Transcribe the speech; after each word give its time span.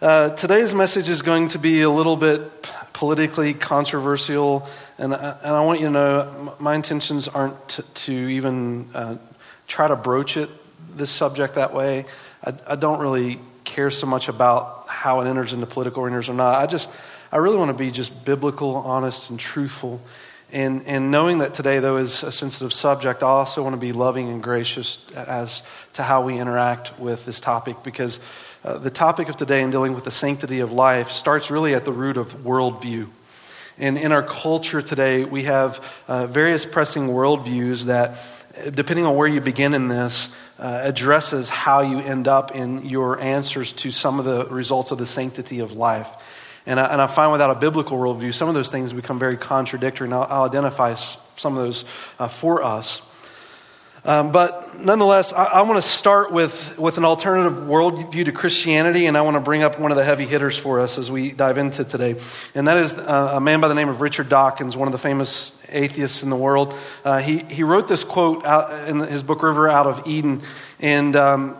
Uh, 0.00 0.30
today's 0.36 0.74
message 0.74 1.08
is 1.08 1.22
going 1.22 1.48
to 1.48 1.58
be 1.58 1.82
a 1.82 1.90
little 1.90 2.16
bit 2.16 2.40
politically 2.92 3.52
controversial, 3.52 4.64
and, 4.96 5.12
I- 5.12 5.36
and 5.42 5.56
I 5.56 5.60
want 5.62 5.80
you 5.80 5.86
to 5.86 5.92
know 5.92 6.54
my 6.60 6.76
intentions 6.76 7.26
aren't 7.26 7.68
to, 7.70 7.82
to 7.82 8.12
even 8.12 8.90
uh, 8.94 9.16
try 9.66 9.88
to 9.88 9.96
broach 9.96 10.36
it, 10.36 10.50
this 10.96 11.10
subject, 11.10 11.54
that 11.54 11.74
way. 11.74 12.06
I, 12.44 12.54
I 12.64 12.76
don't 12.76 13.00
really 13.00 13.40
care 13.64 13.90
so 13.90 14.06
much 14.06 14.28
about 14.28 14.88
how 14.88 15.20
it 15.20 15.28
enters 15.28 15.52
into 15.52 15.66
political 15.66 16.04
arenas 16.04 16.28
or 16.28 16.34
not. 16.34 16.62
I 16.62 16.66
just, 16.66 16.88
I 17.32 17.38
really 17.38 17.56
want 17.56 17.70
to 17.70 17.76
be 17.76 17.90
just 17.90 18.24
biblical, 18.24 18.76
honest, 18.76 19.30
and 19.30 19.40
truthful. 19.40 20.00
And, 20.52 20.86
and 20.86 21.10
knowing 21.10 21.38
that 21.38 21.54
today, 21.54 21.80
though, 21.80 21.96
is 21.96 22.22
a 22.22 22.30
sensitive 22.30 22.72
subject, 22.72 23.24
I 23.24 23.26
also 23.26 23.64
want 23.64 23.74
to 23.74 23.80
be 23.80 23.92
loving 23.92 24.28
and 24.28 24.40
gracious 24.40 24.98
as 25.16 25.62
to 25.94 26.04
how 26.04 26.22
we 26.22 26.38
interact 26.38 27.00
with 27.00 27.24
this 27.26 27.40
topic 27.40 27.82
because 27.82 28.20
uh, 28.64 28.78
the 28.78 28.90
topic 28.90 29.28
of 29.28 29.36
today 29.36 29.62
in 29.62 29.70
dealing 29.70 29.94
with 29.94 30.04
the 30.04 30.10
sanctity 30.10 30.60
of 30.60 30.72
life 30.72 31.10
starts 31.10 31.50
really 31.50 31.74
at 31.74 31.84
the 31.84 31.92
root 31.92 32.16
of 32.16 32.34
worldview. 32.38 33.08
And 33.78 33.96
in 33.96 34.10
our 34.10 34.22
culture 34.22 34.82
today, 34.82 35.24
we 35.24 35.44
have 35.44 35.84
uh, 36.08 36.26
various 36.26 36.66
pressing 36.66 37.08
worldviews 37.08 37.84
that, 37.84 38.18
depending 38.74 39.06
on 39.06 39.14
where 39.14 39.28
you 39.28 39.40
begin 39.40 39.74
in 39.74 39.86
this, 39.86 40.28
uh, 40.58 40.80
addresses 40.82 41.48
how 41.48 41.82
you 41.82 42.00
end 42.00 42.26
up 42.26 42.56
in 42.56 42.84
your 42.84 43.20
answers 43.20 43.72
to 43.74 43.92
some 43.92 44.18
of 44.18 44.24
the 44.24 44.46
results 44.46 44.90
of 44.90 44.98
the 44.98 45.06
sanctity 45.06 45.60
of 45.60 45.70
life. 45.70 46.08
And 46.66 46.80
I, 46.80 46.86
and 46.86 47.00
I 47.00 47.06
find 47.06 47.30
without 47.30 47.50
a 47.50 47.54
biblical 47.54 47.96
worldview, 47.96 48.34
some 48.34 48.48
of 48.48 48.54
those 48.54 48.70
things 48.70 48.92
become 48.92 49.20
very 49.20 49.36
contradictory, 49.36 50.06
and 50.06 50.14
I'll, 50.14 50.26
I'll 50.28 50.44
identify 50.44 50.96
some 51.36 51.56
of 51.56 51.64
those 51.64 51.84
uh, 52.18 52.26
for 52.26 52.64
us. 52.64 53.00
Um, 54.04 54.32
but 54.32 54.78
nonetheless, 54.78 55.32
I, 55.32 55.44
I 55.44 55.62
want 55.62 55.82
to 55.82 55.88
start 55.88 56.32
with, 56.32 56.78
with 56.78 56.98
an 56.98 57.04
alternative 57.04 57.58
worldview 57.58 58.26
to 58.26 58.32
Christianity, 58.32 59.06
and 59.06 59.16
I 59.16 59.22
want 59.22 59.34
to 59.34 59.40
bring 59.40 59.62
up 59.62 59.78
one 59.78 59.90
of 59.90 59.96
the 59.96 60.04
heavy 60.04 60.26
hitters 60.26 60.56
for 60.56 60.80
us 60.80 60.98
as 60.98 61.10
we 61.10 61.32
dive 61.32 61.58
into 61.58 61.84
today. 61.84 62.20
And 62.54 62.68
that 62.68 62.78
is 62.78 62.94
uh, 62.94 63.32
a 63.34 63.40
man 63.40 63.60
by 63.60 63.68
the 63.68 63.74
name 63.74 63.88
of 63.88 64.00
Richard 64.00 64.28
Dawkins, 64.28 64.76
one 64.76 64.88
of 64.88 64.92
the 64.92 64.98
famous 64.98 65.52
atheists 65.68 66.22
in 66.22 66.30
the 66.30 66.36
world. 66.36 66.74
Uh, 67.04 67.18
he, 67.18 67.38
he 67.38 67.62
wrote 67.62 67.88
this 67.88 68.04
quote 68.04 68.46
out 68.46 68.88
in 68.88 69.00
his 69.00 69.22
book 69.22 69.42
River 69.42 69.68
Out 69.68 69.86
of 69.86 70.06
Eden, 70.06 70.42
and 70.80 71.16
um, 71.16 71.56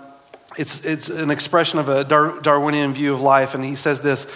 it's, 0.57 0.85
it's 0.85 1.09
an 1.09 1.31
expression 1.31 1.79
of 1.79 1.89
a 1.89 2.05
Dar- 2.05 2.41
Darwinian 2.41 2.93
view 2.93 3.15
of 3.15 3.21
life, 3.21 3.55
and 3.55 3.65
he 3.65 3.77
says 3.77 4.01
this 4.01 4.27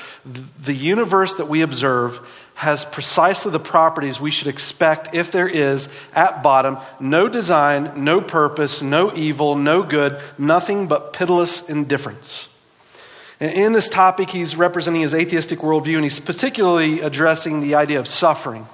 The 0.63 0.75
universe 0.75 1.35
that 1.37 1.49
we 1.49 1.63
observe 1.63 2.21
has 2.63 2.85
precisely 2.85 3.51
the 3.51 3.59
properties 3.59 4.21
we 4.21 4.31
should 4.31 4.47
expect 4.47 5.13
if 5.17 5.33
there 5.33 5.49
is, 5.49 5.89
at 6.15 6.45
bottom, 6.45 6.79
no 7.01 7.29
design, 7.29 8.05
no 8.05 8.21
purpose, 8.21 8.81
no 8.81 9.13
evil, 9.17 9.57
no 9.57 9.83
good, 9.83 10.17
nothing 10.39 10.87
but 10.87 11.13
pitiless 11.13 11.69
indifference. 11.69 12.49
In 13.41 13.73
this 13.73 13.89
topic, 13.89 14.31
he's 14.31 14.55
representing 14.55 15.01
his 15.01 15.13
atheistic 15.13 15.59
worldview, 15.59 15.97
and 15.97 16.05
he's 16.05 16.21
particularly 16.21 17.01
addressing 17.01 17.63
the 17.63 17.75
idea 17.75 17.99
of 17.99 18.07
suffering. 18.07 18.69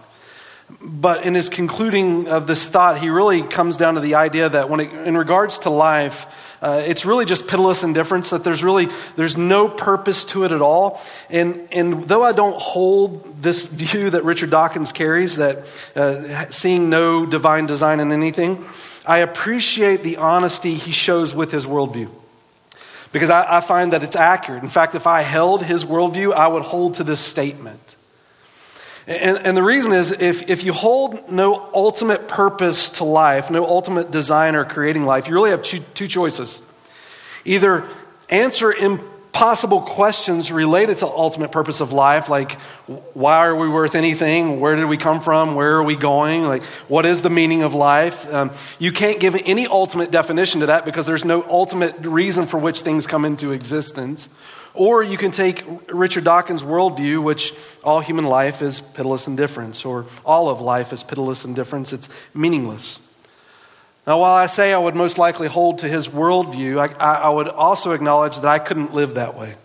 But 0.81 1.25
in 1.25 1.35
his 1.35 1.49
concluding 1.49 2.29
of 2.29 2.47
this 2.47 2.69
thought, 2.69 2.99
he 2.99 3.09
really 3.09 3.43
comes 3.43 3.77
down 3.77 3.95
to 3.95 4.01
the 4.01 4.15
idea 4.17 4.49
that 4.49 4.69
when 4.69 4.81
it, 4.81 4.93
in 4.93 5.17
regards 5.17 5.61
to 5.61 5.71
life, 5.71 6.27
uh, 6.61 6.83
it's 6.87 7.05
really 7.05 7.25
just 7.25 7.47
pitiless 7.47 7.83
indifference, 7.83 8.31
that 8.31 8.45
there's 8.45 8.63
really, 8.63 8.89
there's 9.17 9.37
no 9.37 9.69
purpose 9.69 10.25
to 10.27 10.45
it 10.45 10.53
at 10.53 10.61
all. 10.61 11.01
And, 11.31 11.69
and 11.73 12.07
though 12.07 12.23
I 12.23 12.33
don't 12.33 12.61
hold 12.61 13.43
this 13.43 13.65
view 13.67 14.11
that 14.11 14.25
Richard 14.25 14.51
Dawkins 14.51 14.93
carries, 14.93 15.37
that 15.37 15.67
uh, 15.97 16.51
seeing 16.51 16.91
no 16.91 17.25
divine 17.25 17.67
design 17.67 18.01
in 18.01 18.13
anything, 18.13 18.67
I 19.07 19.19
appreciate 19.19 20.03
the 20.03 20.19
honesty 20.19 20.75
he 20.75 20.93
shows 20.93 21.35
with 21.35 21.51
his 21.51 21.65
worldview. 21.65 22.11
Because 23.11 23.31
I, 23.31 23.57
I 23.57 23.61
find 23.63 23.95
that 23.95 24.03
it's 24.03 24.17
accurate. 24.17 24.63
In 24.63 24.69
fact, 24.69 24.95
if 24.95 25.07
I 25.07 25.23
held 25.23 25.63
his 25.63 25.85
worldview, 25.85 26.35
I 26.35 26.47
would 26.47 26.63
hold 26.63 26.97
to 26.97 27.05
this 27.05 27.21
statement. 27.21 27.97
And, 29.09 29.39
and, 29.39 29.57
the 29.57 29.63
reason 29.63 29.93
is 29.93 30.11
if, 30.11 30.51
if 30.51 30.63
you 30.63 30.75
hold 30.75 31.33
no 31.33 31.71
ultimate 31.73 32.29
purpose 32.29 32.91
to 32.91 33.05
life, 33.05 33.51
no 33.51 33.65
ultimate 33.65 34.11
design 34.11 34.55
or 34.55 34.67
creating 34.67 35.07
life, 35.07 35.27
you 35.27 35.33
really 35.33 35.49
have 35.49 35.63
two, 35.63 35.79
two 35.95 36.07
choices. 36.07 36.61
Either 37.47 37.89
answer 38.29 38.71
impossible 38.71 39.81
questions 39.81 40.53
related 40.53 40.99
to 40.99 41.07
ultimate 41.07 41.51
purpose 41.53 41.81
of 41.81 41.91
life, 41.91 42.29
like 42.29 42.61
why 43.15 43.47
are 43.47 43.57
we 43.57 43.67
worth 43.67 43.95
anything? 43.95 44.61
Where 44.61 44.77
did 44.77 44.85
we 44.85 44.99
come 44.99 45.23
from? 45.23 45.55
Where 45.55 45.77
are 45.77 45.83
we 45.83 45.97
going? 45.97 46.43
Like 46.43 46.63
what 46.87 47.07
is 47.07 47.23
the 47.23 47.31
meaning 47.31 47.63
of 47.63 47.73
life? 47.73 48.31
Um, 48.31 48.51
you 48.79 48.93
can't 48.93 49.19
give 49.19 49.35
any 49.47 49.67
ultimate 49.67 50.11
definition 50.11 50.61
to 50.61 50.67
that 50.67 50.85
because 50.85 51.07
there's 51.07 51.25
no 51.25 51.45
ultimate 51.45 51.97
reason 52.01 52.47
for 52.47 52.59
which 52.59 52.83
things 52.83 53.07
come 53.07 53.25
into 53.25 53.53
existence. 53.53 54.29
Or 54.79 55.03
you 55.03 55.19
can 55.19 55.33
take 55.33 55.65
Richard 55.89 56.23
Dawkins' 56.23 56.63
worldview, 56.63 57.21
which 57.21 57.53
all 57.83 57.99
human 57.99 58.25
life 58.25 58.63
is 58.63 58.81
pitiless 58.81 59.27
indifference, 59.27 59.85
or 59.85 60.07
all 60.25 60.49
of 60.49 60.61
life 60.61 60.93
is 60.93 61.03
pitiless 61.03 61.45
indifference. 61.45 61.93
It's 61.93 62.09
meaningless. 62.33 63.01
Now, 64.07 64.21
while 64.21 64.35
I 64.35 64.47
say 64.47 64.73
I 64.73 64.79
would 64.79 64.95
most 64.95 65.19
likely 65.19 65.49
hold 65.49 65.81
to 65.81 65.89
his 65.89 66.07
worldview, 66.07 66.79
I, 66.79 66.95
I, 66.95 67.15
I 67.23 67.29
would 67.29 67.49
also 67.49 67.91
acknowledge 67.91 68.37
that 68.37 68.45
I 68.45 68.61
couldn't 68.61 68.95
live 68.95 69.15
that 69.15 69.37
way. 69.37 69.57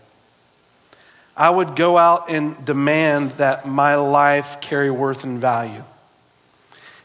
I 1.38 1.52
would 1.52 1.76
go 1.76 1.96
out 1.96 2.32
and 2.32 2.66
demand 2.66 3.34
that 3.38 3.68
my 3.68 3.94
life 3.96 4.62
carry 4.62 4.90
worth 4.90 5.24
and 5.24 5.40
value. 5.40 5.84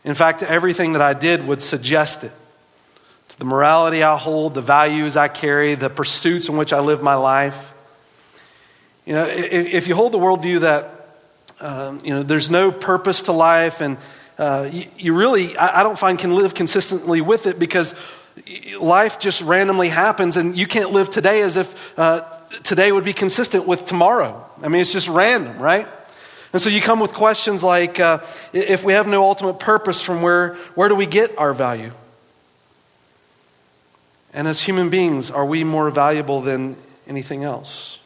In 0.03 0.15
fact, 0.15 0.43
everything 0.43 0.95
that 0.95 1.03
I 1.03 1.13
did 1.13 1.47
would 1.47 1.61
suggest 1.61 2.25
it. 2.25 2.33
To 3.29 3.39
the 3.39 3.45
morality 3.45 4.03
I 4.03 4.17
hold, 4.17 4.55
the 4.55 4.63
values 4.63 5.15
I 5.15 5.29
carry, 5.29 5.75
the 5.75 5.91
pursuits 5.91 6.49
in 6.49 6.57
which 6.57 6.73
I 6.73 6.81
live 6.81 7.03
my 7.03 7.15
life. 7.15 7.75
You 9.09 9.15
know, 9.15 9.25
if, 9.25 9.67
if 9.69 9.87
you 9.87 9.95
hold 9.95 10.13
the 10.13 10.19
worldview 10.19 10.61
that, 10.61 11.17
um, 11.61 12.05
you 12.05 12.13
know, 12.13 12.23
there's 12.23 12.51
no 12.51 12.71
purpose 12.71 13.23
to 13.23 13.33
life 13.33 13.81
and 13.81 13.97
uh, 14.37 14.69
you, 14.71 14.85
you, 14.99 15.15
really, 15.15 15.57
I, 15.57 15.81
I, 15.81 15.83
don't 15.83 15.99
find 15.99 16.19
can 16.19 16.35
live 16.35 16.53
consistently 16.53 17.23
with 17.23 17.47
it 17.47 17.59
because 17.59 17.95
life 18.79 19.19
just 19.19 19.41
randomly 19.41 19.89
happens 19.89 20.37
and 20.37 20.55
you 20.59 20.67
can't 20.67 20.91
live 20.91 21.09
today 21.09 21.41
as 21.41 21.57
if 21.57 21.99
uh, 21.99 22.21
today 22.65 22.93
would 22.93 23.03
be 23.03 23.15
consistent 23.15 23.67
with 23.67 23.87
tomorrow. 23.87 24.47
I 24.63 24.69
mean, 24.69 24.83
it's 24.83 24.93
just 24.93 25.09
random, 25.09 25.59
right? 25.59 25.89
And 26.53 26.61
so 26.61 26.69
you 26.69 26.83
come 26.83 27.01
with 27.01 27.15
questions 27.15 27.63
like, 27.63 27.99
uh, 27.99 28.23
if 28.53 28.85
we 28.85 28.93
have 28.93 29.07
no 29.07 29.23
ultimate 29.23 29.59
purpose 29.59 30.03
from 30.03 30.21
where, 30.21 30.57
where 30.75 30.91
do 30.91 30.95
we 30.95 31.07
get 31.07 31.39
our 31.39 31.55
value? 31.55 31.93
And 34.35 34.47
as 34.47 34.61
human 34.61 34.91
beings, 34.91 35.31
are 35.31 35.47
we 35.47 35.65
more 35.65 35.89
valuable 35.89 36.43
than 36.43 36.77
anything 37.07 37.43
else? 37.43 37.99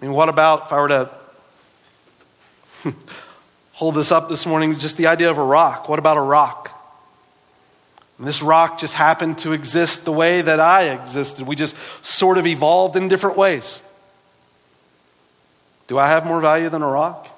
I 0.00 0.06
mean, 0.06 0.14
what 0.14 0.30
about 0.30 0.66
if 0.66 0.72
I 0.72 0.80
were 0.80 0.88
to 0.88 1.10
hold 3.72 3.94
this 3.94 4.10
up 4.10 4.30
this 4.30 4.46
morning, 4.46 4.78
just 4.78 4.96
the 4.96 5.08
idea 5.08 5.30
of 5.30 5.36
a 5.36 5.44
rock? 5.44 5.90
What 5.90 5.98
about 5.98 6.16
a 6.16 6.22
rock? 6.22 6.70
And 8.18 8.26
this 8.26 8.42
rock 8.42 8.78
just 8.78 8.94
happened 8.94 9.38
to 9.40 9.52
exist 9.52 10.04
the 10.04 10.12
way 10.12 10.40
that 10.40 10.58
I 10.58 10.90
existed. 10.90 11.46
We 11.46 11.56
just 11.56 11.76
sort 12.00 12.38
of 12.38 12.46
evolved 12.46 12.96
in 12.96 13.08
different 13.08 13.36
ways. 13.36 13.80
Do 15.86 15.98
I 15.98 16.08
have 16.08 16.24
more 16.24 16.40
value 16.40 16.70
than 16.70 16.82
a 16.82 16.88
rock? 16.88 17.28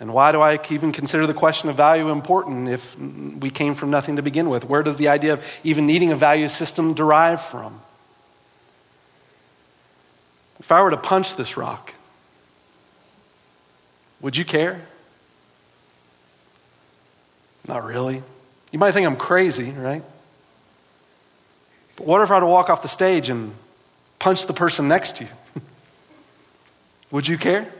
And 0.00 0.12
why 0.12 0.32
do 0.32 0.40
I 0.40 0.58
even 0.70 0.92
consider 0.92 1.26
the 1.26 1.34
question 1.34 1.68
of 1.70 1.76
value 1.76 2.08
important 2.08 2.68
if 2.68 2.98
we 2.98 3.50
came 3.50 3.74
from 3.74 3.90
nothing 3.90 4.16
to 4.16 4.22
begin 4.22 4.50
with? 4.50 4.64
Where 4.64 4.82
does 4.82 4.96
the 4.96 5.08
idea 5.08 5.34
of 5.34 5.44
even 5.62 5.86
needing 5.86 6.12
a 6.12 6.16
value 6.16 6.48
system 6.48 6.94
derive 6.94 7.42
from? 7.42 7.80
If 10.60 10.70
I 10.70 10.82
were 10.82 10.90
to 10.90 10.96
punch 10.96 11.36
this 11.36 11.56
rock, 11.56 11.94
would 14.20 14.36
you 14.36 14.44
care? 14.44 14.86
Not 17.66 17.84
really. 17.84 18.22
You 18.70 18.78
might 18.78 18.92
think 18.92 19.06
I'm 19.06 19.16
crazy, 19.16 19.70
right? 19.70 20.04
But 21.96 22.06
what 22.06 22.22
if 22.22 22.30
I 22.30 22.34
were 22.34 22.40
to 22.40 22.46
walk 22.46 22.70
off 22.70 22.82
the 22.82 22.88
stage 22.88 23.28
and 23.30 23.54
punch 24.18 24.46
the 24.46 24.52
person 24.52 24.86
next 24.86 25.16
to 25.16 25.24
you? 25.24 25.30
would 27.10 27.26
you 27.26 27.38
care? 27.38 27.72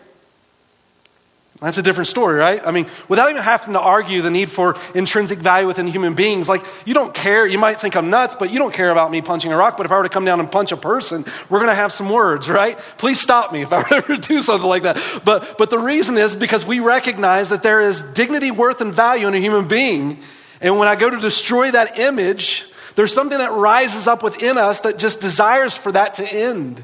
That's 1.60 1.76
a 1.76 1.82
different 1.82 2.08
story, 2.08 2.36
right? 2.36 2.62
I 2.64 2.70
mean, 2.70 2.86
without 3.06 3.28
even 3.28 3.42
having 3.42 3.74
to 3.74 3.80
argue 3.80 4.22
the 4.22 4.30
need 4.30 4.50
for 4.50 4.78
intrinsic 4.94 5.40
value 5.40 5.66
within 5.66 5.88
human 5.88 6.14
beings, 6.14 6.48
like, 6.48 6.64
you 6.86 6.94
don't 6.94 7.12
care. 7.12 7.46
You 7.46 7.58
might 7.58 7.78
think 7.78 7.96
I'm 7.96 8.08
nuts, 8.08 8.34
but 8.34 8.50
you 8.50 8.58
don't 8.58 8.72
care 8.72 8.90
about 8.90 9.10
me 9.10 9.20
punching 9.20 9.52
a 9.52 9.56
rock. 9.56 9.76
But 9.76 9.84
if 9.84 9.92
I 9.92 9.98
were 9.98 10.04
to 10.04 10.08
come 10.08 10.24
down 10.24 10.40
and 10.40 10.50
punch 10.50 10.72
a 10.72 10.78
person, 10.78 11.26
we're 11.50 11.58
going 11.58 11.68
to 11.68 11.74
have 11.74 11.92
some 11.92 12.08
words, 12.08 12.48
right? 12.48 12.78
Please 12.96 13.20
stop 13.20 13.52
me 13.52 13.60
if 13.60 13.74
I 13.74 13.82
were 13.82 14.16
to 14.16 14.16
do 14.28 14.40
something 14.40 14.66
like 14.66 14.84
that. 14.84 14.96
But, 15.22 15.58
but 15.58 15.68
the 15.68 15.78
reason 15.78 16.16
is 16.16 16.34
because 16.34 16.64
we 16.64 16.80
recognize 16.80 17.50
that 17.50 17.62
there 17.62 17.82
is 17.82 18.00
dignity, 18.00 18.50
worth, 18.50 18.80
and 18.80 18.94
value 18.94 19.28
in 19.28 19.34
a 19.34 19.40
human 19.40 19.68
being. 19.68 20.22
And 20.62 20.78
when 20.78 20.88
I 20.88 20.96
go 20.96 21.10
to 21.10 21.18
destroy 21.18 21.70
that 21.72 21.98
image, 21.98 22.64
there's 22.94 23.12
something 23.12 23.36
that 23.36 23.52
rises 23.52 24.06
up 24.06 24.22
within 24.22 24.56
us 24.56 24.80
that 24.80 24.96
just 24.98 25.20
desires 25.20 25.76
for 25.76 25.92
that 25.92 26.14
to 26.14 26.26
end. 26.26 26.82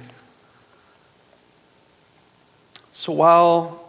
So 2.93 3.13
while 3.13 3.86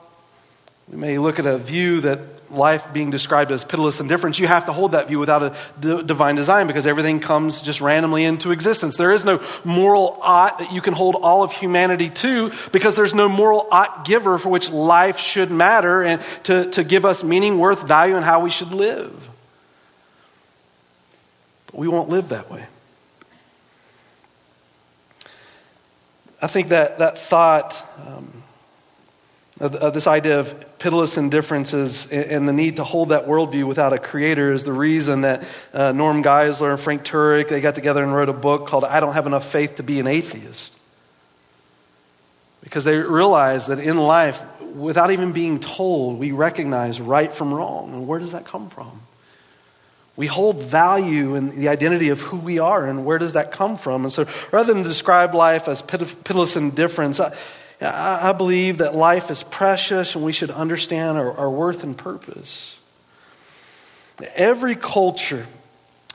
We 0.90 0.96
may 0.96 1.18
look 1.18 1.38
at 1.38 1.46
a 1.46 1.58
view 1.58 2.02
that 2.02 2.20
life 2.50 2.94
being 2.94 3.12
described 3.12 3.52
as 3.52 3.66
pitiless 3.66 4.00
indifference, 4.00 4.40
you 4.40 4.48
have 4.48 4.66
to 4.66 4.74
hold 4.74 4.94
that 4.94 5.10
view 5.10 5.20
without 5.20 5.44
a 5.44 5.56
d- 5.82 6.02
divine 6.04 6.36
design 6.36 6.66
because 6.66 6.88
everything 6.88 7.20
comes 7.20 7.62
just 7.62 7.82
randomly 7.82 8.24
into 8.24 8.52
existence. 8.52 8.96
There 8.96 9.12
is 9.12 9.26
no 9.26 9.44
moral 9.66 10.18
ought 10.22 10.60
that 10.60 10.72
you 10.72 10.82
can 10.82 10.94
hold 10.94 11.16
all 11.16 11.44
of 11.44 11.52
humanity 11.52 12.10
to 12.10 12.54
because 12.72 12.96
there's 12.96 13.14
no 13.14 13.28
moral 13.28 13.68
ought 13.70 14.06
giver 14.06 14.38
for 14.38 14.48
which 14.48 14.70
life 14.70 15.18
should 15.18 15.52
matter 15.52 16.04
and 16.04 16.22
to, 16.44 16.72
to 16.72 16.86
give 16.86 17.06
us 17.06 17.22
meaning, 17.22 17.60
worth, 17.60 17.86
value, 17.86 18.16
and 18.16 18.24
how 18.24 18.40
we 18.40 18.50
should 18.50 18.72
live. 18.72 19.14
But 21.66 21.76
we 21.76 21.90
won't 21.90 22.08
live 22.08 22.30
that 22.30 22.50
way. 22.50 22.66
I 26.42 26.48
think 26.48 26.70
that, 26.70 27.00
that 27.00 27.18
thought. 27.18 27.76
Um, 28.06 28.44
of, 29.60 29.76
of 29.76 29.94
this 29.94 30.08
idea 30.08 30.40
of 30.40 30.66
pitiless 30.80 31.18
indifferences 31.18 32.06
and 32.12 32.48
the 32.48 32.54
need 32.54 32.76
to 32.76 32.84
hold 32.84 33.10
that 33.10 33.28
worldview 33.28 33.68
without 33.68 33.94
a 33.94 33.98
creator 33.98 34.54
is 34.54 34.64
the 34.64 34.74
reason 34.74 35.22
that 35.22 35.44
uh, 35.74 35.92
Norm 35.92 36.24
Geisler 36.24 36.72
and 36.72 36.80
Frank 36.80 37.04
Turek, 37.04 37.50
they 37.50 37.62
got 37.62 37.76
together 37.76 38.04
and 38.04 38.14
wrote 38.14 38.30
a 38.30 38.34
book 38.34 38.68
called 38.68 38.86
I 38.86 39.00
Don't 39.00 39.14
Have 39.14 39.26
Enough 39.26 39.50
Faith 39.50 39.76
to 39.76 39.84
Be 39.84 40.00
an 40.00 40.08
Atheist. 40.08 40.74
Because 42.62 42.84
they 42.84 42.96
realize 42.96 43.68
that 43.68 43.80
in 43.80 43.98
life, 43.98 44.42
without 44.76 45.12
even 45.12 45.32
being 45.32 45.60
told, 45.60 46.20
we 46.20 46.32
recognize 46.32 47.00
right 47.00 47.34
from 47.34 47.54
wrong. 47.54 47.94
And 47.94 48.08
where 48.08 48.20
does 48.20 48.34
that 48.34 48.46
come 48.46 48.70
from? 48.70 49.02
We 50.16 50.28
hold 50.28 50.64
value 50.64 51.36
in 51.36 51.60
the 51.60 51.70
identity 51.70 52.10
of 52.10 52.22
who 52.22 52.38
we 52.38 52.58
are, 52.58 52.88
and 52.88 53.06
where 53.06 53.20
does 53.20 53.34
that 53.34 53.52
come 53.52 53.78
from? 53.78 54.04
And 54.04 54.12
so 54.12 54.28
rather 54.52 54.74
than 54.74 54.84
describe 54.84 55.36
life 55.36 55.68
as 55.68 55.82
pitiless 55.82 56.56
indifference, 56.56 57.22
I, 57.80 58.32
believe 58.32 58.80
that 58.80 58.96
life 58.96 59.30
is 59.30 59.44
precious 59.44 60.16
and 60.16 60.24
we 60.24 60.32
should 60.32 60.50
understand 60.50 61.18
our, 61.18 61.32
our 61.38 61.50
worth 61.50 61.84
and 61.84 61.96
purpose. 61.96 62.76
Every 64.34 64.76
culture, 64.76 65.46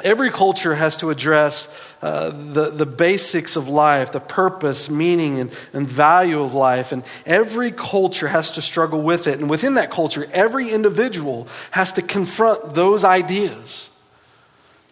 every 0.03 0.33
culture 0.33 0.75
has 0.75 0.97
to 0.99 1.11
address 1.11 1.69
uh, 2.01 2.31
the, 2.31 2.71
the 2.71 2.87
basics 2.87 3.55
of 3.55 3.69
life, 3.69 4.11
the 4.11 4.19
purpose, 4.19 4.89
meaning, 4.89 5.39
and, 5.39 5.53
and 5.73 5.89
value 5.89 6.43
of 6.43 6.53
life. 6.53 6.91
And 6.91 7.05
every 7.25 7.71
culture 7.71 8.27
has 8.27 8.51
to 8.53 8.63
struggle 8.63 9.01
with 9.01 9.29
it. 9.29 9.39
And 9.39 9.49
within 9.49 9.75
that 9.75 9.93
culture, 9.93 10.29
every 10.33 10.71
individual 10.71 11.47
has 11.71 11.93
to 11.93 12.03
confront 12.03 12.75
those 12.75 13.05
ideas 13.05 13.89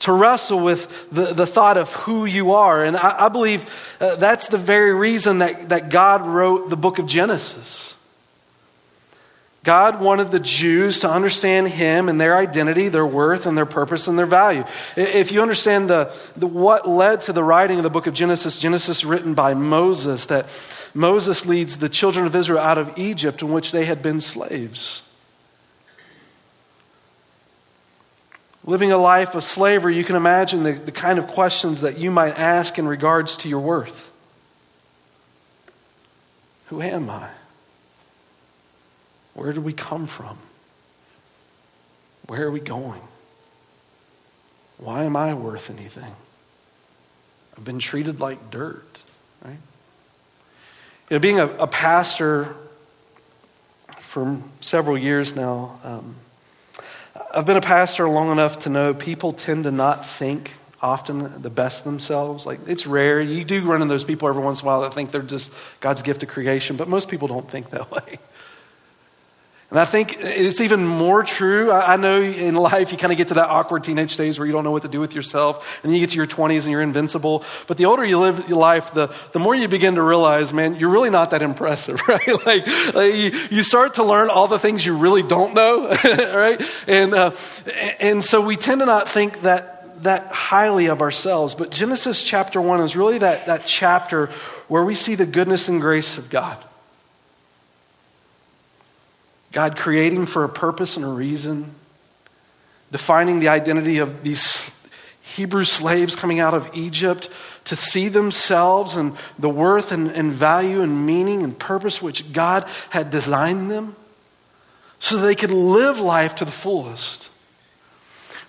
to 0.01 0.13
wrestle 0.13 0.61
with 0.61 0.89
the, 1.13 1.33
the 1.33 1.47
thought 1.47 1.77
of 1.77 1.93
who 1.93 2.25
you 2.25 2.53
are. 2.53 2.85
And 2.85 2.97
I, 2.97 3.27
I 3.27 3.29
believe 3.29 3.65
uh, 4.01 4.17
that's 4.17 4.49
the 4.49 4.59
very 4.59 4.93
reason 4.93 5.39
that, 5.39 5.69
that 5.69 5.91
God 5.91 6.27
wrote 6.27 6.71
the 6.71 6.77
book 6.77 6.99
of 6.99 7.07
Genesis. 7.07 7.95
God 9.63 10.01
wanted 10.01 10.31
the 10.31 10.41
Jews 10.41 11.01
to 11.01 11.11
understand 11.11 11.69
Him 11.69 12.09
and 12.09 12.19
their 12.19 12.35
identity, 12.35 12.89
their 12.89 13.05
worth, 13.05 13.45
and 13.45 13.59
their 13.59 13.67
purpose 13.67 14.07
and 14.07 14.19
their 14.19 14.25
value. 14.25 14.65
If 14.97 15.33
you 15.33 15.43
understand 15.43 15.91
the, 15.91 16.15
the, 16.35 16.47
what 16.47 16.89
led 16.89 17.21
to 17.23 17.35
the 17.35 17.45
writing 17.45 17.77
of 17.77 17.83
the 17.83 17.91
book 17.91 18.07
of 18.07 18.15
Genesis, 18.15 18.59
Genesis 18.59 19.05
written 19.05 19.35
by 19.35 19.53
Moses, 19.53 20.25
that 20.27 20.47
Moses 20.95 21.45
leads 21.45 21.77
the 21.77 21.91
children 21.91 22.25
of 22.25 22.35
Israel 22.35 22.61
out 22.61 22.79
of 22.79 22.99
Egypt 22.99 23.43
in 23.43 23.53
which 23.53 23.71
they 23.71 23.85
had 23.85 24.01
been 24.01 24.23
slaves. 24.23 25.03
Living 28.65 28.93
a 28.93 28.99
life 28.99 29.35
of 29.35 29.43
slavery, 29.43 29.97
you 29.97 30.05
can 30.05 30.17
imagine 30.17 30.63
the, 30.63 30.73
the 30.73 30.93
kind 30.93 31.19
of 31.19 31.27
questions 31.27 31.81
that 31.81 31.99
you 31.99 32.11
might 32.11 32.39
ask 32.39 32.79
in 32.79 32.87
regards 32.87 33.37
to 33.39 33.49
your 33.49 33.61
worth. 33.61 34.11
Who 36.67 36.83
am 36.83 37.09
I? 37.09 37.31
Where 39.35 39.53
did 39.53 39.65
we 39.65 39.73
come 39.73 40.07
from? 40.07 40.39
Where 42.27 42.45
are 42.45 42.51
we 42.51 42.61
going? 42.61 43.01
Why 44.79 45.05
am 45.05 45.17
I 45.17 45.35
worth 45.35 45.71
anything? 45.71 46.15
I've 47.57 47.65
been 47.65 47.79
treated 47.79 48.21
like 48.21 48.51
dirt, 48.51 48.99
right? 49.45 49.59
You 51.09 51.17
know, 51.17 51.19
being 51.19 51.41
a, 51.41 51.47
a 51.47 51.67
pastor 51.67 52.55
for 53.99 54.41
several 54.61 54.97
years 54.97 55.35
now, 55.35 55.81
um, 55.83 56.17
I've 57.33 57.47
been 57.47 57.57
a 57.57 57.63
pastor 57.63 58.09
long 58.09 58.31
enough 58.33 58.61
to 58.61 58.69
know 58.69 58.95
people 58.95 59.33
tend 59.33 59.65
to 59.65 59.71
not 59.71 60.07
think 60.07 60.53
often 60.83 61.43
the 61.43 61.51
best 61.51 61.85
themselves. 61.85 62.47
Like 62.47 62.61
it's 62.67 62.87
rare. 62.87 63.21
You 63.21 63.45
do 63.45 63.65
run 63.65 63.83
into 63.83 63.93
those 63.93 64.05
people 64.05 64.29
every 64.29 64.43
once 64.43 64.61
in 64.61 64.67
a 64.67 64.67
while 64.67 64.81
that 64.83 64.95
think 64.95 65.11
they're 65.11 65.23
just 65.23 65.51
God's 65.81 66.03
gift 66.03 66.23
of 66.23 66.29
creation, 66.29 66.77
but 66.77 66.89
most 66.89 67.09
people 67.09 67.29
don't 67.29 67.51
think 67.51 67.71
that 67.71 67.91
way. 67.93 68.19
And 69.71 69.79
I 69.79 69.85
think 69.85 70.17
it's 70.19 70.61
even 70.61 70.85
more 70.85 71.23
true. 71.23 71.71
I 71.71 71.95
know 71.95 72.21
in 72.21 72.57
life 72.57 72.91
you 72.91 72.99
kind 72.99 73.13
of 73.13 73.17
get 73.17 73.29
to 73.29 73.35
that 73.35 73.49
awkward 73.49 73.85
teenage 73.85 74.13
stage 74.13 74.37
where 74.37 74.45
you 74.45 74.53
don't 74.53 74.65
know 74.65 74.73
what 74.73 74.83
to 74.83 74.89
do 74.89 74.99
with 74.99 75.15
yourself, 75.15 75.79
and 75.83 75.91
then 75.91 75.97
you 75.97 76.05
get 76.05 76.11
to 76.11 76.17
your 76.17 76.27
20s 76.27 76.63
and 76.63 76.73
you're 76.73 76.83
invincible. 76.83 77.45
But 77.69 77.77
the 77.77 77.85
older 77.85 78.05
you 78.05 78.19
live 78.19 78.49
your 78.49 78.59
life, 78.59 78.93
the, 78.93 79.15
the 79.31 79.39
more 79.39 79.55
you 79.55 79.69
begin 79.69 79.95
to 79.95 80.03
realize, 80.03 80.53
man, 80.53 80.75
you're 80.75 80.91
really 80.91 81.11
not 81.11 81.31
that 81.31 81.41
impressive, 81.41 82.01
right? 82.09 82.27
like, 82.45 82.67
like 82.95 83.15
you, 83.15 83.31
you, 83.51 83.63
start 83.63 83.95
to 83.95 84.03
learn 84.03 84.29
all 84.29 84.49
the 84.49 84.59
things 84.59 84.85
you 84.85 84.97
really 84.97 85.23
don't 85.23 85.55
know, 85.55 85.89
right? 86.05 86.61
And, 86.89 87.15
uh, 87.15 87.37
and 88.01 88.25
so 88.25 88.41
we 88.41 88.57
tend 88.57 88.81
to 88.81 88.87
not 88.87 89.09
think 89.09 89.43
that, 89.43 90.03
that 90.03 90.27
highly 90.33 90.87
of 90.87 91.01
ourselves. 91.01 91.55
But 91.55 91.71
Genesis 91.71 92.25
chapter 92.25 92.61
1 92.61 92.81
is 92.81 92.97
really 92.97 93.19
that, 93.19 93.47
that 93.47 93.67
chapter 93.67 94.31
where 94.67 94.85
we 94.85 94.97
see 94.97 95.15
the 95.15 95.27
goodness 95.27 95.69
and 95.69 95.81
grace 95.81 96.19
of 96.19 96.29
God. 96.29 96.59
God 99.53 99.77
creating 99.77 100.27
for 100.27 100.45
a 100.45 100.49
purpose 100.49 100.97
and 100.97 101.05
a 101.05 101.09
reason, 101.09 101.75
defining 102.93 103.41
the 103.41 103.49
identity 103.49 103.99
of 103.99 104.23
these 104.23 104.71
Hebrew 105.21 105.65
slaves 105.65 106.17
coming 106.17 106.41
out 106.41 106.55
of 106.55 106.69
Egypt 106.75 107.29
to 107.65 107.77
see 107.77 108.09
themselves 108.09 108.97
and 108.97 109.17
the 109.39 109.49
worth 109.49 109.93
and, 109.93 110.11
and 110.11 110.33
value 110.33 110.83
and 110.83 111.07
meaning 111.07 111.43
and 111.43 111.59
purpose 111.59 112.03
which 112.03 112.33
God 112.33 112.69
had 112.91 113.11
designed 113.11 113.71
them 113.71 113.97
so 114.99 115.17
they 115.17 115.35
could 115.35 115.53
live 115.53 115.99
life 115.99 116.35
to 116.37 116.45
the 116.45 116.51
fullest. 116.51 117.30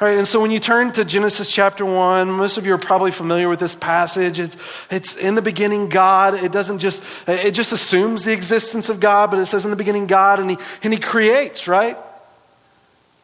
All 0.01 0.07
right, 0.07 0.18
and 0.18 0.27
so 0.27 0.39
when 0.39 0.50
you 0.50 0.59
turn 0.59 0.92
to 0.94 1.06
Genesis 1.06 1.48
chapter 1.48 1.86
1, 1.86 2.31
most 2.31 2.57
of 2.57 2.65
you 2.65 2.74
are 2.74 2.80
probably 2.80 3.12
familiar 3.12 3.48
with 3.48 3.59
this 3.59 3.75
passage. 3.75 4.39
It's, 4.39 4.57
it's 4.89 5.15
in 5.15 5.36
the 5.36 5.44
beginning 5.44 5.89
God. 5.89 6.33
It 6.33 6.51
doesn't 6.51 6.80
just, 6.80 7.03
it 7.27 7.51
just 7.51 7.71
assumes 7.71 8.24
the 8.24 8.33
existence 8.33 8.89
of 8.89 9.00
God, 9.00 9.30
but 9.30 9.38
it 9.38 9.45
says 9.45 9.63
in 9.63 9.69
the 9.69 9.77
beginning 9.77 10.07
God, 10.07 10.39
and 10.39 10.50
He, 10.50 10.57
and 10.81 10.92
he 10.92 11.00
creates, 11.00 11.68
right? 11.68 12.00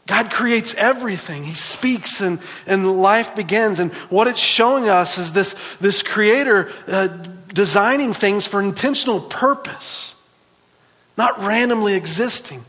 God 0.06 0.29
creates 0.29 0.75
everything. 0.75 1.45
He 1.45 1.56
speaks 1.56 2.21
and, 2.21 2.39
and 2.68 3.01
life 3.01 3.35
begins. 3.35 3.79
And 3.79 3.91
what 4.12 4.27
it's 4.27 4.39
showing 4.39 4.88
us 4.88 5.18
is 5.18 5.31
this, 5.31 5.56
this 5.81 6.03
creator 6.03 6.71
uh, 6.85 7.07
designing 7.07 8.13
things 8.13 8.45
for 8.45 8.62
intentional 8.62 9.19
purpose, 9.19 10.13
not 11.17 11.41
randomly 11.41 11.96
existing. 11.96 12.65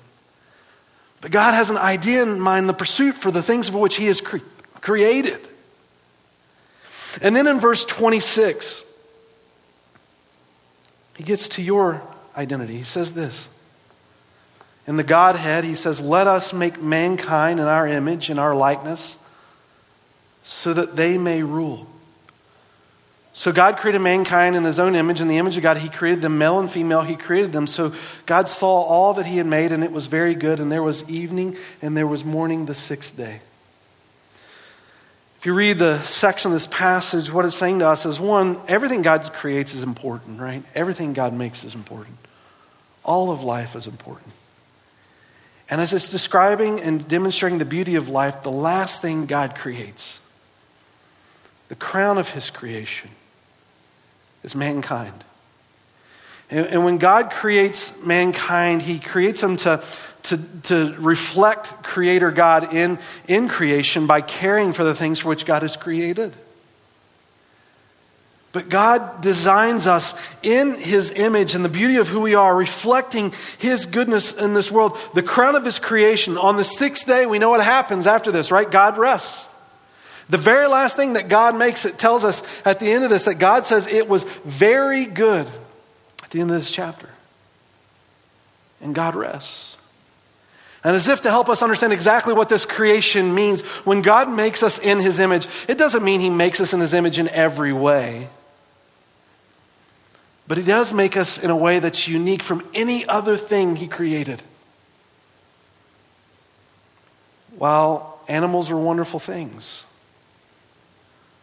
But 1.21 1.31
God 1.31 1.55
has 1.55 1.71
an 1.71 1.77
idea 1.77 2.23
in 2.23 2.41
mind, 2.41 2.69
the 2.69 2.75
pursuit 2.75 3.17
for 3.17 3.31
the 3.31 3.43
things 3.43 3.69
of 3.69 3.75
which 3.75 3.97
He 3.97 4.07
has 4.07 4.21
cre- 4.21 4.39
created. 4.81 5.47
And 7.21 7.35
then 7.35 7.47
in 7.47 7.59
verse 7.59 7.85
26, 7.85 8.83
He 11.17 11.25
gets 11.25 11.49
to 11.49 11.63
your 11.63 12.03
identity. 12.37 12.79
He 12.79 12.85
says 12.85 13.15
this. 13.15 13.49
In 14.87 14.97
the 14.97 15.03
Godhead, 15.03 15.65
He 15.65 15.75
says, 15.75 16.01
Let 16.01 16.27
us 16.27 16.53
make 16.53 16.81
mankind 16.81 17.59
in 17.59 17.67
our 17.67 17.87
image, 17.87 18.31
in 18.31 18.39
our 18.39 18.55
likeness, 18.55 19.17
so 20.45 20.73
that 20.73 20.97
they 20.97 21.19
may 21.19 21.43
rule. 21.43 21.87
So 23.33 23.53
God 23.53 23.77
created 23.77 24.01
mankind 24.01 24.57
in 24.57 24.65
his 24.65 24.81
own 24.81 24.97
image. 24.97 25.21
In 25.21 25.29
the 25.29 25.39
image 25.39 25.57
of 25.57 25.63
God, 25.63 25.77
he 25.77 25.89
created 25.89 26.23
them, 26.23 26.39
male 26.39 26.59
and 26.59 26.71
female, 26.71 27.03
he 27.03 27.15
created 27.15 27.53
them. 27.53 27.67
So 27.69 27.95
God 28.27 28.49
saw 28.49 28.83
all 28.83 29.15
that 29.15 29.27
he 29.27 29.37
had 29.37 29.47
made, 29.47 29.71
and 29.71 29.85
it 29.85 29.93
was 29.93 30.07
very 30.07 30.35
good. 30.35 30.59
And 30.59 30.73
there 30.73 30.83
was 30.83 31.09
evening, 31.09 31.57
and 31.81 31.97
there 31.97 32.07
was 32.07 32.25
morning 32.25 32.67
the 32.67 32.75
sixth 32.75 33.17
day. 33.17 33.41
If 35.39 35.47
you 35.47 35.55
read 35.55 35.79
the 35.79 36.03
section 36.03 36.51
of 36.51 36.57
this 36.57 36.67
passage, 36.67 37.33
what 37.33 37.45
it's 37.45 37.55
saying 37.55 37.79
to 37.79 37.87
us 37.87 38.05
is 38.05 38.19
one, 38.19 38.61
everything 38.67 39.03
God 39.03 39.33
creates 39.33 39.73
is 39.73 39.85
important, 39.85 40.41
right? 40.41 40.65
Everything 40.75 41.13
God 41.13 41.33
makes 41.33 41.63
is 41.63 41.77
important. 41.77 42.17
All 43.05 43.31
of 43.31 43.41
life 43.41 43.77
is 43.77 43.87
important. 43.87 44.33
And 45.71 45.81
as 45.81 45.93
it's 45.93 46.09
describing 46.09 46.81
and 46.81 47.07
demonstrating 47.07 47.59
the 47.59 47.65
beauty 47.65 47.95
of 47.95 48.09
life, 48.09 48.43
the 48.43 48.51
last 48.51 49.01
thing 49.01 49.27
God 49.27 49.55
creates, 49.55 50.19
the 51.69 51.77
crown 51.77 52.19
of 52.19 52.31
his 52.31 52.51
creation, 52.51 53.11
is 54.49 54.55
mankind. 54.55 55.25
And, 56.51 56.67
and 56.67 56.85
when 56.85 56.97
God 56.97 57.31
creates 57.31 57.93
mankind, 58.03 58.81
he 58.81 58.99
creates 58.99 59.43
them 59.43 59.59
to, 59.59 59.85
to, 60.25 60.39
to 60.65 60.97
reflect 60.99 61.85
Creator 61.85 62.31
God 62.31 62.73
in, 62.73 62.99
in 63.27 63.49
creation 63.49 64.07
by 64.07 64.23
caring 64.23 64.73
for 64.73 64.85
the 64.85 64.95
things 64.95 65.19
for 65.19 65.29
which 65.29 65.45
God 65.45 65.61
has 65.61 65.77
created. 65.77 66.35
But 68.53 68.71
God 68.71 69.21
designs 69.21 69.87
us 69.87 70.15
in 70.43 70.75
His 70.77 71.11
image 71.11 71.55
and 71.55 71.63
the 71.63 71.69
beauty 71.69 71.97
of 71.97 72.09
who 72.09 72.21
we 72.21 72.35
are, 72.35 72.57
reflecting 72.57 73.35
His 73.59 73.85
goodness 73.85 74.33
in 74.33 74.55
this 74.55 74.71
world, 74.71 74.97
the 75.13 75.23
crown 75.23 75.55
of 75.55 75.67
His 75.67 75.79
creation. 75.79 76.39
On 76.39 76.57
the 76.57 76.65
sixth 76.65 77.07
day, 77.07 77.27
we 77.27 77.39
know 77.39 77.51
what 77.51 77.63
happens 77.63 78.07
after 78.07 78.33
this, 78.33 78.51
right? 78.51 78.69
God 78.69 78.97
rests. 78.97 79.45
The 80.31 80.39
very 80.39 80.69
last 80.69 80.97
thing 80.97 81.15
that 81.15 81.29
God 81.29 81.57
makes, 81.57 81.85
it 81.85 81.99
tells 81.99 82.25
us 82.25 82.43
at 82.65 82.81
the 82.81 82.91
end 82.91 83.05
of 83.05 83.11
this 83.11 83.25
that 83.25 83.37
God 83.37 83.65
says 83.65 83.87
it 83.87 84.09
was 84.09 84.25
very 84.45 85.07
good 85.07 85.49
at 86.23 86.31
the 86.31 86.41
end 86.41 86.51
of 86.51 86.59
this 86.59 86.71
chapter. 86.71 87.09
And 88.81 88.95
God 88.95 89.17
rests. 89.17 89.77
And 90.85 90.95
as 90.95 91.09
if 91.09 91.23
to 91.23 91.31
help 91.31 91.49
us 91.49 91.63
understand 91.63 91.93
exactly 91.93 92.35
what 92.35 92.49
this 92.49 92.65
creation 92.65 93.35
means, 93.35 93.63
when 93.85 94.03
God 94.03 94.31
makes 94.31 94.63
us 94.63 94.79
in 94.79 94.99
His 94.99 95.19
image, 95.19 95.49
it 95.67 95.77
doesn't 95.77 96.05
mean 96.05 96.21
He 96.21 96.31
makes 96.31 96.61
us 96.61 96.73
in 96.73 96.81
His 96.81 96.95
image 96.95 97.19
in 97.19 97.29
every 97.31 97.73
way. 97.73 98.29
But 100.47 100.59
He 100.59 100.65
does 100.65 100.93
make 100.93 101.17
us 101.17 101.39
in 101.39 101.51
a 101.51 101.57
way 101.57 101.79
that's 101.79 102.07
unique 102.07 102.43
from 102.43 102.67
any 102.75 103.07
other 103.07 103.37
thing 103.37 103.77
He 103.77 103.89
created. 103.89 104.43
While 107.57 108.21
animals 108.29 108.71
are 108.71 108.77
wonderful 108.77 109.19
things, 109.19 109.85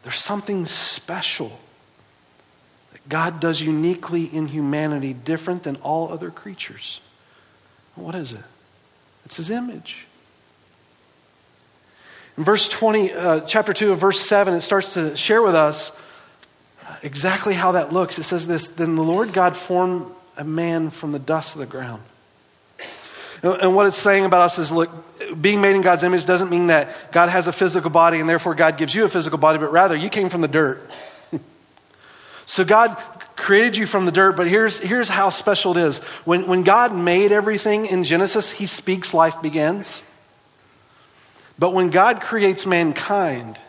there's 0.06 0.22
something 0.22 0.68
special 0.68 1.60
that 2.92 3.10
God 3.10 3.40
does 3.40 3.60
uniquely 3.60 4.26
in 4.26 4.50
humanity, 4.50 5.14
different 5.14 5.64
than 5.64 5.78
all 5.78 6.14
other 6.14 6.30
creatures. 6.30 7.00
What 7.96 8.14
is 8.14 8.32
it? 8.32 8.44
It's 9.26 9.38
His 9.38 9.50
image. 9.50 10.06
In 12.38 12.44
verse 12.44 12.68
20, 12.68 13.14
uh, 13.14 13.40
chapter 13.42 13.74
2 13.74 13.94
of 13.94 14.00
verse 14.00 14.20
7, 14.20 14.54
it 14.54 14.62
starts 14.62 14.94
to 14.94 15.18
share 15.18 15.42
with 15.42 15.56
us 15.56 15.92
exactly 17.02 17.56
how 17.56 17.72
that 17.72 17.92
looks. 17.92 18.20
It 18.20 18.24
says 18.24 18.46
this 18.46 18.68
Then 18.68 18.96
the 18.96 19.04
Lord 19.04 19.34
God 19.34 19.58
formed 19.58 20.12
a 20.38 20.44
man 20.44 20.92
from 20.92 21.10
the 21.10 21.20
dust 21.20 21.54
of 21.54 21.60
the 21.60 21.66
ground. 21.66 22.04
And 23.54 23.76
what 23.76 23.86
it's 23.88 23.98
saying 23.98 24.26
about 24.26 24.42
us 24.42 24.58
is 24.60 24.72
look, 24.72 24.90
being 25.42 25.62
made 25.62 25.76
in 25.76 25.82
God's 25.82 26.04
image 26.04 26.26
doesn't 26.26 26.50
mean 26.50 26.68
that 26.68 27.12
God 27.12 27.30
has 27.30 27.48
a 27.48 27.54
physical 27.54 27.90
body 27.90 28.20
and 28.20 28.28
therefore 28.28 28.56
God 28.56 28.78
gives 28.78 28.94
you 28.94 29.06
a 29.06 29.10
physical 29.10 29.38
body, 29.38 29.60
but 29.60 29.72
rather 29.72 29.96
you 29.96 30.10
came 30.10 30.30
from 30.30 30.42
the 30.42 30.48
dirt. 30.48 30.90
so 32.46 32.64
God 32.64 33.02
created 33.36 33.78
you 33.78 33.86
from 33.86 34.06
the 34.06 34.12
dirt, 34.12 34.36
but 34.36 34.48
here's, 34.48 34.80
here's 34.80 35.10
how 35.10 35.30
special 35.30 35.78
it 35.78 35.82
is. 35.86 36.00
When, 36.24 36.48
when 36.48 36.64
God 36.64 36.96
made 36.96 37.32
everything 37.32 37.86
in 37.86 38.04
Genesis, 38.04 38.50
He 38.50 38.66
speaks, 38.66 39.14
life 39.14 39.42
begins. 39.42 40.04
But 41.60 41.74
when 41.74 41.90
God 41.90 42.22
creates 42.22 42.66
mankind, 42.66 43.60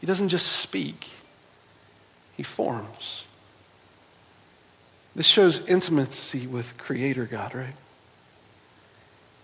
He 0.00 0.06
doesn't 0.06 0.30
just 0.30 0.46
speak, 0.46 1.08
he 2.40 2.44
forms. 2.44 3.24
This 5.14 5.26
shows 5.26 5.60
intimacy 5.66 6.46
with 6.46 6.78
Creator 6.78 7.26
God, 7.26 7.54
right? 7.54 7.74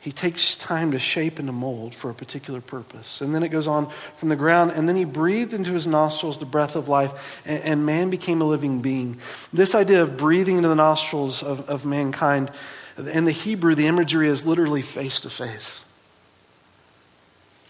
He 0.07 0.13
takes 0.13 0.57
time 0.57 0.93
to 0.93 1.01
shape 1.01 1.41
and 1.41 1.49
to 1.49 1.53
mold 1.53 1.93
for 1.93 2.11
a 2.11 2.15
particular 2.15 2.61
purpose. 2.61 3.21
And 3.21 3.35
then 3.35 3.43
it 3.43 3.49
goes 3.49 3.67
on 3.67 3.91
from 4.19 4.29
the 4.29 4.37
ground, 4.37 4.71
and 4.71 4.89
then 4.89 4.95
he 4.95 5.05
breathed 5.05 5.53
into 5.53 5.73
his 5.73 5.89
nostrils 5.89 6.39
the 6.39 6.45
breath 6.45 6.77
of 6.77 6.87
life, 6.87 7.11
and, 7.45 7.61
and 7.65 7.87
man 7.87 8.09
became 8.09 8.41
a 8.41 8.45
living 8.45 8.81
being. 8.83 9.19
This 9.53 9.75
idea 9.75 10.05
of 10.05 10.17
breathing 10.17 10.59
into 10.59 10.69
the 10.69 10.77
nostrils 10.77 11.43
of, 11.43 11.69
of 11.69 11.85
mankind, 11.85 12.53
in 12.97 13.25
the 13.25 13.33
Hebrew, 13.33 13.75
the 13.75 13.89
imagery 13.89 14.29
is 14.29 14.47
literally 14.47 14.81
face 14.81 15.19
to 15.23 15.29
face. 15.29 15.81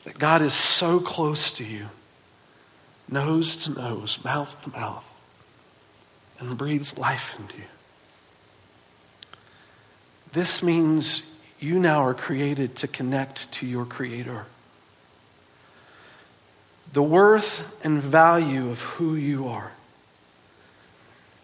That 0.05 0.19
God 0.19 0.43
is 0.43 0.52
so 0.52 1.00
close 1.00 1.50
to 1.52 1.64
you, 1.64 1.87
nose 3.09 3.57
to 3.64 3.71
nose, 3.71 4.19
mouth 4.23 4.61
to 4.61 4.69
mouth 4.69 5.05
and 6.38 6.59
breathes 6.59 6.99
life 6.99 7.33
into 7.38 7.57
you. 7.57 7.64
This 10.35 10.62
means 10.62 11.23
you 11.66 11.80
now 11.80 12.04
are 12.04 12.14
created 12.14 12.76
to 12.76 12.87
connect 12.87 13.50
to 13.50 13.66
your 13.66 13.85
Creator. 13.85 14.46
The 16.92 17.02
worth 17.02 17.64
and 17.82 18.00
value 18.00 18.70
of 18.70 18.80
who 18.80 19.16
you 19.16 19.49
are. 19.49 19.73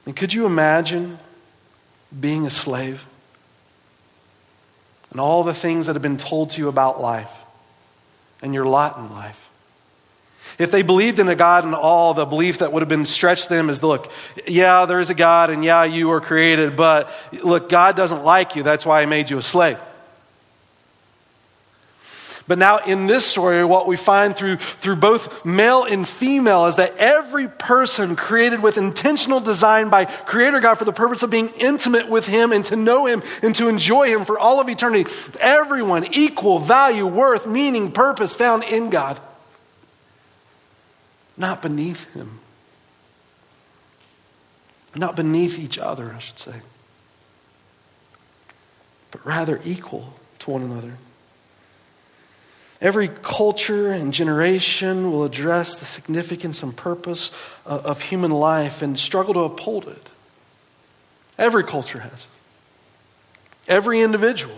And 0.06 0.14
could 0.14 0.32
you 0.32 0.46
imagine 0.46 1.18
being 2.18 2.46
a 2.46 2.50
slave? 2.50 3.04
And 5.10 5.20
all 5.20 5.42
the 5.42 5.54
things 5.54 5.86
that 5.86 5.96
have 5.96 6.02
been 6.02 6.18
told 6.18 6.50
to 6.50 6.58
you 6.58 6.68
about 6.68 7.00
life 7.00 7.30
and 8.40 8.54
your 8.54 8.64
lot 8.64 8.96
in 8.98 9.10
life. 9.10 9.38
If 10.56 10.70
they 10.70 10.82
believed 10.82 11.18
in 11.18 11.28
a 11.28 11.34
God 11.34 11.64
and 11.64 11.74
all, 11.74 12.14
the 12.14 12.24
belief 12.24 12.58
that 12.58 12.72
would 12.72 12.82
have 12.82 12.88
been 12.88 13.06
stretched 13.06 13.44
to 13.44 13.48
them 13.48 13.70
is 13.70 13.82
look, 13.82 14.10
yeah, 14.46 14.84
there 14.86 15.00
is 15.00 15.10
a 15.10 15.14
God 15.14 15.50
and 15.50 15.64
yeah, 15.64 15.82
you 15.82 16.08
were 16.08 16.20
created, 16.20 16.76
but 16.76 17.10
look, 17.32 17.68
God 17.68 17.96
doesn't 17.96 18.22
like 18.22 18.54
you. 18.54 18.62
That's 18.62 18.86
why 18.86 19.00
He 19.00 19.06
made 19.06 19.28
you 19.28 19.38
a 19.38 19.42
slave. 19.42 19.78
But 22.46 22.58
now, 22.58 22.78
in 22.78 23.06
this 23.06 23.24
story, 23.24 23.64
what 23.64 23.86
we 23.86 23.96
find 23.96 24.36
through, 24.36 24.56
through 24.56 24.96
both 24.96 25.44
male 25.44 25.84
and 25.84 26.06
female 26.08 26.66
is 26.66 26.76
that 26.76 26.96
every 26.96 27.48
person 27.48 28.16
created 28.16 28.62
with 28.62 28.76
intentional 28.76 29.40
design 29.40 29.88
by 29.88 30.06
Creator 30.06 30.60
God 30.60 30.74
for 30.74 30.84
the 30.84 30.92
purpose 30.92 31.22
of 31.22 31.30
being 31.30 31.48
intimate 31.50 32.08
with 32.08 32.26
Him 32.26 32.52
and 32.52 32.64
to 32.66 32.76
know 32.76 33.06
Him 33.06 33.22
and 33.42 33.54
to 33.56 33.68
enjoy 33.68 34.08
Him 34.08 34.24
for 34.24 34.38
all 34.38 34.60
of 34.60 34.68
eternity. 34.68 35.10
Everyone, 35.40 36.06
equal 36.12 36.58
value, 36.58 37.06
worth, 37.06 37.46
meaning, 37.46 37.92
purpose 37.92 38.34
found 38.34 38.64
in 38.64 38.90
God 38.90 39.20
not 41.36 41.62
beneath 41.62 42.12
him. 42.14 42.40
Not 44.94 45.16
beneath 45.16 45.58
each 45.58 45.78
other, 45.78 46.12
I 46.14 46.18
should 46.18 46.38
say, 46.38 46.60
but 49.10 49.24
rather 49.24 49.58
equal 49.64 50.14
to 50.40 50.50
one 50.50 50.62
another. 50.62 50.98
Every 52.82 53.06
culture 53.06 53.92
and 53.92 54.12
generation 54.12 55.12
will 55.12 55.22
address 55.22 55.76
the 55.76 55.84
significance 55.84 56.64
and 56.64 56.76
purpose 56.76 57.30
of, 57.64 58.02
human 58.02 58.32
life 58.32 58.82
and 58.82 58.98
struggle 58.98 59.34
to 59.34 59.40
uphold 59.40 59.86
it. 59.86 60.10
Every 61.38 61.62
culture 61.62 62.00
has. 62.00 62.12
it. 62.12 62.26
Every 63.68 64.00
individual. 64.00 64.56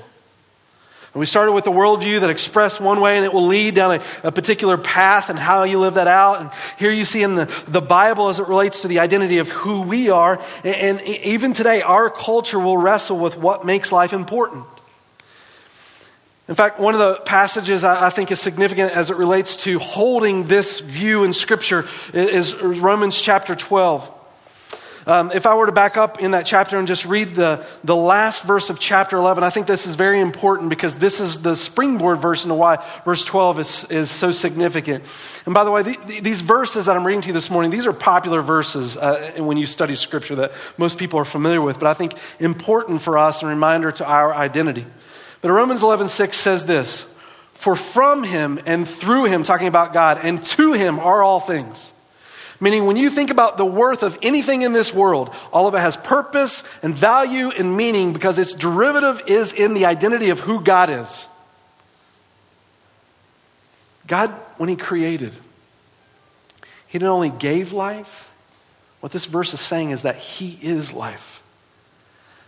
And 1.13 1.21
we 1.21 1.27
started 1.27 1.53
with 1.53 1.67
a 1.67 1.71
worldview 1.71 2.23
that 2.23 2.31
expressed 2.31 2.81
one 2.81 3.03
way 3.03 3.17
and 3.17 3.27
it 3.27 3.33
will 3.33 3.47
lead 3.47 3.75
down 3.75 4.01
a, 4.01 4.03
a, 4.23 4.33
particular 4.33 4.79
path 4.79 5.29
and 5.29 5.39
how 5.39 5.65
you 5.65 5.79
live 5.79 5.95
that 5.95 6.09
out. 6.09 6.41
And 6.41 6.51
here 6.79 6.91
you 6.91 7.05
see 7.05 7.23
in 7.23 7.35
the, 7.35 7.55
the 7.69 7.83
Bible 7.83 8.31
as 8.31 8.39
it 8.39 8.49
relates 8.49 8.81
to 8.83 8.89
the 8.89 9.01
identity 9.01 9.37
of 9.37 9.51
who 9.51 9.83
we 9.83 10.09
are. 10.09 10.41
And, 10.65 10.99
and 10.99 11.01
even 11.03 11.53
today, 11.53 11.83
our 11.83 12.09
culture 12.09 12.59
will 12.59 12.79
wrestle 12.79 13.19
with 13.19 13.37
what 13.37 13.67
makes 13.67 13.93
life 13.93 14.15
important. 14.15 14.65
In 16.47 16.55
fact, 16.55 16.79
one 16.79 16.93
of 16.93 17.01
the 17.01 17.21
passages 17.21 17.85
I, 17.85 18.11
think 18.11 18.31
is 18.31 18.39
significant 18.39 18.93
as 18.93 19.11
it 19.11 19.17
relates 19.17 19.57
to 19.59 19.79
holding 19.79 20.47
this 20.47 20.81
view 20.81 21.25
in 21.25 21.33
Scripture 21.33 21.89
is, 22.13 22.55
Romans 22.55 23.19
chapter 23.19 23.55
12. 23.55 24.11
Um, 25.07 25.33
if 25.33 25.47
I 25.47 25.55
were 25.55 25.67
to 25.67 25.73
back 25.73 25.97
up 25.97 26.21
in 26.21 26.33
that 26.33 26.45
chapter 26.45 26.79
and 26.79 26.87
just 26.87 27.07
read 27.07 27.35
the, 27.35 27.65
the 27.83 27.97
last 27.97 28.43
verse 28.45 28.69
of 28.69 28.79
chapter 28.79 29.17
11, 29.17 29.43
I 29.43 29.51
think 29.51 29.67
this 29.67 29.87
is 29.87 29.97
very 29.97 30.21
important 30.21 30.69
because 30.69 30.97
this 30.97 31.19
is 31.19 31.41
the 31.41 31.57
springboard 31.57 32.21
verse 32.21 32.45
into 32.45 32.55
why 32.55 32.85
verse 33.07 33.25
12 33.25 33.61
is, 33.61 33.85
is 33.85 34.11
so 34.11 34.31
significant. 34.31 35.05
And 35.47 35.55
by 35.55 35.65
the 35.65 35.71
way, 35.71 35.83
the, 35.83 36.21
these 36.21 36.43
verses 36.43 36.87
that 36.87 36.97
I'm 36.97 37.07
reading 37.07 37.23
to 37.23 37.29
you 37.29 37.35
this 37.35 37.51
morning, 37.51 37.71
these 37.71 37.87
are 37.87 37.93
popular 37.93 38.43
verses 38.43 38.99
uh, 38.99 39.33
when 39.39 39.57
you 39.57 39.67
study 39.67 39.97
scripture 39.97 40.37
that 40.37 40.53
most 40.77 40.99
people 40.99 41.19
are 41.19 41.27
familiar 41.27 41.63
with, 41.63 41.79
but 41.79 41.87
I 41.87 41.95
think 41.95 42.15
important 42.39 43.01
for 43.01 43.17
us 43.17 43.41
and 43.41 43.49
reminder 43.49 43.93
to 43.93 44.07
our 44.07 44.35
identity. 44.35 44.87
But 45.45 45.53
Romans 45.53 45.83
11, 45.83 46.09
6 46.09 46.39
says 46.39 46.65
this, 46.65 47.05
For 47.53 47.77
from 47.77 48.23
him 48.23 48.59
and 48.65 48.89
through 48.89 49.25
him, 49.25 49.43
talking 49.43 49.67
about 49.67 49.93
God, 49.93 50.19
and 50.23 50.43
to 50.43 50.73
him 50.73 50.99
are 50.99 51.23
all 51.23 51.39
things. 51.39 51.93
Meaning, 52.61 52.87
when 52.87 52.97
you 52.97 53.11
think 53.11 53.29
about 53.29 53.59
the 53.59 53.67
worth 53.67 54.03
of 54.03 54.17
anything 54.23 54.63
in 54.63 54.73
this 54.73 54.95
world, 54.95 55.35
all 55.53 55.67
of 55.67 55.75
it 55.75 55.81
has 55.81 55.99
purpose 55.99 56.63
and 56.83 56.97
value 56.97 57.51
and 57.51 57.77
meaning 57.77 58.15
because 58.15 58.39
its 58.39 58.55
derivative 58.55 59.21
is 59.27 59.53
in 59.53 59.75
the 59.75 59.85
identity 59.85 60.31
of 60.31 60.41
who 60.41 60.63
God 60.63 60.89
is. 60.89 61.27
God, 64.07 64.31
when 64.57 64.71
He 64.71 64.77
created, 64.77 65.35
He 66.87 66.99
not 66.99 67.11
only 67.11 67.29
gave 67.29 67.71
life, 67.71 68.31
what 69.01 69.13
this 69.13 69.27
verse 69.27 69.53
is 69.53 69.61
saying 69.61 69.91
is 69.91 70.01
that 70.03 70.17
He 70.17 70.59
is 70.63 70.95
life. 70.95 71.43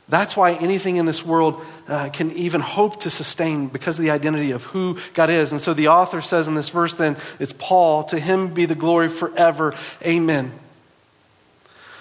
That's 0.08 0.36
why 0.36 0.52
anything 0.52 0.96
in 0.96 1.06
this 1.06 1.25
world 1.25 1.64
uh, 1.88 2.10
can 2.10 2.30
even 2.32 2.60
hope 2.60 3.00
to 3.00 3.10
sustain 3.10 3.66
because 3.66 3.98
of 3.98 4.04
the 4.04 4.10
identity 4.10 4.52
of 4.52 4.62
who 4.64 4.98
God 5.14 5.30
is. 5.30 5.50
And 5.50 5.60
so 5.60 5.75
the 5.75 5.88
author 5.88 6.22
says 6.22 6.46
in 6.46 6.54
this 6.54 6.68
verse, 6.68 6.94
then, 6.94 7.16
it's 7.40 7.52
Paul, 7.52 8.04
to 8.04 8.18
him 8.20 8.54
be 8.54 8.66
the 8.66 8.76
glory 8.76 9.08
forever. 9.08 9.75
Amen. 10.04 10.52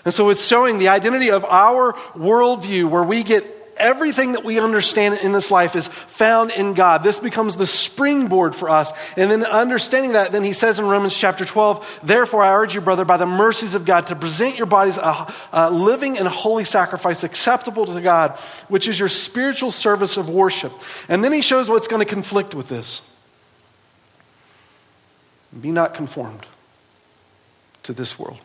And 0.06 0.14
so 0.14 0.30
it's 0.30 0.46
showing 0.46 0.78
the 0.78 0.90
identity 0.90 1.32
of 1.32 1.44
our 1.46 1.94
worldview 2.14 2.88
where 2.88 3.04
we 3.04 3.24
get 3.24 3.55
everything 3.78 4.34
that 4.34 4.44
we 4.44 4.60
understand 4.60 5.20
in 5.20 5.32
this 5.32 5.52
life 5.52 5.76
is 5.76 5.88
found 5.88 6.52
in 6.52 6.74
God. 6.74 7.04
This 7.04 7.20
becomes 7.20 7.56
the 7.56 7.68
springboard 7.68 8.56
for 8.56 8.70
us. 8.70 8.92
And 9.18 9.30
then 9.30 9.44
understanding 9.44 10.14
that, 10.14 10.32
then 10.32 10.44
he 10.44 10.54
says 10.54 10.80
in 10.80 10.86
Romans 10.86 11.16
chapter 11.16 11.46
12, 11.46 12.00
therefore 12.04 12.44
I 12.44 12.54
urge 12.54 12.76
you, 12.76 12.82
brother, 12.82 13.06
by 13.06 13.18
the 13.18 13.26
mercies 13.26 13.76
of 13.76 13.86
God, 13.86 14.08
to 14.08 14.16
present 14.16 14.58
your 14.58 14.66
bodies 14.66 14.98
a, 14.98 15.34
a 15.52 15.72
living 15.72 16.18
and 16.18 16.28
holy 16.28 16.66
sacrifice 16.66 17.24
acceptable 17.24 17.86
to 17.86 18.02
God, 18.02 18.38
which 18.68 18.88
is 18.88 19.00
your 19.00 19.10
spiritual 19.10 19.72
service 19.72 20.18
of 20.18 20.30
worship. 20.30 20.74
And 21.08 21.24
then 21.24 21.32
he 21.32 21.42
shows 21.42 21.70
what's 21.70 21.88
going 21.88 22.06
to 22.06 22.12
conflict 22.12 22.54
with 22.54 22.70
this. 22.70 23.02
Be 25.60 25.72
not 25.72 25.94
conformed 25.94 26.46
to 27.84 27.94
this 27.94 28.20
world, 28.20 28.40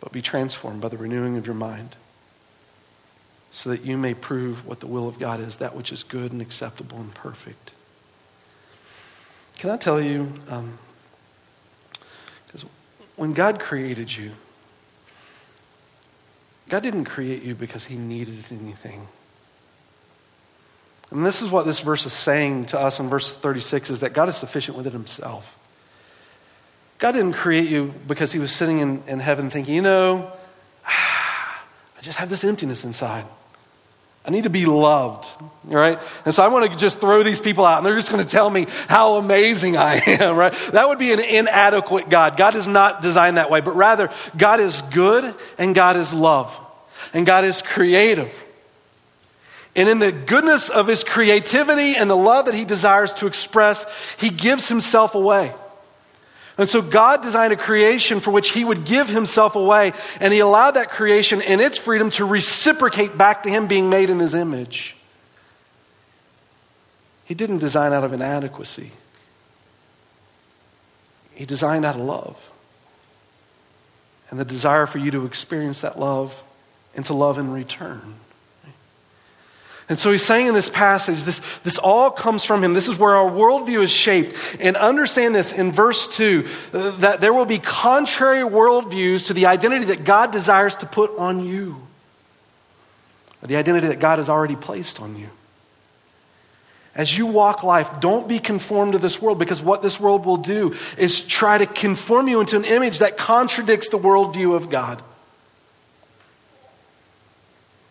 but 0.00 0.12
be 0.12 0.20
transformed 0.20 0.80
by 0.80 0.88
the 0.88 0.98
renewing 0.98 1.36
of 1.36 1.46
your 1.46 1.54
mind, 1.54 1.96
so 3.50 3.70
that 3.70 3.84
you 3.84 3.96
may 3.96 4.14
prove 4.14 4.64
what 4.66 4.80
the 4.80 4.86
will 4.86 5.08
of 5.08 5.18
God 5.18 5.40
is, 5.40 5.56
that 5.56 5.74
which 5.74 5.92
is 5.92 6.02
good 6.02 6.32
and 6.32 6.40
acceptable 6.40 6.98
and 6.98 7.14
perfect. 7.14 7.72
Can 9.58 9.70
I 9.70 9.76
tell 9.76 10.00
you, 10.00 10.32
because 12.46 12.62
um, 12.62 12.70
when 13.16 13.32
God 13.32 13.60
created 13.60 14.16
you, 14.16 14.32
God 16.68 16.82
didn't 16.82 17.06
create 17.06 17.42
you 17.42 17.54
because 17.54 17.84
he 17.84 17.96
needed 17.96 18.46
anything. 18.50 19.08
And 21.10 21.26
this 21.26 21.42
is 21.42 21.50
what 21.50 21.66
this 21.66 21.80
verse 21.80 22.06
is 22.06 22.12
saying 22.12 22.66
to 22.66 22.78
us 22.78 23.00
in 23.00 23.08
verse 23.08 23.36
36 23.36 23.90
is 23.90 24.00
that 24.00 24.12
God 24.12 24.28
is 24.28 24.36
sufficient 24.36 24.76
within 24.76 24.92
himself. 24.92 25.56
God 26.98 27.12
didn't 27.12 27.32
create 27.32 27.68
you 27.68 27.92
because 28.06 28.30
he 28.30 28.38
was 28.38 28.52
sitting 28.52 28.78
in, 28.78 29.02
in 29.08 29.18
heaven 29.18 29.50
thinking, 29.50 29.74
you 29.74 29.82
know, 29.82 30.30
I 30.86 32.00
just 32.00 32.18
have 32.18 32.30
this 32.30 32.44
emptiness 32.44 32.84
inside. 32.84 33.24
I 34.24 34.30
need 34.30 34.44
to 34.44 34.50
be 34.50 34.66
loved, 34.66 35.26
right? 35.64 35.98
And 36.26 36.34
so 36.34 36.42
I 36.42 36.48
want 36.48 36.70
to 36.70 36.78
just 36.78 37.00
throw 37.00 37.22
these 37.22 37.40
people 37.40 37.64
out 37.64 37.78
and 37.78 37.86
they're 37.86 37.96
just 37.96 38.10
going 38.10 38.22
to 38.22 38.28
tell 38.30 38.50
me 38.50 38.66
how 38.86 39.14
amazing 39.14 39.76
I 39.76 39.96
am, 39.96 40.36
right? 40.38 40.54
That 40.72 40.88
would 40.88 40.98
be 40.98 41.12
an 41.12 41.20
inadequate 41.20 42.10
God. 42.10 42.36
God 42.36 42.54
is 42.54 42.68
not 42.68 43.00
designed 43.00 43.38
that 43.38 43.50
way, 43.50 43.60
but 43.60 43.76
rather 43.76 44.10
God 44.36 44.60
is 44.60 44.82
good 44.82 45.34
and 45.58 45.74
God 45.74 45.96
is 45.96 46.12
love 46.12 46.54
and 47.14 47.24
God 47.24 47.44
is 47.44 47.62
creative. 47.62 48.30
And 49.74 49.88
in 49.88 50.00
the 50.00 50.12
goodness 50.12 50.68
of 50.68 50.86
his 50.86 51.04
creativity 51.04 51.96
and 51.96 52.10
the 52.10 52.16
love 52.16 52.46
that 52.46 52.54
he 52.54 52.64
desires 52.64 53.12
to 53.14 53.26
express, 53.26 53.86
he 54.18 54.28
gives 54.28 54.68
himself 54.68 55.14
away. 55.14 55.54
And 56.60 56.68
so 56.68 56.82
God 56.82 57.22
designed 57.22 57.54
a 57.54 57.56
creation 57.56 58.20
for 58.20 58.32
which 58.32 58.50
he 58.50 58.64
would 58.64 58.84
give 58.84 59.08
himself 59.08 59.56
away, 59.56 59.94
and 60.20 60.30
he 60.30 60.40
allowed 60.40 60.72
that 60.72 60.90
creation 60.90 61.40
and 61.40 61.58
its 61.58 61.78
freedom 61.78 62.10
to 62.10 62.26
reciprocate 62.26 63.16
back 63.16 63.44
to 63.44 63.48
him 63.48 63.66
being 63.66 63.88
made 63.88 64.10
in 64.10 64.18
his 64.18 64.34
image. 64.34 64.94
He 67.24 67.32
didn't 67.32 67.60
design 67.60 67.94
out 67.94 68.04
of 68.04 68.12
inadequacy, 68.12 68.92
he 71.32 71.46
designed 71.46 71.86
out 71.86 71.94
of 71.94 72.02
love. 72.02 72.36
And 74.28 74.38
the 74.38 74.44
desire 74.44 74.86
for 74.86 74.98
you 74.98 75.10
to 75.12 75.24
experience 75.24 75.80
that 75.80 75.98
love 75.98 76.42
and 76.94 77.06
to 77.06 77.14
love 77.14 77.38
in 77.38 77.50
return. 77.50 78.16
And 79.90 79.98
so 79.98 80.12
he's 80.12 80.24
saying 80.24 80.46
in 80.46 80.54
this 80.54 80.70
passage, 80.70 81.24
this, 81.24 81.40
this 81.64 81.76
all 81.76 82.12
comes 82.12 82.44
from 82.44 82.62
him. 82.62 82.74
This 82.74 82.86
is 82.86 82.96
where 82.96 83.16
our 83.16 83.28
worldview 83.28 83.82
is 83.82 83.90
shaped. 83.90 84.36
And 84.60 84.76
understand 84.76 85.34
this 85.34 85.50
in 85.50 85.72
verse 85.72 86.06
2 86.06 86.48
uh, 86.72 86.90
that 86.98 87.20
there 87.20 87.34
will 87.34 87.44
be 87.44 87.58
contrary 87.58 88.48
worldviews 88.48 89.26
to 89.26 89.34
the 89.34 89.46
identity 89.46 89.86
that 89.86 90.04
God 90.04 90.30
desires 90.30 90.76
to 90.76 90.86
put 90.86 91.18
on 91.18 91.44
you, 91.44 91.88
the 93.42 93.56
identity 93.56 93.88
that 93.88 93.98
God 93.98 94.18
has 94.18 94.28
already 94.28 94.54
placed 94.54 95.00
on 95.00 95.16
you. 95.16 95.28
As 96.94 97.18
you 97.18 97.26
walk 97.26 97.64
life, 97.64 98.00
don't 98.00 98.28
be 98.28 98.38
conformed 98.38 98.92
to 98.92 98.98
this 99.00 99.20
world 99.20 99.40
because 99.40 99.60
what 99.60 99.82
this 99.82 99.98
world 99.98 100.24
will 100.24 100.36
do 100.36 100.76
is 100.98 101.20
try 101.20 101.58
to 101.58 101.66
conform 101.66 102.28
you 102.28 102.40
into 102.40 102.56
an 102.56 102.64
image 102.64 103.00
that 103.00 103.18
contradicts 103.18 103.88
the 103.88 103.98
worldview 103.98 104.54
of 104.54 104.70
God. 104.70 105.02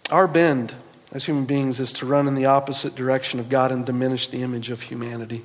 Our 0.10 0.30
bend 0.30 0.74
as 1.12 1.26
human 1.26 1.46
beings 1.46 1.80
is 1.80 1.92
to 1.94 2.06
run 2.06 2.28
in 2.28 2.36
the 2.36 2.46
opposite 2.46 2.96
direction 2.96 3.40
of 3.40 3.50
God 3.50 3.72
and 3.72 3.86
diminish 3.86 4.30
the 4.30 4.44
image 4.44 4.70
of 4.70 4.82
humanity. 4.82 5.44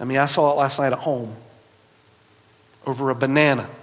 I 0.00 0.04
mean, 0.04 0.18
I 0.18 0.26
saw 0.26 0.52
it 0.52 0.56
last 0.56 0.78
night 0.78 0.92
at 0.92 1.00
home 1.00 1.36
over 2.86 3.10
a 3.10 3.14
banana. 3.14 3.68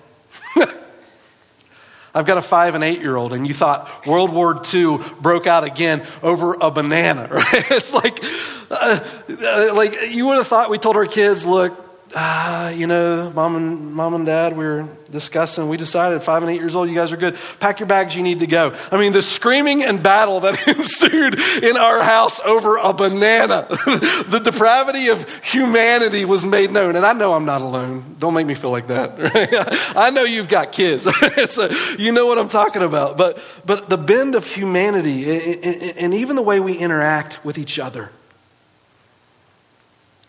I've 2.15 2.25
got 2.25 2.37
a 2.37 2.41
five 2.41 2.75
and 2.75 2.83
eight 2.83 3.01
year 3.01 3.17
old, 3.17 3.33
and 3.33 3.45
you 3.45 3.53
thought 3.53 4.07
World 4.07 4.31
War 4.31 4.61
II 4.73 4.99
broke 5.19 5.47
out 5.47 5.65
again 5.65 6.07
over 6.23 6.53
a 6.53 6.71
banana, 6.71 7.27
right? 7.31 7.71
It's 7.71 7.91
like, 7.91 8.23
uh, 8.71 8.99
uh, 9.29 9.73
like 9.73 10.11
you 10.11 10.25
would 10.27 10.37
have 10.37 10.47
thought 10.47 10.69
we 10.69 10.77
told 10.77 10.95
our 10.95 11.05
kids, 11.05 11.45
look, 11.45 11.84
ah, 12.13 12.69
you 12.69 12.87
know, 12.87 13.31
mom 13.31 13.55
and 13.55 13.93
mom 13.93 14.13
and 14.13 14.25
dad, 14.25 14.55
we 14.55 14.65
were 14.65 14.87
discussing. 15.09 15.69
We 15.69 15.77
decided, 15.77 16.21
five 16.23 16.43
and 16.43 16.51
eight 16.51 16.59
years 16.59 16.75
old, 16.75 16.89
you 16.89 16.95
guys 16.95 17.11
are 17.11 17.17
good. 17.17 17.37
Pack 17.59 17.79
your 17.79 17.87
bags, 17.87 18.15
you 18.15 18.21
need 18.21 18.39
to 18.39 18.47
go. 18.47 18.75
I 18.91 18.97
mean, 18.97 19.13
the 19.13 19.21
screaming 19.21 19.83
and 19.83 20.03
battle 20.03 20.41
that 20.41 20.67
ensued 20.67 21.39
in 21.39 21.77
our 21.77 22.03
house 22.03 22.39
over 22.43 22.77
a 22.77 22.93
banana, 22.93 23.67
the 24.27 24.41
depravity 24.43 25.07
of 25.07 25.27
humanity 25.43 26.25
was 26.25 26.45
made 26.45 26.71
known. 26.71 26.95
And 26.95 27.05
I 27.05 27.13
know 27.13 27.33
I'm 27.33 27.45
not 27.45 27.61
alone. 27.61 28.15
Don't 28.19 28.33
make 28.33 28.47
me 28.47 28.55
feel 28.55 28.71
like 28.71 28.87
that. 28.87 29.17
Right? 29.19 29.49
I 29.95 30.09
know 30.09 30.23
you've 30.23 30.49
got 30.49 30.71
kids, 30.71 31.07
so 31.51 31.69
you 31.97 32.11
know 32.11 32.25
what 32.25 32.37
I'm 32.37 32.49
talking 32.49 32.81
about. 32.81 33.17
But 33.17 33.39
but 33.65 33.89
the 33.89 33.97
bend 33.97 34.35
of 34.35 34.45
humanity, 34.45 35.93
and 35.97 36.13
even 36.13 36.35
the 36.35 36.41
way 36.41 36.59
we 36.59 36.77
interact 36.77 37.43
with 37.43 37.57
each 37.57 37.79
other 37.79 38.11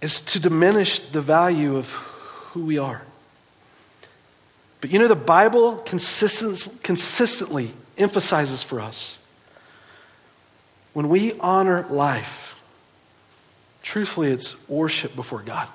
is 0.01 0.21
to 0.21 0.41
diminish 0.41 1.01
the 1.13 1.21
value 1.21 1.77
of 1.77 1.87
who 1.89 2.65
we 2.65 2.79
are. 2.79 3.03
But 4.81 4.91
you 4.91 4.99
know, 4.99 5.09
the 5.09 5.17
Bible 5.17 5.79
consistently 5.79 7.75
emphasizes 7.97 8.63
for 8.63 8.81
us 8.81 9.17
when 10.93 11.09
we 11.11 11.35
honor 11.41 11.87
life, 11.91 12.55
truthfully, 13.83 14.31
it's 14.31 14.55
worship 14.67 15.15
before 15.15 15.43
God. 15.43 15.69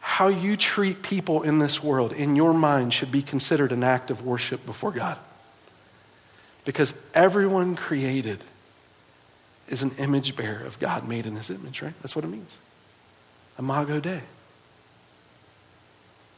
How 0.00 0.28
you 0.28 0.56
treat 0.56 1.02
people 1.02 1.42
in 1.42 1.58
this 1.58 1.82
world, 1.82 2.12
in 2.12 2.36
your 2.36 2.54
mind, 2.54 2.94
should 2.94 3.12
be 3.12 3.20
considered 3.20 3.72
an 3.72 3.84
act 3.84 4.10
of 4.10 4.22
worship 4.22 4.64
before 4.64 4.92
God. 4.92 5.18
Because 6.64 6.94
everyone 7.12 7.76
created 7.76 8.44
is 9.70 9.82
an 9.82 9.92
image 9.98 10.36
bearer 10.36 10.64
of 10.64 10.78
God 10.78 11.08
made 11.08 11.24
in 11.24 11.36
his 11.36 11.48
image, 11.48 11.80
right? 11.80 11.94
That's 12.02 12.14
what 12.14 12.24
it 12.24 12.28
means. 12.28 12.50
Imago 13.58 14.00
Dei. 14.00 14.22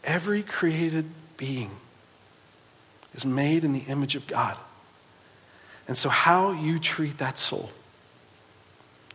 Every 0.05 0.43
created 0.43 1.07
being 1.37 1.71
is 3.15 3.25
made 3.25 3.65
in 3.65 3.73
the 3.73 3.81
image 3.81 4.15
of 4.15 4.27
God. 4.27 4.57
And 5.89 5.97
so, 5.97 6.09
how 6.09 6.53
you 6.53 6.79
treat 6.79 7.19
that 7.19 7.39
soul 7.39 7.71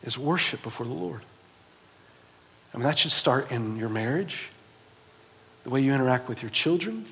is 0.04 0.18
worship 0.18 0.64
before 0.64 0.86
the 0.86 0.94
Lord. 0.94 1.22
I 2.74 2.78
mean, 2.78 2.86
that 2.86 3.00
should 3.00 3.12
start 3.12 3.52
in 3.52 3.78
your 3.78 3.90
marriage, 3.90 4.50
the 5.64 5.70
way 5.70 5.82
you 5.82 5.94
interact 5.94 6.28
with 6.28 6.42
your 6.42 6.52
children, 6.52 7.06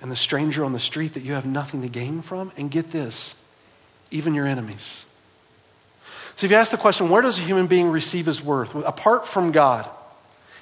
and 0.00 0.10
the 0.10 0.16
stranger 0.16 0.64
on 0.64 0.72
the 0.72 0.80
street 0.80 1.14
that 1.14 1.22
you 1.22 1.34
have 1.34 1.46
nothing 1.46 1.82
to 1.82 1.88
gain 1.88 2.22
from. 2.22 2.52
And 2.56 2.70
get 2.70 2.90
this, 2.90 3.34
even 4.10 4.34
your 4.34 4.46
enemies. 4.46 5.04
So 6.36 6.46
if 6.46 6.50
you 6.50 6.56
ask 6.56 6.70
the 6.70 6.76
question, 6.76 7.10
where 7.10 7.22
does 7.22 7.38
a 7.38 7.42
human 7.42 7.66
being 7.66 7.90
receive 7.90 8.26
his 8.26 8.42
worth? 8.42 8.74
Apart 8.74 9.26
from 9.26 9.52
God, 9.52 9.88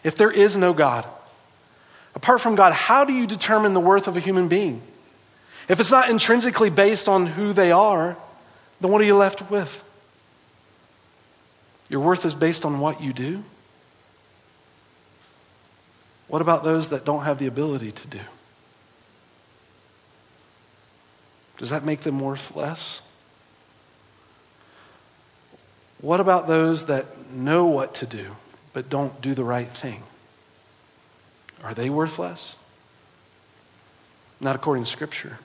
if 0.03 0.17
there 0.17 0.31
is 0.31 0.57
no 0.57 0.73
God, 0.73 1.07
apart 2.15 2.41
from 2.41 2.55
God, 2.55 2.73
how 2.73 3.05
do 3.05 3.13
you 3.13 3.27
determine 3.27 3.75
the 3.75 3.81
worth 3.81 4.09
of 4.09 4.17
a 4.17 4.21
human 4.21 4.49
being? 4.49 4.83
If 5.69 5.81
it's 5.81 5.91
not 5.91 6.09
intrinsically 6.09 6.71
based 6.71 7.09
on 7.09 7.27
who 7.27 7.53
they 7.53 7.71
are, 7.71 8.17
then 8.81 8.91
what 8.91 9.01
are 9.01 9.05
you 9.05 9.17
left 9.17 9.51
with? 9.51 9.83
Your 11.89 12.01
worth 12.01 12.25
is 12.25 12.35
based 12.35 12.65
on 12.65 12.81
what 12.81 13.03
you 13.03 13.13
do? 13.13 13.45
What 16.29 16.43
about 16.43 16.63
those 16.63 16.91
that 16.91 17.05
don't 17.05 17.25
have 17.25 17.39
the 17.39 17.47
ability 17.47 17.93
to 17.93 18.07
do? 18.07 18.21
Does 21.57 21.71
that 21.71 21.85
make 21.85 22.01
them 22.01 22.21
worth 22.21 22.55
less? 22.55 23.01
What 26.01 26.21
about 26.21 26.47
those 26.47 26.87
that 26.87 27.07
know 27.33 27.65
what 27.67 27.95
to 27.97 28.07
do 28.07 28.37
but 28.73 28.89
don't 28.89 29.21
do 29.21 29.35
the 29.35 29.45
right 29.45 29.69
thing? 29.69 30.03
Are 31.65 31.75
they 31.75 31.91
worthless? 31.91 32.55
Not 34.41 34.55
according 34.55 34.85
to 34.85 34.91
Scripture. 34.91 35.39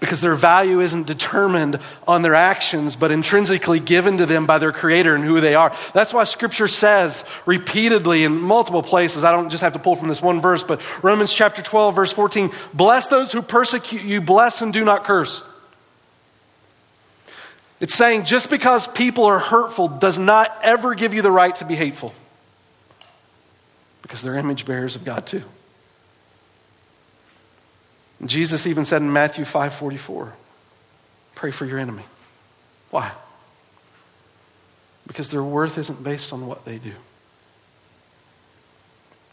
because 0.00 0.20
their 0.20 0.34
value 0.34 0.80
isn't 0.80 1.06
determined 1.06 1.78
on 2.06 2.22
their 2.22 2.34
actions, 2.34 2.96
but 2.96 3.10
intrinsically 3.10 3.80
given 3.80 4.18
to 4.18 4.26
them 4.26 4.44
by 4.44 4.58
their 4.58 4.72
Creator 4.72 5.14
and 5.14 5.24
who 5.24 5.40
they 5.40 5.54
are. 5.54 5.74
That's 5.94 6.12
why 6.12 6.24
Scripture 6.24 6.68
says 6.68 7.24
repeatedly 7.46 8.24
in 8.24 8.38
multiple 8.38 8.82
places, 8.82 9.24
I 9.24 9.30
don't 9.30 9.50
just 9.50 9.62
have 9.62 9.74
to 9.74 9.78
pull 9.78 9.96
from 9.96 10.08
this 10.08 10.20
one 10.20 10.40
verse, 10.40 10.64
but 10.64 10.80
Romans 11.02 11.32
chapter 11.32 11.62
12, 11.62 11.94
verse 11.94 12.12
14 12.12 12.50
Bless 12.74 13.06
those 13.06 13.32
who 13.32 13.40
persecute 13.40 14.02
you, 14.02 14.20
bless 14.20 14.60
and 14.62 14.72
do 14.72 14.84
not 14.84 15.04
curse. 15.04 15.42
It's 17.84 17.94
saying 17.94 18.24
just 18.24 18.48
because 18.48 18.86
people 18.86 19.26
are 19.26 19.38
hurtful 19.38 19.88
does 19.88 20.18
not 20.18 20.58
ever 20.62 20.94
give 20.94 21.12
you 21.12 21.20
the 21.20 21.30
right 21.30 21.54
to 21.56 21.66
be 21.66 21.74
hateful, 21.74 22.14
because 24.00 24.22
they're 24.22 24.36
image 24.36 24.64
bearers 24.64 24.96
of 24.96 25.04
God 25.04 25.26
too. 25.26 25.42
Jesus 28.24 28.66
even 28.66 28.86
said 28.86 29.02
in 29.02 29.12
Matthew 29.12 29.44
5:44, 29.44 30.32
pray 31.34 31.50
for 31.50 31.66
your 31.66 31.78
enemy. 31.78 32.04
Why? 32.88 33.12
Because 35.06 35.28
their 35.28 35.42
worth 35.42 35.76
isn't 35.76 36.02
based 36.02 36.32
on 36.32 36.46
what 36.46 36.64
they 36.64 36.78
do. 36.78 36.94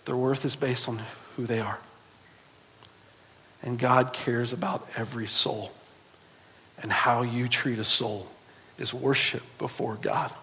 Their 0.04 0.18
worth 0.18 0.44
is 0.44 0.58
based 0.58 0.90
on 0.90 1.06
who 1.38 1.46
they 1.46 1.62
are. 1.62 1.80
And 3.64 3.80
God 3.80 4.12
cares 4.12 4.52
about 4.52 4.90
every 4.98 5.30
soul. 5.30 5.72
And 6.84 6.92
how 6.92 7.22
you 7.22 7.48
treat 7.48 7.80
a 7.80 7.86
soul 7.86 8.28
is 8.82 8.94
worship 8.94 9.44
before 9.58 9.96
God. 10.02 10.34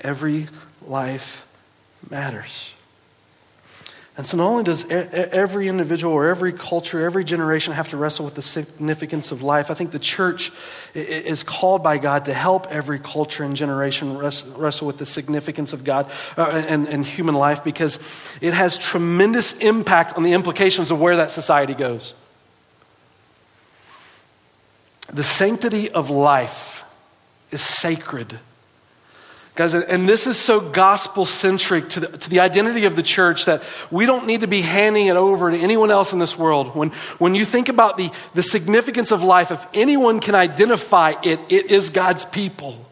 Every 0.00 0.48
life 0.86 1.46
matters. 2.08 2.70
And 4.16 4.26
so, 4.26 4.36
not 4.36 4.48
only 4.48 4.64
does 4.64 4.84
every 4.90 5.68
individual 5.68 6.12
or 6.12 6.28
every 6.28 6.52
culture, 6.52 7.02
every 7.02 7.24
generation 7.24 7.72
have 7.72 7.88
to 7.90 7.96
wrestle 7.96 8.24
with 8.24 8.34
the 8.34 8.42
significance 8.42 9.30
of 9.30 9.40
life, 9.40 9.70
I 9.70 9.74
think 9.74 9.92
the 9.92 9.98
church 9.98 10.52
is 10.94 11.42
called 11.42 11.82
by 11.82 11.96
God 11.96 12.26
to 12.26 12.34
help 12.34 12.66
every 12.70 12.98
culture 12.98 13.44
and 13.44 13.56
generation 13.56 14.18
wrestle 14.18 14.86
with 14.86 14.98
the 14.98 15.06
significance 15.06 15.72
of 15.72 15.84
God 15.84 16.10
uh, 16.36 16.42
and, 16.42 16.86
and 16.88 17.06
human 17.06 17.34
life 17.34 17.64
because 17.64 17.98
it 18.42 18.52
has 18.52 18.76
tremendous 18.76 19.52
impact 19.54 20.14
on 20.16 20.22
the 20.22 20.32
implications 20.32 20.90
of 20.90 21.00
where 21.00 21.16
that 21.16 21.30
society 21.30 21.74
goes. 21.74 22.12
The 25.12 25.22
sanctity 25.22 25.90
of 25.90 26.10
life 26.10 26.82
is 27.50 27.60
sacred 27.60 28.38
Guys, 29.60 29.74
and 29.74 30.08
this 30.08 30.26
is 30.26 30.38
so 30.38 30.58
gospel 30.58 31.26
centric 31.26 31.90
to 31.90 32.00
the, 32.00 32.06
to 32.16 32.30
the 32.30 32.40
identity 32.40 32.84
of 32.84 32.94
the 32.94 33.02
church 33.02 33.46
that 33.46 33.62
we 33.90 34.06
don't 34.06 34.26
need 34.26 34.40
to 34.40 34.46
be 34.46 34.62
handing 34.62 35.08
it 35.08 35.16
over 35.16 35.50
to 35.50 35.58
anyone 35.58 35.90
else 35.90 36.14
in 36.14 36.18
this 36.18 36.38
world. 36.38 36.74
When, 36.74 36.90
when 37.18 37.34
you 37.34 37.44
think 37.44 37.68
about 37.68 37.96
the, 37.96 38.10
the 38.32 38.42
significance 38.42 39.10
of 39.10 39.22
life, 39.22 39.50
if 39.50 39.62
anyone 39.74 40.20
can 40.20 40.34
identify 40.34 41.14
it, 41.22 41.40
it 41.50 41.66
is 41.66 41.90
God's 41.90 42.24
people. 42.24 42.86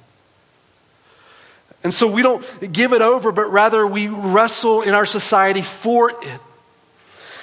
And 1.84 1.94
so 1.94 2.08
we 2.08 2.22
don't 2.22 2.44
give 2.72 2.92
it 2.92 3.02
over, 3.02 3.30
but 3.30 3.50
rather 3.52 3.86
we 3.86 4.08
wrestle 4.08 4.82
in 4.82 4.94
our 4.94 5.06
society 5.06 5.62
for 5.62 6.10
it. 6.10 6.40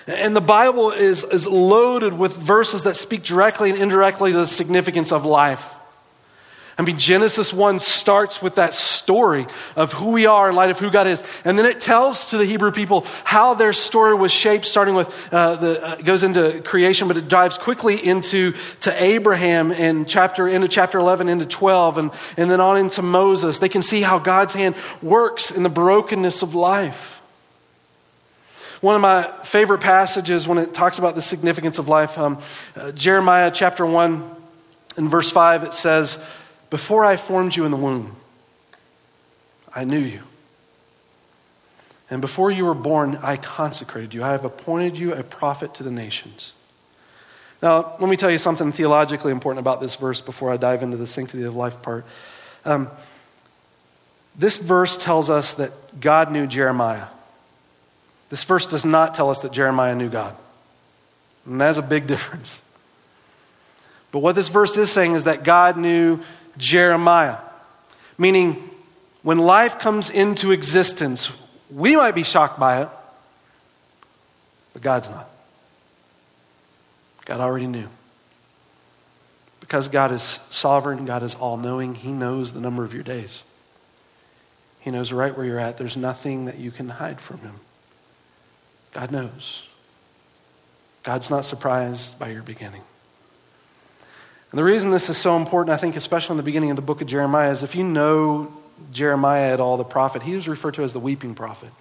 And 0.08 0.36
the 0.36 0.42
Bible 0.42 0.92
is, 0.92 1.24
is 1.24 1.48
loaded 1.48 2.14
with 2.14 2.36
verses 2.36 2.84
that 2.84 2.96
speak 2.96 3.24
directly 3.24 3.72
and 3.72 3.80
indirectly 3.80 4.32
to 4.32 4.38
the 4.38 4.48
significance 4.48 5.12
of 5.12 5.26
life. 5.26 5.64
I 6.78 6.82
mean, 6.82 7.00
Genesis 7.00 7.54
1 7.54 7.80
starts 7.80 8.42
with 8.42 8.56
that 8.56 8.76
story 8.76 9.48
of 9.78 9.94
who 9.94 10.10
we 10.10 10.26
are 10.26 10.50
in 10.50 10.56
light 10.56 10.72
of 10.72 10.78
who 10.78 10.92
God 10.92 11.08
is. 11.08 11.24
And 11.46 11.58
then 11.58 11.66
it 11.66 11.80
tells 11.80 12.32
to 12.32 12.38
the 12.38 12.46
Hebrew 12.46 12.72
people 12.72 13.06
how 13.24 13.54
their 13.54 13.72
story 13.72 14.14
was 14.14 14.34
shaped, 14.34 14.66
starting 14.66 14.94
with, 14.94 15.10
uh, 15.32 15.56
the, 15.56 15.82
uh, 15.82 15.96
goes 16.02 16.24
into 16.24 16.62
creation, 16.64 17.08
but 17.08 17.16
it 17.16 17.30
dives 17.30 17.58
quickly 17.58 18.06
into 18.06 18.54
to 18.82 19.04
Abraham 19.04 19.72
in 19.72 20.06
chapter, 20.06 20.50
into 20.50 20.68
chapter 20.68 21.00
11, 21.00 21.30
into 21.30 21.46
12, 21.46 21.98
and, 21.98 22.12
and 22.36 22.52
then 22.52 22.60
on 22.60 22.78
into 22.78 23.02
Moses. 23.02 23.60
They 23.60 23.70
can 23.70 23.82
see 23.82 24.02
how 24.02 24.20
God's 24.20 24.54
hand 24.54 24.76
works 25.02 25.52
in 25.52 25.64
the 25.64 25.70
brokenness 25.70 26.42
of 26.42 26.54
life. 26.56 27.15
One 28.82 28.96
of 28.96 29.02
my 29.02 29.32
favorite 29.44 29.82
passages 29.82 30.48
when 30.48 30.58
it 30.58 30.74
talks 30.74 31.00
about 31.00 31.16
the 31.16 31.22
significance 31.22 31.78
of 31.78 31.88
life, 31.88 32.18
um, 32.18 32.40
uh, 32.76 32.92
Jeremiah 32.92 33.52
chapter 33.52 33.86
1, 33.86 34.36
in 34.98 35.10
verse 35.10 35.30
5, 35.30 35.64
it 35.64 35.74
says, 35.74 36.18
before 36.70 37.06
I 37.06 37.18
formed 37.18 37.56
you 37.56 37.66
in 37.66 37.72
the 37.72 37.78
womb, 37.78 38.16
I 39.74 39.84
knew 39.84 40.00
you. 40.00 40.22
And 42.10 42.22
before 42.22 42.52
you 42.52 42.66
were 42.66 42.76
born, 42.76 43.18
I 43.22 43.38
consecrated 43.38 44.14
you. 44.14 44.24
I 44.24 44.32
have 44.32 44.46
appointed 44.46 44.98
you 44.98 45.14
a 45.14 45.24
prophet 45.24 45.74
to 45.76 45.84
the 45.84 45.92
nations. 45.92 46.54
Now, 47.62 47.96
let 48.00 48.10
me 48.10 48.16
tell 48.16 48.30
you 48.30 48.38
something 48.38 48.72
theologically 48.72 49.32
important 49.32 49.60
about 49.60 49.82
this 49.82 49.96
verse 49.96 50.22
before 50.22 50.52
I 50.52 50.58
dive 50.58 50.84
into 50.84 50.98
the 50.98 51.08
sanctity 51.08 51.44
of 51.44 51.56
life 51.56 51.82
part. 51.82 52.06
Um, 52.64 52.90
this 54.38 54.58
verse 54.58 54.98
tells 54.98 55.30
us 55.30 55.54
that 55.56 56.00
God 56.00 56.32
knew 56.32 56.46
Jeremiah. 56.46 57.08
This 58.36 58.44
verse 58.44 58.66
does 58.66 58.84
not 58.84 59.16
tell 59.16 59.30
us 59.30 59.40
that 59.44 59.54
Jeremiah 59.54 59.96
knew 59.96 60.10
God. 60.10 60.36
And 61.46 61.62
that's 61.62 61.78
a 61.78 61.82
big 61.82 62.06
difference. 62.14 62.58
But 64.12 64.20
what 64.20 64.36
this 64.36 64.50
verse 64.50 64.76
is 64.76 64.92
saying 64.92 65.16
is 65.16 65.24
that 65.24 65.46
God 65.46 65.78
knew 65.78 66.20
Jeremiah. 66.58 67.38
Meaning, 68.18 68.70
when 69.24 69.38
life 69.38 69.80
comes 69.80 70.10
into 70.10 70.52
existence, 70.52 71.32
we 71.72 71.96
might 71.96 72.14
be 72.14 72.24
shocked 72.24 72.60
by 72.60 72.82
it, 72.82 72.90
but 74.74 74.82
God's 74.82 75.08
not. 75.08 75.30
God 77.24 77.40
already 77.40 77.68
knew. 77.68 77.88
Because 79.62 79.88
God 79.88 80.12
is 80.12 80.40
sovereign, 80.50 81.06
God 81.06 81.24
is 81.24 81.36
all 81.36 81.56
knowing, 81.56 81.96
He 81.96 82.12
knows 82.12 82.52
the 82.52 82.60
number 82.60 82.84
of 82.84 82.94
your 82.94 83.04
days. 83.04 83.44
He 84.82 84.92
knows 84.92 85.14
right 85.14 85.36
where 85.38 85.46
you're 85.46 85.58
at. 85.58 85.78
There's 85.78 85.96
nothing 85.96 86.44
that 86.46 86.60
you 86.60 86.72
can 86.72 86.90
hide 86.90 87.22
from 87.22 87.38
Him. 87.38 87.62
God 88.96 89.12
knows. 89.12 89.62
God's 91.04 91.30
not 91.30 91.44
surprised 91.44 92.18
by 92.18 92.30
your 92.30 92.42
beginning. 92.42 92.82
And 94.52 94.58
the 94.58 94.64
reason 94.64 94.90
this 94.90 95.10
is 95.10 95.18
so 95.18 95.36
important, 95.36 95.74
I 95.74 95.78
think, 95.78 95.98
especially 95.98 96.36
in 96.36 96.38
the 96.38 96.44
beginning 96.44 96.70
of 96.70 96.78
the 96.78 96.82
book 96.82 97.02
of 97.02 97.08
Jeremiah, 97.08 97.52
is 97.52 97.62
if 97.62 97.76
you 97.76 97.84
know 97.84 98.54
Jeremiah 98.94 99.52
at 99.52 99.60
all, 99.60 99.76
the 99.76 99.84
prophet, 99.84 100.24
he 100.24 100.34
was 100.34 100.48
referred 100.48 100.76
to 100.76 100.84
as 100.84 100.94
the 100.94 101.00
weeping 101.02 101.36
prophet. 101.36 101.72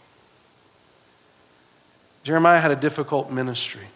Jeremiah 2.24 2.60
had 2.60 2.72
a 2.72 2.76
difficult 2.76 3.30
ministry. 3.30 3.86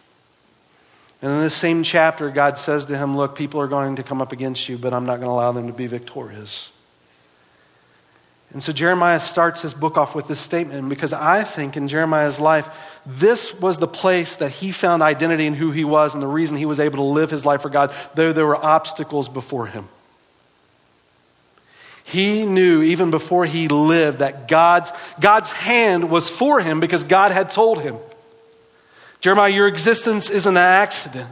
And 1.21 1.29
in 1.29 1.39
this 1.41 1.55
same 1.55 1.83
chapter, 1.83 2.29
God 2.29 2.57
says 2.57 2.85
to 2.85 2.97
him, 2.97 3.17
Look, 3.17 3.35
people 3.35 3.59
are 3.59 3.67
going 3.67 3.97
to 3.97 4.03
come 4.03 4.21
up 4.21 4.31
against 4.31 4.69
you, 4.69 4.77
but 4.77 4.93
I'm 4.93 5.05
not 5.05 5.17
going 5.17 5.27
to 5.27 5.33
allow 5.33 5.51
them 5.51 5.67
to 5.67 5.73
be 5.73 5.87
victorious. 5.87 6.69
And 8.51 8.63
so 8.63 8.73
Jeremiah 8.73 9.19
starts 9.19 9.61
his 9.61 9.75
book 9.75 9.95
off 9.95 10.15
with 10.15 10.27
this 10.27 10.39
statement 10.39 10.89
because 10.89 11.13
I 11.13 11.43
think 11.43 11.77
in 11.77 11.87
Jeremiah's 11.87 12.39
life, 12.39 12.67
this 13.05 13.53
was 13.53 13.77
the 13.77 13.87
place 13.87 14.35
that 14.37 14.49
he 14.49 14.71
found 14.71 15.03
identity 15.03 15.45
in 15.45 15.53
who 15.53 15.71
he 15.71 15.83
was 15.83 16.13
and 16.15 16.23
the 16.23 16.27
reason 16.27 16.57
he 16.57 16.65
was 16.65 16.79
able 16.79 16.97
to 16.97 17.03
live 17.03 17.29
his 17.29 17.45
life 17.45 17.61
for 17.61 17.69
God, 17.69 17.93
though 18.15 18.33
there 18.33 18.47
were 18.47 18.63
obstacles 18.63 19.29
before 19.29 19.67
him. 19.67 19.87
He 22.03 22.43
knew 22.43 22.81
even 22.81 23.11
before 23.11 23.45
he 23.45 23.67
lived 23.67 24.17
that 24.17 24.47
God's, 24.47 24.91
God's 25.19 25.51
hand 25.51 26.09
was 26.09 26.27
for 26.27 26.59
him 26.59 26.79
because 26.79 27.03
God 27.03 27.31
had 27.31 27.51
told 27.51 27.81
him. 27.81 27.97
Jeremiah, 29.21 29.51
your 29.51 29.67
existence 29.67 30.27
isn't 30.27 30.57
an 30.57 30.57
accident. 30.57 31.29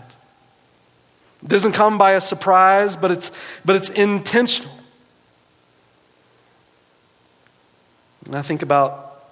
It 1.42 1.50
doesn't 1.50 1.72
come 1.72 1.98
by 1.98 2.12
a 2.12 2.22
surprise, 2.22 2.96
but 2.96 3.10
it's, 3.10 3.32
but 3.66 3.76
it's 3.76 3.90
intentional. 3.90 4.72
And 8.28 8.36
I 8.36 8.42
think 8.42 8.62
about 8.62 9.32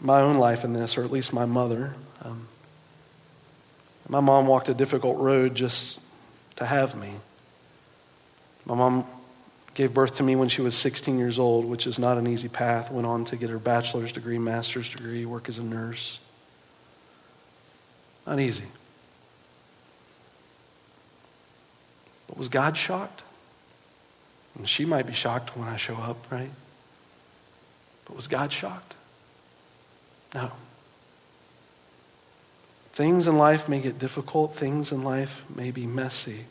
my 0.00 0.20
own 0.20 0.36
life 0.36 0.62
in 0.64 0.72
this, 0.72 0.96
or 0.96 1.04
at 1.04 1.10
least 1.10 1.32
my 1.32 1.44
mother. 1.44 1.94
Um, 2.22 2.46
my 4.08 4.20
mom 4.20 4.46
walked 4.46 4.68
a 4.68 4.74
difficult 4.74 5.18
road 5.18 5.56
just 5.56 5.98
to 6.56 6.66
have 6.66 6.94
me. 6.94 7.14
My 8.64 8.76
mom 8.76 9.04
gave 9.74 9.92
birth 9.92 10.16
to 10.16 10.22
me 10.22 10.36
when 10.36 10.48
she 10.48 10.62
was 10.62 10.76
16 10.76 11.18
years 11.18 11.38
old, 11.40 11.64
which 11.64 11.88
is 11.88 11.98
not 11.98 12.18
an 12.18 12.28
easy 12.28 12.48
path. 12.48 12.90
Went 12.90 13.06
on 13.06 13.24
to 13.26 13.36
get 13.36 13.50
her 13.50 13.58
bachelor's 13.58 14.12
degree, 14.12 14.38
master's 14.38 14.88
degree, 14.88 15.26
work 15.26 15.48
as 15.48 15.58
a 15.58 15.62
nurse. 15.62 16.20
Not 18.26 18.38
easy. 18.38 18.64
But 22.28 22.38
was 22.38 22.48
God 22.48 22.76
shocked? 22.76 23.22
And 24.56 24.68
she 24.68 24.84
might 24.84 25.06
be 25.06 25.14
shocked 25.14 25.56
when 25.56 25.66
I 25.66 25.76
show 25.76 25.96
up, 25.96 26.30
right? 26.30 26.50
But 28.10 28.16
was 28.16 28.26
God 28.26 28.52
shocked? 28.52 28.94
No. 30.34 30.50
Things 32.92 33.28
in 33.28 33.36
life 33.36 33.68
may 33.68 33.78
get 33.78 34.00
difficult, 34.00 34.56
things 34.56 34.90
in 34.90 35.04
life 35.04 35.42
may 35.48 35.70
be 35.70 35.86
messy. 35.86 36.46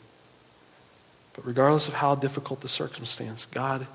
But 1.34 1.44
regardless 1.44 1.86
of 1.86 1.94
how 1.94 2.14
difficult 2.14 2.62
the 2.62 2.68
circumstance, 2.68 3.46
God, 3.50 3.86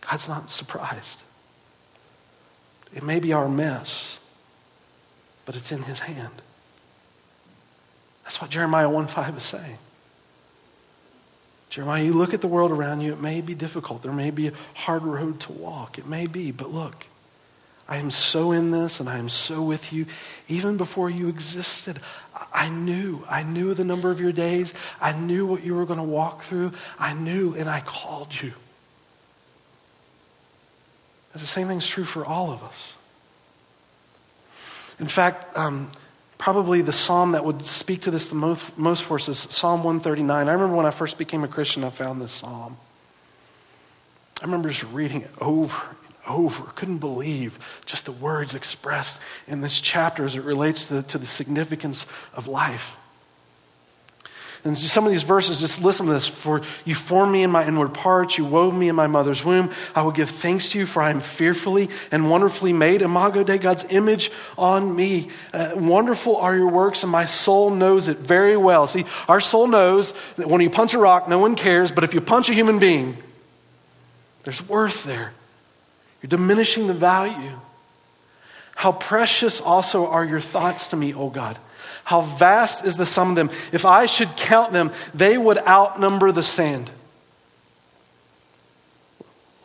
God's 0.00 0.26
not 0.26 0.50
surprised. 0.50 1.22
It 2.92 3.04
may 3.04 3.20
be 3.20 3.32
our 3.32 3.48
mess, 3.48 4.18
but 5.44 5.54
it's 5.54 5.70
in 5.70 5.84
His 5.84 6.00
hand. 6.00 6.42
That's 8.24 8.40
what 8.40 8.50
Jeremiah 8.50 8.90
1 8.90 9.06
5 9.06 9.36
is 9.36 9.44
saying. 9.44 9.78
Jeremiah, 11.68 12.04
you 12.04 12.12
look 12.12 12.32
at 12.32 12.40
the 12.40 12.48
world 12.48 12.70
around 12.70 13.00
you, 13.00 13.12
it 13.12 13.20
may 13.20 13.40
be 13.40 13.54
difficult. 13.54 14.02
There 14.02 14.12
may 14.12 14.30
be 14.30 14.48
a 14.48 14.52
hard 14.74 15.02
road 15.02 15.40
to 15.40 15.52
walk. 15.52 15.98
It 15.98 16.06
may 16.06 16.26
be, 16.26 16.52
but 16.52 16.72
look, 16.72 17.06
I 17.88 17.98
am 17.98 18.10
so 18.10 18.52
in 18.52 18.70
this 18.70 18.98
and 18.98 19.08
I 19.08 19.18
am 19.18 19.28
so 19.28 19.62
with 19.62 19.92
you. 19.92 20.06
Even 20.48 20.76
before 20.76 21.08
you 21.08 21.28
existed, 21.28 22.00
I 22.52 22.68
knew. 22.68 23.24
I 23.28 23.42
knew 23.42 23.74
the 23.74 23.84
number 23.84 24.10
of 24.10 24.20
your 24.20 24.32
days. 24.32 24.74
I 25.00 25.12
knew 25.12 25.46
what 25.46 25.64
you 25.64 25.74
were 25.74 25.86
going 25.86 25.98
to 25.98 26.04
walk 26.04 26.44
through. 26.44 26.72
I 26.98 27.12
knew 27.12 27.54
and 27.54 27.68
I 27.68 27.80
called 27.80 28.32
you. 28.42 28.52
And 31.32 31.42
the 31.42 31.46
same 31.46 31.68
thing's 31.68 31.86
true 31.86 32.04
for 32.04 32.24
all 32.24 32.50
of 32.50 32.62
us. 32.62 32.94
In 34.98 35.06
fact, 35.06 35.56
um, 35.56 35.90
probably 36.38 36.82
the 36.82 36.92
psalm 36.92 37.32
that 37.32 37.44
would 37.44 37.64
speak 37.64 38.02
to 38.02 38.10
this 38.10 38.28
the 38.28 38.34
most, 38.34 38.76
most 38.76 39.04
for 39.04 39.16
us 39.16 39.28
is 39.28 39.46
Psalm 39.50 39.82
139. 39.82 40.48
I 40.48 40.52
remember 40.52 40.76
when 40.76 40.86
I 40.86 40.90
first 40.90 41.18
became 41.18 41.44
a 41.44 41.48
Christian, 41.48 41.84
I 41.84 41.90
found 41.90 42.20
this 42.20 42.32
psalm. 42.32 42.76
I 44.40 44.44
remember 44.44 44.68
just 44.68 44.84
reading 44.92 45.22
it 45.22 45.30
over 45.40 45.74
and 45.74 46.14
over. 46.26 46.62
Couldn't 46.74 46.98
believe 46.98 47.58
just 47.86 48.04
the 48.04 48.12
words 48.12 48.54
expressed 48.54 49.18
in 49.46 49.62
this 49.62 49.80
chapter 49.80 50.24
as 50.24 50.36
it 50.36 50.44
relates 50.44 50.86
to 50.88 50.94
the, 50.94 51.02
to 51.04 51.18
the 51.18 51.26
significance 51.26 52.06
of 52.34 52.46
life. 52.46 52.96
And 54.64 54.76
some 54.76 55.06
of 55.06 55.12
these 55.12 55.22
verses, 55.22 55.60
just 55.60 55.80
listen 55.80 56.06
to 56.06 56.12
this. 56.12 56.26
For 56.26 56.62
you 56.84 56.94
formed 56.94 57.32
me 57.32 57.42
in 57.42 57.50
my 57.50 57.66
inward 57.66 57.94
parts, 57.94 58.36
you 58.36 58.44
wove 58.44 58.74
me 58.74 58.88
in 58.88 58.96
my 58.96 59.06
mother's 59.06 59.44
womb. 59.44 59.70
I 59.94 60.02
will 60.02 60.12
give 60.12 60.30
thanks 60.30 60.70
to 60.70 60.78
you, 60.78 60.86
for 60.86 61.02
I 61.02 61.10
am 61.10 61.20
fearfully 61.20 61.88
and 62.10 62.30
wonderfully 62.30 62.72
made. 62.72 63.02
Imago 63.02 63.44
Dei, 63.44 63.58
God's 63.58 63.84
image 63.90 64.30
on 64.58 64.94
me. 64.96 65.28
Uh, 65.52 65.72
wonderful 65.74 66.36
are 66.36 66.56
your 66.56 66.68
works, 66.68 67.02
and 67.02 67.12
my 67.12 67.26
soul 67.26 67.70
knows 67.70 68.08
it 68.08 68.18
very 68.18 68.56
well. 68.56 68.86
See, 68.86 69.04
our 69.28 69.40
soul 69.40 69.68
knows 69.68 70.14
that 70.36 70.48
when 70.48 70.60
you 70.60 70.70
punch 70.70 70.94
a 70.94 70.98
rock, 70.98 71.28
no 71.28 71.38
one 71.38 71.54
cares, 71.54 71.92
but 71.92 72.04
if 72.04 72.14
you 72.14 72.20
punch 72.20 72.48
a 72.48 72.54
human 72.54 72.78
being, 72.78 73.16
there's 74.42 74.66
worth 74.68 75.04
there. 75.04 75.32
You're 76.22 76.28
diminishing 76.28 76.86
the 76.86 76.94
value. 76.94 77.58
How 78.74 78.92
precious 78.92 79.60
also 79.60 80.06
are 80.06 80.24
your 80.24 80.40
thoughts 80.40 80.88
to 80.88 80.96
me, 80.96 81.14
O 81.14 81.30
God. 81.30 81.58
How 82.06 82.20
vast 82.20 82.84
is 82.84 82.96
the 82.96 83.04
sum 83.04 83.30
of 83.30 83.34
them. 83.34 83.50
If 83.72 83.84
I 83.84 84.06
should 84.06 84.36
count 84.36 84.72
them, 84.72 84.92
they 85.12 85.36
would 85.36 85.58
outnumber 85.58 86.30
the 86.30 86.44
sand. 86.44 86.88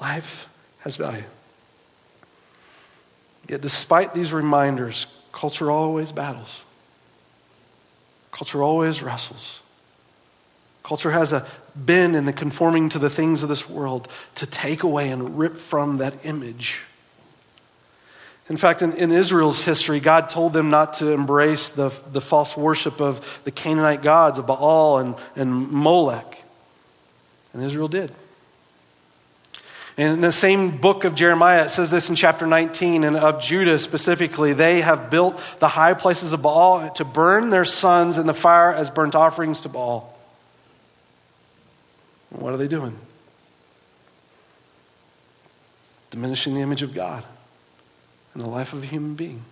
Life 0.01 0.47
has 0.79 0.95
value. 0.95 1.25
Yet, 3.47 3.61
despite 3.61 4.15
these 4.15 4.33
reminders, 4.33 5.05
culture 5.31 5.69
always 5.69 6.11
battles. 6.11 6.57
Culture 8.31 8.63
always 8.63 9.03
wrestles. 9.03 9.59
Culture 10.81 11.11
has 11.11 11.31
a 11.31 11.45
been 11.75 12.15
in 12.15 12.25
the 12.25 12.33
conforming 12.33 12.89
to 12.89 12.97
the 12.97 13.11
things 13.11 13.43
of 13.43 13.49
this 13.49 13.69
world 13.69 14.07
to 14.33 14.47
take 14.47 14.81
away 14.81 15.11
and 15.11 15.37
rip 15.37 15.57
from 15.57 15.97
that 15.97 16.25
image. 16.25 16.79
In 18.51 18.57
fact, 18.57 18.81
in, 18.81 18.91
in, 18.91 19.13
Israel's 19.13 19.61
history, 19.61 20.01
God 20.01 20.27
told 20.27 20.51
them 20.51 20.69
not 20.69 20.95
to 20.95 21.11
embrace 21.11 21.69
the, 21.69 21.89
the 22.11 22.19
false 22.19 22.57
worship 22.57 22.99
of 22.99 23.25
the 23.45 23.51
Canaanite 23.51 24.01
gods 24.01 24.37
of 24.37 24.45
Baal 24.45 24.97
and, 24.97 25.15
and 25.37 25.71
Molech. 25.71 26.37
And 27.53 27.63
Israel 27.63 27.87
did. 27.87 28.11
And 29.95 30.15
in 30.15 30.19
the 30.19 30.33
same 30.33 30.79
book 30.79 31.05
of 31.05 31.15
Jeremiah, 31.15 31.63
it 31.67 31.69
says 31.69 31.91
this 31.91 32.09
in 32.09 32.15
chapter 32.15 32.45
19, 32.45 33.05
and 33.05 33.15
of 33.15 33.41
Judah 33.41 33.79
specifically, 33.79 34.51
they 34.51 34.81
have 34.81 35.09
built 35.09 35.39
the 35.59 35.69
high 35.69 35.93
places 35.93 36.33
of 36.33 36.41
Baal 36.41 36.89
to 36.95 37.05
burn 37.05 37.51
their 37.51 37.63
sons 37.63 38.17
in 38.17 38.27
the 38.27 38.33
fire 38.33 38.73
as 38.73 38.89
burnt 38.89 39.15
offerings 39.15 39.61
to 39.61 39.69
Baal. 39.69 40.13
What 42.31 42.53
are 42.53 42.57
they 42.57 42.67
doing? 42.67 42.97
Diminishing 46.09 46.53
the 46.53 46.59
image 46.59 46.83
of 46.83 46.93
God 46.93 47.23
in 48.33 48.41
the 48.41 48.47
life 48.47 48.73
of 48.73 48.83
a 48.83 48.85
human 48.85 49.15
being. 49.15 49.43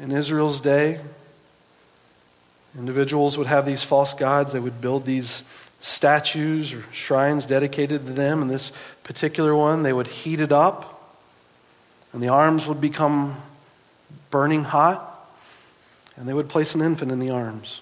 In 0.00 0.12
Israel's 0.12 0.60
day, 0.60 1.00
individuals 2.76 3.36
would 3.36 3.46
have 3.46 3.66
these 3.66 3.82
false 3.82 4.14
gods. 4.14 4.52
They 4.52 4.60
would 4.60 4.80
build 4.80 5.06
these 5.06 5.42
statues 5.80 6.72
or 6.72 6.84
shrines 6.92 7.46
dedicated 7.46 8.06
to 8.06 8.12
them. 8.12 8.42
And 8.42 8.50
this 8.50 8.72
particular 9.02 9.54
one, 9.54 9.82
they 9.82 9.92
would 9.92 10.06
heat 10.06 10.40
it 10.40 10.52
up, 10.52 11.16
and 12.12 12.22
the 12.22 12.28
arms 12.28 12.66
would 12.66 12.80
become 12.80 13.40
burning 14.30 14.64
hot, 14.64 15.04
and 16.16 16.28
they 16.28 16.32
would 16.32 16.48
place 16.48 16.74
an 16.74 16.82
infant 16.82 17.10
in 17.12 17.18
the 17.18 17.30
arms. 17.30 17.80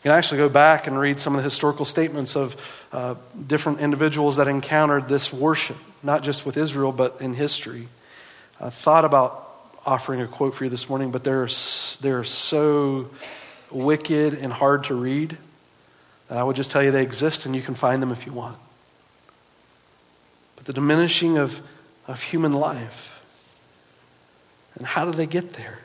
You 0.00 0.04
can 0.04 0.12
actually 0.12 0.38
go 0.38 0.48
back 0.48 0.86
and 0.86 0.98
read 0.98 1.20
some 1.20 1.34
of 1.34 1.40
the 1.40 1.44
historical 1.44 1.84
statements 1.84 2.34
of 2.34 2.56
uh, 2.90 3.16
different 3.46 3.80
individuals 3.80 4.36
that 4.36 4.48
encountered 4.48 5.08
this 5.08 5.30
worship, 5.30 5.76
not 6.02 6.22
just 6.22 6.46
with 6.46 6.56
Israel, 6.56 6.90
but 6.90 7.20
in 7.20 7.34
history. 7.34 7.88
I 8.58 8.70
thought 8.70 9.04
about 9.04 9.46
offering 9.84 10.22
a 10.22 10.26
quote 10.26 10.54
for 10.54 10.64
you 10.64 10.70
this 10.70 10.88
morning, 10.88 11.10
but 11.10 11.22
they're, 11.22 11.50
they're 12.00 12.24
so 12.24 13.10
wicked 13.70 14.32
and 14.32 14.54
hard 14.54 14.84
to 14.84 14.94
read 14.94 15.36
that 16.28 16.38
I 16.38 16.44
would 16.44 16.56
just 16.56 16.70
tell 16.70 16.82
you 16.82 16.90
they 16.90 17.02
exist 17.02 17.44
and 17.44 17.54
you 17.54 17.60
can 17.60 17.74
find 17.74 18.00
them 18.00 18.10
if 18.10 18.24
you 18.24 18.32
want. 18.32 18.56
But 20.56 20.64
the 20.64 20.72
diminishing 20.72 21.36
of, 21.36 21.60
of 22.08 22.22
human 22.22 22.52
life. 22.52 23.20
And 24.76 24.86
how 24.86 25.04
do 25.04 25.12
they 25.12 25.26
get 25.26 25.52
there? 25.54 25.80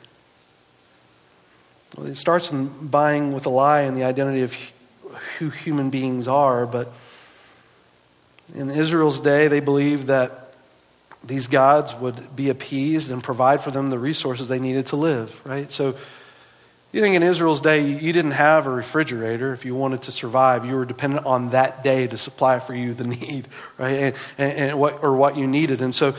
Well, 1.96 2.06
it 2.06 2.16
starts 2.16 2.50
in 2.50 2.66
buying 2.88 3.32
with 3.32 3.46
a 3.46 3.50
lie 3.50 3.82
and 3.82 3.96
the 3.96 4.04
identity 4.04 4.42
of 4.42 4.54
who 5.38 5.50
human 5.50 5.90
beings 5.90 6.28
are, 6.28 6.66
but 6.66 6.92
in 8.54 8.70
Israel's 8.70 9.18
day, 9.20 9.48
they 9.48 9.60
believed 9.60 10.08
that 10.08 10.54
these 11.24 11.46
gods 11.46 11.94
would 11.94 12.36
be 12.36 12.50
appeased 12.50 13.10
and 13.10 13.22
provide 13.22 13.62
for 13.62 13.70
them 13.70 13.88
the 13.88 13.98
resources 13.98 14.48
they 14.48 14.60
needed 14.60 14.86
to 14.86 14.96
live, 14.96 15.34
right? 15.44 15.72
So 15.72 15.96
you 16.92 17.00
think 17.00 17.16
in 17.16 17.22
Israel's 17.22 17.60
day, 17.60 17.80
you 17.80 18.12
didn't 18.12 18.32
have 18.32 18.66
a 18.66 18.70
refrigerator 18.70 19.52
if 19.52 19.64
you 19.64 19.74
wanted 19.74 20.02
to 20.02 20.12
survive. 20.12 20.64
You 20.64 20.76
were 20.76 20.84
dependent 20.84 21.26
on 21.26 21.50
that 21.50 21.82
day 21.82 22.06
to 22.06 22.16
supply 22.16 22.60
for 22.60 22.74
you 22.74 22.94
the 22.94 23.04
need, 23.08 23.48
right? 23.76 23.98
And, 23.98 24.16
and, 24.38 24.52
and 24.52 24.78
what, 24.78 25.02
or 25.02 25.16
what 25.16 25.36
you 25.36 25.46
needed. 25.46 25.80
And 25.80 25.94
so 25.94 26.14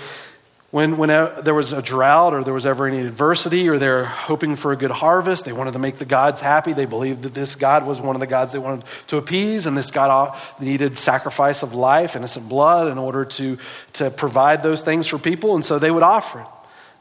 when, 0.69 0.97
when 0.97 1.08
there 1.08 1.53
was 1.53 1.71
a 1.71 1.82
drought 1.82 2.34
or 2.34 2.43
there 2.43 2.53
was 2.53 2.65
ever 2.65 2.88
any 2.88 2.99
adversity 3.06 3.69
or 3.69 3.77
they're 3.77 4.03
hoping 4.03 4.58
for 4.58 4.73
a 4.73 4.75
good 4.75 4.91
harvest, 4.91 5.45
they 5.45 5.53
wanted 5.53 5.71
to 5.71 5.80
make 5.80 5.97
the 5.97 6.06
gods 6.06 6.41
happy. 6.41 6.73
They 6.73 6.86
believed 6.86 7.23
that 7.23 7.34
this 7.34 7.56
God 7.56 7.86
was 7.86 8.01
one 8.01 8.17
of 8.17 8.19
the 8.19 8.27
gods 8.27 8.51
they 8.51 8.60
wanted 8.60 8.84
to 9.08 9.17
appease, 9.17 9.65
and 9.65 9.77
this 9.77 9.91
God 9.91 10.38
needed 10.60 10.97
sacrifice 10.97 11.63
of 11.63 11.73
life, 11.73 12.17
innocent 12.17 12.49
blood, 12.49 12.88
in 12.88 12.97
order 12.97 13.23
to, 13.23 13.58
to 13.93 14.10
provide 14.10 14.62
those 14.62 14.84
things 14.84 15.08
for 15.08 15.17
people, 15.17 15.56
and 15.56 15.63
so 15.63 15.80
they 15.80 15.91
would 15.91 16.03
offer 16.03 16.41
it. 16.41 16.47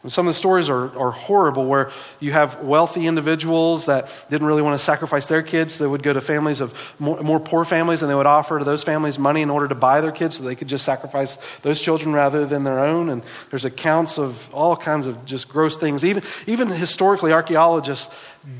And 0.06 0.12
some 0.12 0.28
of 0.28 0.34
the 0.34 0.38
stories 0.38 0.68
are, 0.68 0.96
are 0.96 1.10
horrible 1.10 1.64
where 1.66 1.90
you 2.20 2.30
have 2.30 2.60
wealthy 2.60 3.08
individuals 3.08 3.86
that 3.86 4.08
didn't 4.30 4.46
really 4.46 4.62
want 4.62 4.78
to 4.78 4.84
sacrifice 4.84 5.26
their 5.26 5.42
kids. 5.42 5.78
They 5.78 5.86
would 5.88 6.04
go 6.04 6.12
to 6.12 6.20
families 6.20 6.60
of 6.60 6.72
more, 7.00 7.20
more, 7.24 7.40
poor 7.40 7.64
families 7.64 8.02
and 8.02 8.08
they 8.08 8.14
would 8.14 8.24
offer 8.24 8.60
to 8.60 8.64
those 8.64 8.84
families 8.84 9.18
money 9.18 9.42
in 9.42 9.50
order 9.50 9.66
to 9.66 9.74
buy 9.74 10.00
their 10.00 10.12
kids 10.12 10.36
so 10.36 10.44
they 10.44 10.54
could 10.54 10.68
just 10.68 10.84
sacrifice 10.84 11.36
those 11.62 11.80
children 11.80 12.12
rather 12.12 12.46
than 12.46 12.62
their 12.62 12.78
own. 12.78 13.08
And 13.08 13.20
there's 13.50 13.64
accounts 13.64 14.16
of 14.16 14.48
all 14.54 14.76
kinds 14.76 15.06
of 15.06 15.24
just 15.24 15.48
gross 15.48 15.76
things. 15.76 16.04
Even, 16.04 16.22
even 16.46 16.68
historically, 16.68 17.32
archaeologists 17.32 18.06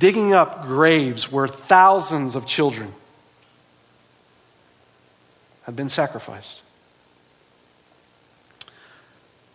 digging 0.01 0.33
up 0.33 0.63
graves 0.63 1.31
where 1.31 1.47
thousands 1.47 2.35
of 2.35 2.47
children 2.47 2.93
had 5.63 5.77
been 5.77 5.91
sacrificed. 5.91 6.63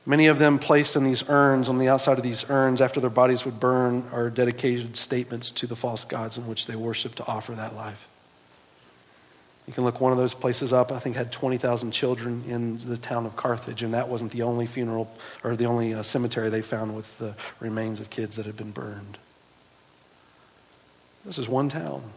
Many 0.06 0.28
of 0.28 0.40
them 0.40 0.58
placed 0.58 0.96
in 0.96 1.04
these 1.04 1.24
urns, 1.30 1.70
on 1.70 1.78
the 1.78 1.88
outside 1.88 2.18
of 2.18 2.24
these 2.24 2.44
urns, 2.50 2.82
after 2.82 3.00
their 3.00 3.12
bodies 3.12 3.46
would 3.46 3.60
burn, 3.60 4.10
are 4.12 4.30
dedicated 4.32 4.98
statements 4.98 5.52
to 5.52 5.68
the 5.68 5.76
false 5.76 6.04
gods 6.06 6.38
in 6.38 6.48
which 6.48 6.66
they 6.66 6.76
worship 6.76 7.14
to 7.16 7.28
offer 7.28 7.54
that 7.54 7.76
life. 7.76 8.08
You 9.68 9.74
can 9.74 9.84
look 9.84 10.02
one 10.02 10.12
of 10.12 10.18
those 10.18 10.34
places 10.34 10.74
up. 10.74 10.92
I 10.92 11.00
think 11.00 11.16
had 11.16 11.32
20,000 11.32 11.92
children 11.92 12.44
in 12.48 12.90
the 12.90 12.98
town 12.98 13.28
of 13.28 13.36
Carthage, 13.36 13.84
and 13.84 13.94
that 13.94 14.10
wasn't 14.10 14.32
the 14.32 14.42
only 14.42 14.66
funeral 14.66 15.10
or 15.44 15.56
the 15.56 15.66
only 15.66 15.94
uh, 15.94 16.02
cemetery 16.02 16.50
they 16.50 16.64
found 16.64 16.96
with 16.96 17.18
the 17.20 17.36
remains 17.60 18.00
of 18.00 18.10
kids 18.10 18.36
that 18.38 18.48
had 18.48 18.58
been 18.58 18.72
burned. 18.72 19.20
This 21.24 21.38
is 21.38 21.48
one 21.48 21.70
town. 21.70 22.12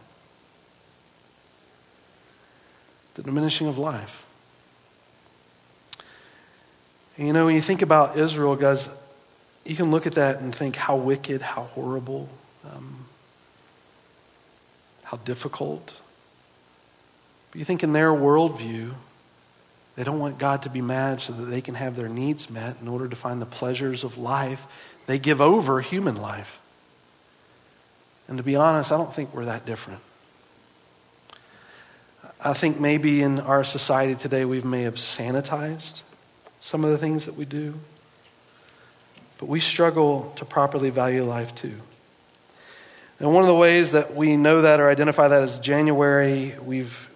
The 3.13 3.21
diminishing 3.21 3.67
of 3.67 3.77
life. 3.77 4.24
And 7.17 7.27
you 7.27 7.33
know, 7.33 7.45
when 7.45 7.55
you 7.55 7.61
think 7.61 7.81
about 7.81 8.17
Israel, 8.17 8.55
guys, 8.55 8.89
you 9.63 9.75
can 9.75 9.89
look 9.89 10.05
at 10.05 10.13
that 10.13 10.39
and 10.39 10.53
think 10.53 10.75
how 10.75 10.95
wicked, 10.95 11.41
how 11.41 11.63
horrible, 11.63 12.29
um, 12.65 13.05
how 15.03 15.17
difficult. 15.17 15.93
But 17.51 17.59
you 17.59 17.65
think 17.65 17.83
in 17.83 17.93
their 17.93 18.11
worldview, 18.11 18.93
they 19.95 20.03
don't 20.03 20.19
want 20.19 20.37
God 20.37 20.63
to 20.63 20.69
be 20.69 20.81
mad 20.81 21.21
so 21.21 21.31
that 21.33 21.45
they 21.45 21.61
can 21.61 21.75
have 21.75 21.95
their 21.95 22.09
needs 22.09 22.49
met 22.49 22.77
in 22.81 22.87
order 22.87 23.07
to 23.07 23.15
find 23.15 23.41
the 23.41 23.45
pleasures 23.45 24.03
of 24.03 24.17
life. 24.17 24.61
They 25.05 25.17
give 25.17 25.39
over 25.39 25.79
human 25.79 26.15
life. 26.15 26.59
And 28.27 28.37
to 28.37 28.43
be 28.43 28.55
honest, 28.55 28.91
I 28.91 28.97
don't 28.97 29.13
think 29.13 29.33
we're 29.33 29.45
that 29.45 29.65
different. 29.65 30.01
I 32.41 32.53
think 32.53 32.79
maybe 32.79 33.21
in 33.21 33.39
our 33.39 33.63
society 33.63 34.15
today 34.15 34.43
we 34.43 34.61
may 34.61 34.83
have 34.83 34.95
sanitized 34.95 36.01
some 36.65 36.83
of 36.83 36.89
the 36.89 36.97
things 36.97 37.25
that 37.25 37.35
we 37.35 37.45
do, 37.45 37.75
but 39.37 39.47
we 39.47 39.59
struggle 39.59 40.33
to 40.35 40.43
properly 40.43 40.89
value 40.89 41.23
life 41.23 41.53
too. 41.53 41.75
And 43.19 43.31
one 43.31 43.43
of 43.43 43.47
the 43.47 43.53
ways 43.53 43.91
that 43.91 44.15
we 44.15 44.35
know 44.35 44.63
that 44.63 44.79
or 44.79 44.89
identify 44.89 45.27
that 45.27 45.43
is 45.43 45.59
January, 45.59 46.55
we've 46.59 47.07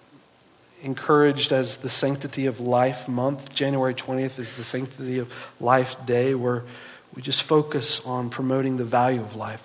encouraged 0.84 1.52
as 1.52 1.78
the 1.78 1.90
Sanctity 1.90 2.46
of 2.46 2.60
Life 2.60 3.08
month. 3.08 3.50
January 3.56 3.96
20th 3.96 4.38
is 4.38 4.54
the 4.54 4.64
Sanctity 4.64 5.18
of 5.18 5.34
Life 5.60 5.96
Day, 6.06 6.36
where 6.36 6.64
we 7.16 7.24
just 7.24 7.42
focus 7.42 8.02
on 8.06 8.30
promoting 8.30 8.78
the 8.78 8.86
value 8.86 9.22
of 9.22 9.36
life 9.36 9.64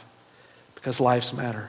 because 0.75 0.99
lives 0.99 1.31
matter. 1.35 1.69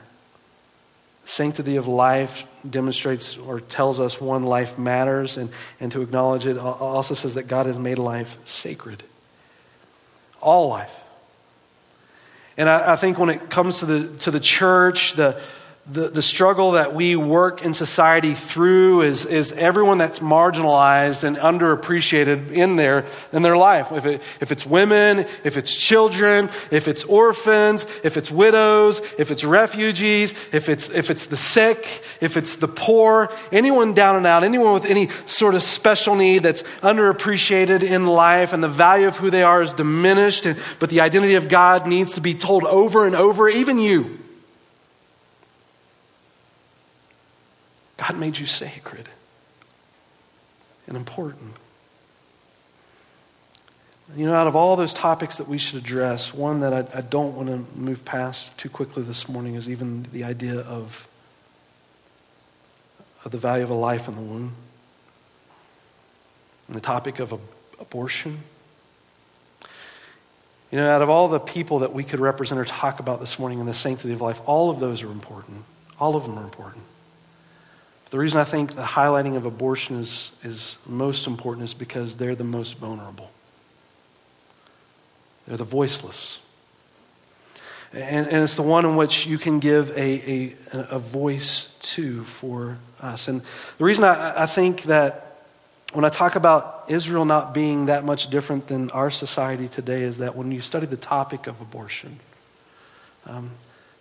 Sanctity 1.26 1.76
of 1.76 1.86
life 1.86 2.44
demonstrates 2.70 3.36
or 3.36 3.60
tells 3.60 4.00
us 4.00 4.20
one 4.20 4.42
life 4.42 4.78
matters, 4.78 5.36
and, 5.36 5.50
and 5.80 5.92
to 5.92 6.02
acknowledge 6.02 6.46
it 6.46 6.58
also 6.58 7.14
says 7.14 7.34
that 7.34 7.48
God 7.48 7.66
has 7.66 7.78
made 7.78 7.98
life 7.98 8.36
sacred. 8.44 9.02
All 10.40 10.68
life. 10.68 10.90
And 12.56 12.68
I, 12.68 12.92
I 12.92 12.96
think 12.96 13.18
when 13.18 13.30
it 13.30 13.50
comes 13.50 13.80
to 13.80 13.86
the, 13.86 14.08
to 14.18 14.30
the 14.30 14.40
church, 14.40 15.14
the, 15.14 15.40
the, 15.88 16.08
the 16.08 16.22
struggle 16.22 16.72
that 16.72 16.96
we 16.96 17.14
work 17.14 17.62
in 17.62 17.72
society 17.72 18.34
through 18.34 19.02
is, 19.02 19.24
is 19.24 19.52
everyone 19.52 19.98
that's 19.98 20.18
marginalized 20.18 21.22
and 21.22 21.36
underappreciated 21.36 22.50
in 22.50 22.74
their, 22.74 23.06
in 23.32 23.42
their 23.42 23.56
life. 23.56 23.92
If, 23.92 24.04
it, 24.04 24.20
if 24.40 24.50
it's 24.50 24.66
women, 24.66 25.26
if 25.44 25.56
it's 25.56 25.72
children, 25.72 26.50
if 26.72 26.88
it's 26.88 27.04
orphans, 27.04 27.86
if 28.02 28.16
it's 28.16 28.32
widows, 28.32 29.00
if 29.16 29.30
it's 29.30 29.44
refugees, 29.44 30.34
if 30.52 30.68
it's, 30.68 30.88
if 30.90 31.08
it's 31.08 31.26
the 31.26 31.36
sick, 31.36 32.02
if 32.20 32.36
it's 32.36 32.56
the 32.56 32.68
poor, 32.68 33.32
anyone 33.52 33.94
down 33.94 34.16
and 34.16 34.26
out, 34.26 34.42
anyone 34.42 34.72
with 34.72 34.86
any 34.86 35.08
sort 35.26 35.54
of 35.54 35.62
special 35.62 36.16
need 36.16 36.42
that's 36.42 36.62
underappreciated 36.82 37.84
in 37.84 38.06
life 38.06 38.52
and 38.52 38.60
the 38.60 38.68
value 38.68 39.06
of 39.06 39.18
who 39.18 39.30
they 39.30 39.44
are 39.44 39.62
is 39.62 39.72
diminished, 39.72 40.46
and, 40.46 40.58
but 40.80 40.90
the 40.90 41.00
identity 41.00 41.36
of 41.36 41.48
God 41.48 41.86
needs 41.86 42.14
to 42.14 42.20
be 42.20 42.34
told 42.34 42.64
over 42.64 43.06
and 43.06 43.14
over, 43.14 43.48
even 43.48 43.78
you. 43.78 44.18
God 47.96 48.16
made 48.18 48.38
you 48.38 48.46
sacred 48.46 49.08
and 50.86 50.96
important. 50.96 51.54
You 54.14 54.26
know, 54.26 54.34
out 54.34 54.46
of 54.46 54.54
all 54.54 54.76
those 54.76 54.94
topics 54.94 55.36
that 55.36 55.48
we 55.48 55.58
should 55.58 55.76
address, 55.76 56.32
one 56.32 56.60
that 56.60 56.72
I, 56.72 56.98
I 56.98 57.00
don't 57.00 57.34
want 57.34 57.48
to 57.48 57.78
move 57.78 58.04
past 58.04 58.56
too 58.56 58.68
quickly 58.68 59.02
this 59.02 59.28
morning 59.28 59.56
is 59.56 59.68
even 59.68 60.06
the 60.12 60.22
idea 60.22 60.60
of, 60.60 61.08
of 63.24 63.32
the 63.32 63.38
value 63.38 63.64
of 63.64 63.70
a 63.70 63.74
life 63.74 64.06
in 64.06 64.14
the 64.14 64.20
womb. 64.20 64.54
And 66.68 66.76
the 66.76 66.80
topic 66.80 67.18
of 67.18 67.32
abortion. 67.80 68.44
You 70.70 70.78
know, 70.78 70.88
out 70.88 71.02
of 71.02 71.10
all 71.10 71.28
the 71.28 71.40
people 71.40 71.80
that 71.80 71.92
we 71.92 72.04
could 72.04 72.20
represent 72.20 72.60
or 72.60 72.64
talk 72.64 73.00
about 73.00 73.20
this 73.20 73.38
morning 73.38 73.60
in 73.60 73.66
the 73.66 73.74
sanctity 73.74 74.12
of 74.12 74.20
life, 74.20 74.40
all 74.46 74.70
of 74.70 74.78
those 74.78 75.02
are 75.02 75.10
important. 75.10 75.64
All 75.98 76.16
of 76.16 76.24
them 76.24 76.38
are 76.38 76.44
important. 76.44 76.82
The 78.16 78.20
reason 78.20 78.40
I 78.40 78.44
think 78.44 78.74
the 78.74 78.82
highlighting 78.82 79.36
of 79.36 79.44
abortion 79.44 80.00
is, 80.00 80.30
is 80.42 80.78
most 80.86 81.26
important 81.26 81.64
is 81.64 81.74
because 81.74 82.16
they're 82.16 82.34
the 82.34 82.44
most 82.44 82.78
vulnerable. 82.78 83.30
They're 85.46 85.58
the 85.58 85.64
voiceless. 85.64 86.38
And, 87.92 88.26
and 88.26 88.42
it's 88.42 88.54
the 88.54 88.62
one 88.62 88.86
in 88.86 88.96
which 88.96 89.26
you 89.26 89.36
can 89.36 89.60
give 89.60 89.90
a, 89.90 90.54
a, 90.72 90.78
a 90.92 90.98
voice 90.98 91.68
to 91.80 92.24
for 92.24 92.78
us. 93.02 93.28
And 93.28 93.42
the 93.76 93.84
reason 93.84 94.04
I, 94.04 94.44
I 94.44 94.46
think 94.46 94.84
that 94.84 95.42
when 95.92 96.06
I 96.06 96.08
talk 96.08 96.36
about 96.36 96.86
Israel 96.88 97.26
not 97.26 97.52
being 97.52 97.84
that 97.84 98.02
much 98.02 98.30
different 98.30 98.68
than 98.68 98.90
our 98.92 99.10
society 99.10 99.68
today 99.68 100.04
is 100.04 100.16
that 100.16 100.34
when 100.34 100.50
you 100.52 100.62
study 100.62 100.86
the 100.86 100.96
topic 100.96 101.46
of 101.46 101.60
abortion, 101.60 102.20
um, 103.26 103.50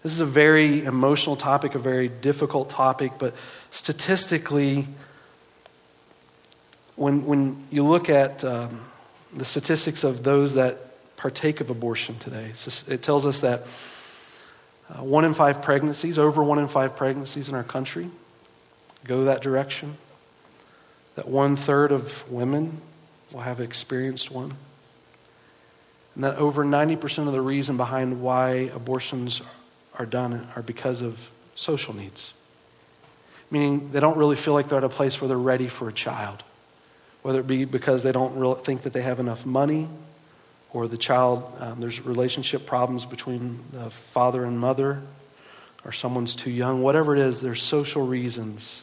this 0.06 0.14
is 0.14 0.20
a 0.20 0.26
very 0.26 0.86
emotional 0.86 1.36
topic, 1.36 1.74
a 1.74 1.80
very 1.80 2.10
difficult 2.10 2.70
topic, 2.70 3.14
but 3.18 3.34
statistically, 3.72 4.88
when, 6.96 7.26
when 7.26 7.66
you 7.72 7.84
look 7.84 8.08
at 8.08 8.44
um, 8.44 8.86
the 9.34 9.44
statistics 9.44 10.04
of 10.04 10.22
those 10.22 10.54
that 10.54 11.18
partake 11.18 11.60
of 11.60 11.72
abortion 11.72 12.20
today, 12.20 12.52
it 12.88 13.02
tells 13.02 13.26
us 13.26 13.40
that 13.40 13.66
uh, 14.92 15.04
one 15.04 15.26
in 15.26 15.34
five 15.34 15.64
pregnancies, 15.64 16.20
over 16.20 16.44
one 16.44 16.60
in 16.60 16.68
five 16.68 16.96
pregnancies 16.96 17.50
in 17.50 17.56
our 17.56 17.64
country, 17.64 18.12
go 19.06 19.24
that 19.24 19.42
direction. 19.42 19.98
That 21.16 21.28
one 21.28 21.56
third 21.56 21.92
of 21.92 22.30
women 22.32 22.80
will 23.32 23.42
have 23.42 23.60
experienced 23.60 24.30
one. 24.30 24.54
And 26.14 26.24
that 26.24 26.36
over 26.36 26.64
90% 26.64 27.26
of 27.26 27.34
the 27.34 27.42
reason 27.42 27.76
behind 27.76 28.22
why 28.22 28.70
abortions 28.72 29.42
are 29.98 30.06
done 30.06 30.48
are 30.56 30.62
because 30.62 31.02
of 31.02 31.20
social 31.56 31.94
needs. 31.96 32.34
Meaning 33.52 33.92
they 33.92 34.00
don't 34.00 34.18
really 34.18 34.36
feel 34.36 34.54
like 34.54 34.70
they're 34.70 34.80
at 34.80 34.84
a 34.84 34.90
place 34.90 35.22
where 35.22 35.28
they're 35.28 35.38
ready 35.38 35.68
for 35.68 35.88
a 35.88 35.94
child. 35.94 36.44
Whether 37.22 37.40
it 37.40 37.48
be 37.48 37.66
because 37.66 38.04
they 38.04 38.12
don't 38.12 38.36
really 38.36 38.62
think 38.64 38.84
that 38.84 38.94
they 38.94 39.02
have 39.02 39.20
enough 39.20 39.46
money, 39.46 39.88
or 40.76 40.90
the 40.90 40.98
child, 40.98 41.50
um, 41.60 41.80
there's 41.80 42.02
relationship 42.02 42.66
problems 42.66 43.06
between 43.06 43.64
the 43.72 43.90
father 43.90 44.44
and 44.44 44.60
mother, 44.60 45.02
or 45.86 45.94
someone's 45.94 46.36
too 46.36 46.52
young, 46.52 46.82
whatever 46.82 47.16
it 47.16 47.22
is, 47.22 47.40
there's 47.40 47.64
social 47.64 48.06
reasons. 48.06 48.82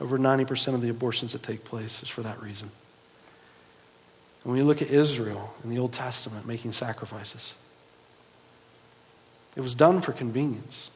Over 0.00 0.18
90% 0.18 0.74
of 0.74 0.82
the 0.82 0.88
abortions 0.88 1.32
that 1.32 1.44
take 1.44 1.62
place 1.64 2.02
is 2.02 2.08
for 2.08 2.22
that 2.22 2.42
reason. 2.42 2.72
And 4.42 4.50
when 4.50 4.58
you 4.58 4.64
look 4.64 4.82
at 4.82 4.90
Israel 4.90 5.54
in 5.62 5.70
the 5.70 5.78
Old 5.78 5.92
Testament 5.92 6.44
making 6.44 6.72
sacrifices, 6.72 7.52
it 9.56 9.60
was 9.60 9.74
done 9.74 10.00
for 10.00 10.12
convenience. 10.12 10.90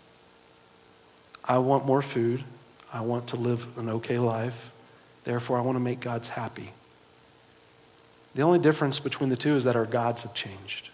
I 1.45 1.59
want 1.59 1.85
more 1.85 2.03
food. 2.03 2.45
I 2.93 3.01
want 3.01 3.29
to 3.29 3.37
live 3.37 3.67
an 3.79 3.89
okay 3.89 4.19
life. 4.19 4.71
Therefore, 5.25 5.59
I 5.59 5.61
want 5.61 5.77
to 5.77 5.81
make 5.81 6.01
God's 6.01 6.29
happy. 6.29 6.73
The 8.35 8.43
only 8.43 8.59
difference 8.59 8.99
between 8.99 9.31
the 9.31 9.37
two 9.37 9.57
is 9.57 9.65
that 9.65 9.77
our 9.77 9.87
gods 9.87 10.23
have 10.23 10.35
changed. 10.35 10.91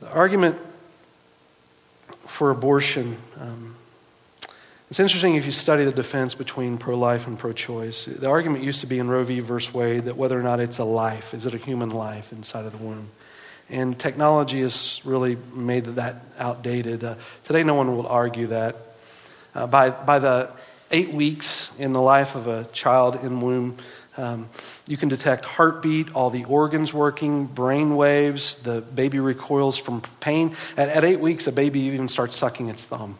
The 0.00 0.10
argument 0.10 0.58
for 2.26 2.50
abortion. 2.50 3.16
Um, 3.40 3.76
it's 4.90 5.00
interesting 5.00 5.36
if 5.36 5.46
you 5.46 5.52
study 5.52 5.84
the 5.84 5.90
defense 5.90 6.34
between 6.34 6.78
pro 6.78 6.96
life 6.98 7.26
and 7.26 7.38
pro 7.38 7.52
choice. 7.52 8.04
The 8.04 8.28
argument 8.28 8.62
used 8.62 8.80
to 8.82 8.86
be 8.86 8.98
in 8.98 9.08
Roe 9.08 9.24
v. 9.24 9.40
versus 9.40 9.72
Wade 9.72 10.04
that 10.04 10.16
whether 10.16 10.38
or 10.38 10.42
not 10.42 10.60
it's 10.60 10.78
a 10.78 10.84
life, 10.84 11.32
is 11.32 11.46
it 11.46 11.54
a 11.54 11.58
human 11.58 11.88
life 11.88 12.30
inside 12.30 12.66
of 12.66 12.72
the 12.72 12.78
womb? 12.78 13.08
And 13.68 13.98
technology 13.98 14.62
has 14.62 15.00
really 15.04 15.36
made 15.54 15.86
that 15.96 16.22
outdated. 16.38 17.02
Uh, 17.02 17.16
today, 17.44 17.64
no 17.64 17.74
one 17.74 17.96
will 17.96 18.06
argue 18.06 18.48
that. 18.48 18.76
Uh, 19.54 19.66
by, 19.66 19.90
by 19.90 20.18
the 20.18 20.50
eight 20.90 21.12
weeks 21.12 21.70
in 21.78 21.92
the 21.92 22.00
life 22.00 22.34
of 22.34 22.46
a 22.46 22.64
child 22.72 23.16
in 23.16 23.40
womb, 23.40 23.78
um, 24.16 24.48
you 24.86 24.96
can 24.96 25.08
detect 25.08 25.44
heartbeat, 25.44 26.14
all 26.14 26.30
the 26.30 26.44
organs 26.44 26.92
working, 26.92 27.46
brain 27.46 27.96
waves, 27.96 28.54
the 28.62 28.80
baby 28.80 29.18
recoils 29.18 29.76
from 29.76 30.02
pain. 30.20 30.56
At, 30.76 30.88
at 30.88 31.04
eight 31.04 31.20
weeks, 31.20 31.46
a 31.46 31.52
baby 31.52 31.80
even 31.80 32.08
starts 32.08 32.36
sucking 32.36 32.68
its 32.68 32.84
thumb. 32.84 33.18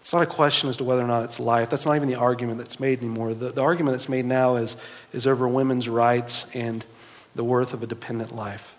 It's 0.00 0.12
not 0.12 0.22
a 0.22 0.26
question 0.26 0.68
as 0.68 0.76
to 0.76 0.84
whether 0.84 1.02
or 1.02 1.08
not 1.08 1.24
it's 1.24 1.40
life. 1.40 1.68
That's 1.68 1.84
not 1.84 1.96
even 1.96 2.08
the 2.08 2.14
argument 2.14 2.58
that's 2.58 2.78
made 2.78 3.00
anymore. 3.00 3.34
The, 3.34 3.50
the 3.50 3.62
argument 3.62 3.96
that's 3.96 4.08
made 4.08 4.24
now 4.24 4.54
is, 4.54 4.76
is 5.12 5.26
over 5.26 5.48
women's 5.48 5.88
rights 5.88 6.46
and 6.54 6.84
the 7.36 7.44
worth 7.44 7.72
of 7.72 7.82
a 7.82 7.86
dependent 7.86 8.34
life. 8.34 8.72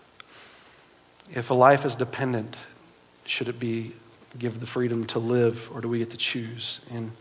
If 1.33 1.49
a 1.49 1.53
life 1.53 1.85
is 1.85 1.95
dependent, 1.95 2.57
should 3.23 3.47
it 3.47 3.59
be 3.59 3.93
give 4.37 4.59
the 4.59 4.65
freedom 4.65 5.05
to 5.07 5.19
live, 5.19 5.69
or 5.73 5.81
do 5.81 5.87
we 5.87 5.99
get 5.99 6.09
to 6.11 6.17
choose? 6.17 6.79
And 6.91 7.11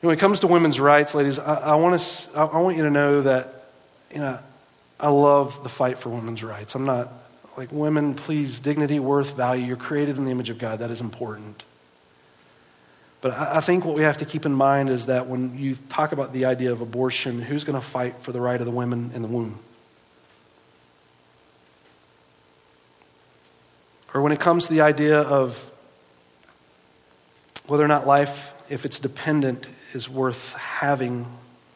when 0.00 0.14
it 0.14 0.18
comes 0.18 0.40
to 0.40 0.46
women's 0.46 0.80
rights, 0.80 1.14
ladies, 1.14 1.38
I, 1.38 1.54
I 1.54 1.74
want 1.76 2.00
to, 2.00 2.30
I 2.34 2.58
want 2.58 2.76
you 2.76 2.82
to 2.82 2.90
know 2.90 3.22
that 3.22 3.70
you 4.10 4.18
know 4.18 4.38
I 4.98 5.08
love 5.08 5.62
the 5.62 5.68
fight 5.68 5.98
for 5.98 6.08
women's 6.08 6.42
rights. 6.42 6.74
I'm 6.74 6.84
not 6.84 7.12
like 7.56 7.70
women. 7.70 8.14
Please, 8.14 8.58
dignity, 8.58 8.98
worth, 8.98 9.36
value. 9.36 9.64
You're 9.66 9.76
created 9.76 10.16
in 10.16 10.24
the 10.24 10.30
image 10.30 10.50
of 10.50 10.58
God. 10.58 10.78
That 10.78 10.90
is 10.90 11.00
important. 11.00 11.64
But 13.20 13.32
I 13.34 13.60
think 13.60 13.84
what 13.84 13.94
we 13.94 14.02
have 14.02 14.18
to 14.18 14.24
keep 14.24 14.44
in 14.46 14.52
mind 14.52 14.90
is 14.90 15.06
that 15.06 15.28
when 15.28 15.56
you 15.56 15.76
talk 15.88 16.10
about 16.10 16.32
the 16.32 16.44
idea 16.44 16.72
of 16.72 16.80
abortion, 16.80 17.40
who's 17.40 17.62
going 17.62 17.80
to 17.80 17.86
fight 17.86 18.20
for 18.20 18.32
the 18.32 18.40
right 18.40 18.60
of 18.60 18.66
the 18.66 18.72
women 18.72 19.12
in 19.14 19.22
the 19.22 19.28
womb? 19.28 19.60
Or 24.14 24.20
when 24.20 24.32
it 24.32 24.40
comes 24.40 24.66
to 24.66 24.72
the 24.72 24.80
idea 24.80 25.20
of 25.20 25.58
whether 27.66 27.84
or 27.84 27.88
not 27.88 28.06
life, 28.06 28.52
if 28.68 28.84
it's 28.84 28.98
dependent, 28.98 29.68
is 29.94 30.08
worth 30.08 30.54
having 30.54 31.26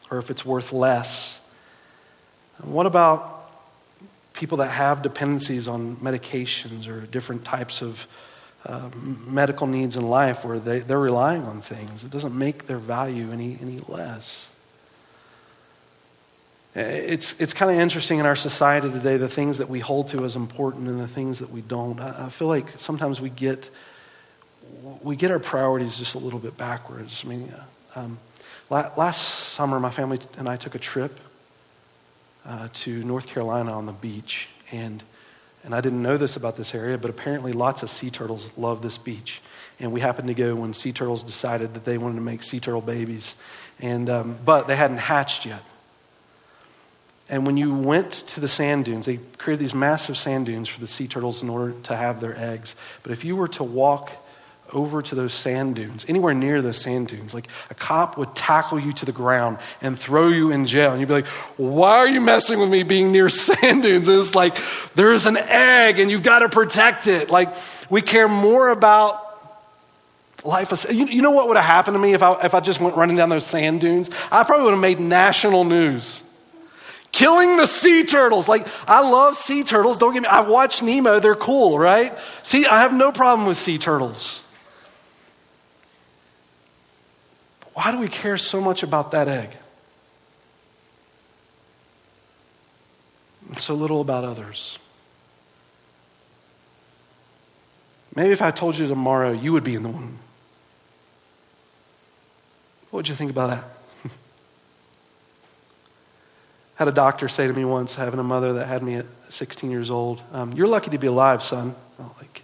or 0.09 0.17
if 0.17 0.29
it's 0.29 0.45
worth 0.45 0.71
less. 0.71 1.39
What 2.61 2.85
about 2.85 3.51
people 4.33 4.59
that 4.59 4.69
have 4.69 5.01
dependencies 5.01 5.67
on 5.67 5.97
medications 5.97 6.87
or 6.87 7.01
different 7.01 7.43
types 7.43 7.81
of 7.81 8.07
uh, 8.65 8.89
medical 9.25 9.65
needs 9.65 9.95
in 9.95 10.03
life 10.03 10.43
where 10.43 10.59
they, 10.59 10.79
they're 10.79 10.99
relying 10.99 11.43
on 11.43 11.61
things. 11.61 12.03
It 12.03 12.11
doesn't 12.11 12.37
make 12.37 12.67
their 12.67 12.79
value 12.79 13.31
any, 13.31 13.57
any 13.61 13.79
less. 13.87 14.47
It's, 16.79 17.33
it's 17.39 17.53
kind 17.53 17.71
of 17.71 17.79
interesting 17.79 18.19
in 18.19 18.27
our 18.27 18.35
society 18.35 18.91
today, 18.91 19.17
the 19.17 19.27
things 19.27 19.57
that 19.57 19.67
we 19.67 19.79
hold 19.79 20.09
to 20.09 20.23
as 20.25 20.35
important 20.35 20.87
and 20.87 20.99
the 20.99 21.07
things 21.07 21.39
that 21.39 21.51
we 21.51 21.61
don't. 21.61 21.99
I, 21.99 22.27
I 22.27 22.29
feel 22.29 22.47
like 22.47 22.67
sometimes 22.77 23.19
we 23.19 23.31
get, 23.31 23.71
we 25.01 25.15
get 25.15 25.31
our 25.31 25.39
priorities 25.39 25.97
just 25.97 26.13
a 26.13 26.19
little 26.19 26.37
bit 26.37 26.55
backwards. 26.55 27.23
I 27.25 27.27
mean, 27.29 27.51
um, 27.95 28.19
last 28.69 29.17
summer, 29.53 29.79
my 29.79 29.89
family 29.89 30.19
and 30.37 30.47
I 30.47 30.55
took 30.55 30.75
a 30.75 30.79
trip 30.79 31.19
uh, 32.45 32.67
to 32.71 33.03
North 33.03 33.25
Carolina 33.25 33.71
on 33.71 33.87
the 33.87 33.91
beach. 33.91 34.47
And, 34.71 35.01
and 35.63 35.73
I 35.73 35.81
didn't 35.81 36.03
know 36.03 36.17
this 36.17 36.35
about 36.35 36.57
this 36.57 36.75
area, 36.75 36.99
but 36.99 37.09
apparently 37.09 37.53
lots 37.53 37.81
of 37.81 37.89
sea 37.89 38.11
turtles 38.11 38.51
love 38.55 38.83
this 38.83 38.99
beach. 38.99 39.41
And 39.79 39.91
we 39.91 40.01
happened 40.01 40.27
to 40.27 40.35
go 40.35 40.53
when 40.53 40.75
sea 40.75 40.93
turtles 40.93 41.23
decided 41.23 41.73
that 41.73 41.85
they 41.85 41.97
wanted 41.97 42.17
to 42.17 42.21
make 42.21 42.43
sea 42.43 42.59
turtle 42.59 42.81
babies. 42.81 43.33
And, 43.79 44.11
um, 44.11 44.37
but 44.45 44.67
they 44.67 44.75
hadn't 44.75 44.97
hatched 44.97 45.43
yet. 45.43 45.63
And 47.29 47.45
when 47.45 47.57
you 47.57 47.73
went 47.73 48.11
to 48.11 48.39
the 48.39 48.47
sand 48.47 48.85
dunes, 48.85 49.05
they 49.05 49.17
created 49.37 49.61
these 49.63 49.73
massive 49.73 50.17
sand 50.17 50.45
dunes 50.45 50.69
for 50.69 50.79
the 50.79 50.87
sea 50.87 51.07
turtles 51.07 51.43
in 51.43 51.49
order 51.49 51.73
to 51.83 51.95
have 51.95 52.21
their 52.21 52.37
eggs. 52.37 52.73
But 53.03 53.11
if 53.11 53.25
you 53.25 53.35
were 53.35 53.49
to 53.49 53.63
walk 53.63 54.11
over 54.73 55.01
to 55.01 55.15
those 55.15 55.33
sand 55.33 55.75
dunes, 55.75 56.05
anywhere 56.07 56.33
near 56.33 56.61
those 56.61 56.79
sand 56.79 57.07
dunes. 57.07 57.33
Like 57.33 57.47
a 57.69 57.73
cop 57.73 58.17
would 58.17 58.35
tackle 58.35 58.79
you 58.79 58.93
to 58.93 59.05
the 59.05 59.11
ground 59.11 59.59
and 59.81 59.97
throw 59.97 60.29
you 60.29 60.51
in 60.51 60.67
jail. 60.67 60.91
And 60.91 60.99
you'd 60.99 61.07
be 61.07 61.13
like, 61.13 61.27
why 61.57 61.97
are 61.97 62.07
you 62.07 62.21
messing 62.21 62.59
with 62.59 62.69
me 62.69 62.83
being 62.83 63.11
near 63.11 63.29
sand 63.29 63.83
dunes? 63.83 64.07
And 64.07 64.19
it's 64.19 64.35
like, 64.35 64.57
there's 64.95 65.25
an 65.25 65.37
egg 65.37 65.99
and 65.99 66.11
you've 66.11 66.23
got 66.23 66.39
to 66.39 66.49
protect 66.49 67.07
it. 67.07 67.29
Like, 67.29 67.55
we 67.89 68.01
care 68.01 68.27
more 68.27 68.69
about 68.69 69.23
life. 70.43 70.85
You, 70.89 71.05
you 71.05 71.21
know 71.21 71.31
what 71.31 71.47
would 71.47 71.57
have 71.57 71.65
happened 71.65 71.95
to 71.95 71.99
me 71.99 72.13
if 72.13 72.21
I, 72.21 72.45
if 72.45 72.53
I 72.53 72.59
just 72.59 72.79
went 72.79 72.95
running 72.95 73.15
down 73.15 73.29
those 73.29 73.45
sand 73.45 73.81
dunes? 73.81 74.09
I 74.31 74.43
probably 74.43 74.65
would 74.65 74.71
have 74.71 74.79
made 74.79 74.99
national 74.99 75.63
news. 75.63 76.21
Killing 77.11 77.57
the 77.57 77.67
sea 77.67 78.03
turtles. 78.03 78.47
Like, 78.47 78.67
I 78.87 79.01
love 79.01 79.35
sea 79.35 79.63
turtles. 79.63 79.97
Don't 79.97 80.13
get 80.13 80.23
me, 80.23 80.27
I 80.27 80.41
watch 80.41 80.81
Nemo. 80.81 81.19
They're 81.19 81.35
cool, 81.35 81.79
right? 81.79 82.15
See, 82.43 82.65
I 82.65 82.81
have 82.81 82.93
no 82.93 83.11
problem 83.11 83.47
with 83.47 83.57
sea 83.57 83.77
turtles. 83.77 84.41
Why 87.73 87.91
do 87.91 87.99
we 87.99 88.07
care 88.07 88.37
so 88.37 88.59
much 88.59 88.83
about 88.83 89.11
that 89.11 89.27
egg? 89.27 89.51
And 93.49 93.59
so 93.59 93.73
little 93.75 94.01
about 94.01 94.23
others. 94.23 94.77
Maybe 98.15 98.31
if 98.31 98.41
I 98.41 98.49
told 98.49 98.77
you 98.77 98.87
tomorrow 98.87 99.31
you 99.31 99.53
would 99.53 99.63
be 99.63 99.75
in 99.75 99.83
the 99.83 99.89
womb. 99.89 100.17
What 102.89 102.97
would 102.97 103.09
you 103.09 103.15
think 103.15 103.29
about 103.29 103.51
that? 103.51 103.76
Had 106.77 106.87
a 106.87 106.91
doctor 106.91 107.27
say 107.27 107.47
to 107.47 107.53
me 107.53 107.65
once, 107.65 107.95
having 107.95 108.19
a 108.19 108.23
mother 108.23 108.53
that 108.53 108.67
had 108.67 108.83
me 108.83 108.95
at 108.95 109.07
16 109.29 109.71
years 109.71 109.89
old, 109.89 110.21
um, 110.31 110.53
You're 110.53 110.67
lucky 110.67 110.91
to 110.91 110.97
be 110.99 111.07
alive, 111.07 111.41
son. 111.41 111.75
I'm 111.99 112.11
like, 112.19 112.43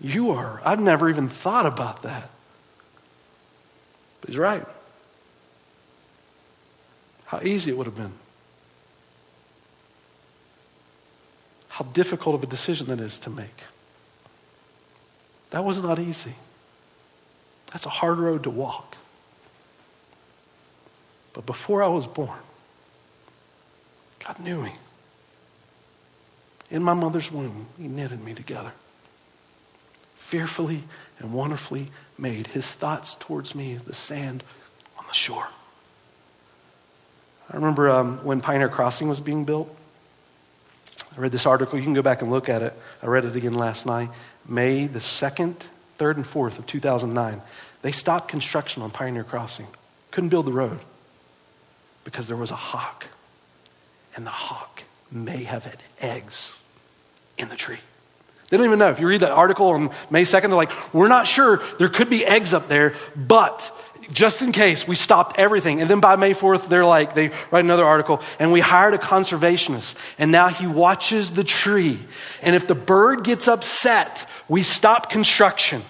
You 0.00 0.32
are. 0.32 0.60
I've 0.64 0.80
never 0.80 1.08
even 1.08 1.28
thought 1.28 1.64
about 1.64 2.02
that. 2.02 2.28
But 4.20 4.30
he's 4.30 4.38
right. 4.38 4.66
How 7.26 7.40
easy 7.42 7.70
it 7.70 7.78
would 7.78 7.86
have 7.86 7.96
been. 7.96 8.12
How 11.68 11.84
difficult 11.84 12.34
of 12.34 12.42
a 12.42 12.46
decision 12.46 12.88
that 12.88 13.00
is 13.00 13.18
to 13.20 13.30
make. 13.30 13.62
That 15.50 15.64
was 15.64 15.78
not 15.78 16.00
easy. 16.00 16.34
That's 17.72 17.86
a 17.86 17.90
hard 17.90 18.18
road 18.18 18.42
to 18.42 18.50
walk. 18.50 18.96
But 21.32 21.46
before 21.46 21.82
I 21.82 21.88
was 21.88 22.06
born, 22.06 22.38
God 24.24 24.38
knew 24.38 24.60
me. 24.62 24.72
In 26.70 26.82
my 26.82 26.94
mother's 26.94 27.30
womb, 27.30 27.66
He 27.78 27.88
knitted 27.88 28.22
me 28.24 28.34
together. 28.34 28.72
Fearfully 30.16 30.84
and 31.18 31.32
wonderfully 31.32 31.90
made. 32.16 32.48
His 32.48 32.66
thoughts 32.66 33.16
towards 33.18 33.54
me, 33.54 33.78
the 33.86 33.94
sand 33.94 34.42
on 34.98 35.04
the 35.06 35.14
shore. 35.14 35.48
I 37.50 37.56
remember 37.56 37.90
um, 37.90 38.18
when 38.24 38.40
Pioneer 38.40 38.68
Crossing 38.68 39.08
was 39.08 39.20
being 39.20 39.44
built. 39.44 39.74
I 41.14 41.20
read 41.20 41.32
this 41.32 41.44
article. 41.44 41.78
You 41.78 41.84
can 41.84 41.92
go 41.92 42.02
back 42.02 42.22
and 42.22 42.30
look 42.30 42.48
at 42.48 42.62
it. 42.62 42.78
I 43.02 43.06
read 43.06 43.26
it 43.26 43.36
again 43.36 43.54
last 43.54 43.84
night. 43.84 44.08
May 44.48 44.86
the 44.86 45.00
2nd, 45.00 45.56
3rd, 45.98 46.16
and 46.16 46.24
4th 46.24 46.58
of 46.58 46.66
2009. 46.66 47.42
They 47.82 47.92
stopped 47.92 48.28
construction 48.28 48.82
on 48.82 48.90
Pioneer 48.90 49.24
Crossing. 49.24 49.66
Couldn't 50.10 50.30
build 50.30 50.46
the 50.46 50.52
road 50.52 50.80
because 52.04 52.28
there 52.28 52.36
was 52.36 52.50
a 52.50 52.56
hawk. 52.56 53.06
And 54.14 54.26
the 54.26 54.30
hawk 54.30 54.82
may 55.10 55.44
have 55.44 55.64
had 55.64 55.78
eggs 56.00 56.52
in 57.38 57.48
the 57.48 57.56
tree. 57.56 57.78
They 58.48 58.58
don't 58.58 58.66
even 58.66 58.78
know. 58.78 58.90
If 58.90 59.00
you 59.00 59.06
read 59.06 59.22
that 59.22 59.30
article 59.30 59.68
on 59.68 59.90
May 60.10 60.24
2nd, 60.24 60.42
they're 60.42 60.50
like, 60.50 60.94
we're 60.94 61.08
not 61.08 61.26
sure. 61.26 61.62
There 61.78 61.88
could 61.88 62.10
be 62.10 62.24
eggs 62.26 62.52
up 62.52 62.68
there, 62.68 62.94
but 63.16 63.74
just 64.12 64.42
in 64.42 64.52
case, 64.52 64.86
we 64.86 64.94
stopped 64.94 65.38
everything. 65.38 65.80
And 65.80 65.88
then 65.88 66.00
by 66.00 66.16
May 66.16 66.34
4th, 66.34 66.68
they're 66.68 66.84
like, 66.84 67.14
they 67.14 67.28
write 67.50 67.64
another 67.64 67.84
article, 67.84 68.20
and 68.38 68.52
we 68.52 68.60
hired 68.60 68.92
a 68.92 68.98
conservationist, 68.98 69.94
and 70.18 70.30
now 70.30 70.48
he 70.48 70.66
watches 70.66 71.30
the 71.30 71.44
tree. 71.44 72.00
And 72.42 72.54
if 72.54 72.66
the 72.66 72.74
bird 72.74 73.24
gets 73.24 73.48
upset, 73.48 74.28
we 74.48 74.62
stop 74.62 75.08
construction. 75.08 75.82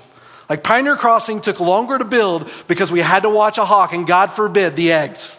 Like 0.48 0.62
Pioneer 0.62 0.96
Crossing 0.96 1.40
took 1.40 1.58
longer 1.58 1.98
to 1.98 2.04
build 2.04 2.50
because 2.68 2.92
we 2.92 3.00
had 3.00 3.22
to 3.24 3.30
watch 3.30 3.58
a 3.58 3.64
hawk, 3.64 3.92
and 3.92 4.06
God 4.06 4.32
forbid 4.32 4.76
the 4.76 4.92
eggs. 4.92 5.36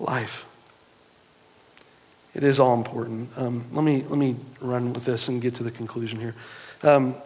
Life. 0.00 0.44
It 2.34 2.42
is 2.42 2.58
all 2.58 2.74
important. 2.74 3.30
Um, 3.36 3.66
let, 3.72 3.84
me, 3.84 4.04
let 4.08 4.18
me 4.18 4.36
run 4.60 4.92
with 4.92 5.04
this 5.04 5.28
and 5.28 5.42
get 5.42 5.54
to 5.56 5.62
the 5.62 5.70
conclusion 5.70 6.18
here. 6.18 6.34
Um, 6.82 7.16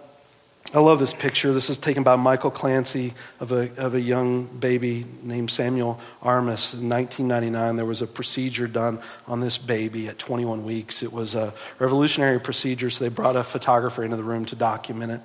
I 0.72 0.81
love 0.81 0.99
this 0.99 1.12
picture. 1.12 1.53
This 1.53 1.70
is 1.70 1.79
taken 1.79 2.03
by 2.03 2.16
Michael 2.16 2.51
Clancy 2.51 3.14
of 3.39 3.53
a, 3.53 3.70
of 3.77 3.95
a 3.95 4.01
young 4.01 4.47
baby 4.47 5.07
named 5.22 5.51
Samuel 5.51 6.01
Armas. 6.22 6.72
In 6.72 6.89
1999, 6.89 7.77
there 7.77 7.85
was 7.85 8.03
a 8.03 8.07
procedure 8.07 8.66
done 8.66 9.01
on 9.29 9.41
this 9.41 9.59
baby 9.59 10.09
at 10.09 10.18
21 10.18 10.64
weeks. 10.64 11.03
It 11.03 11.12
was 11.12 11.35
a 11.35 11.53
revolutionary 11.79 12.41
procedure, 12.41 12.91
so 12.91 13.05
they 13.05 13.11
brought 13.11 13.37
a 13.37 13.45
photographer 13.45 14.03
into 14.03 14.16
the 14.16 14.25
room 14.25 14.47
to 14.47 14.57
document 14.57 15.12
it. 15.12 15.20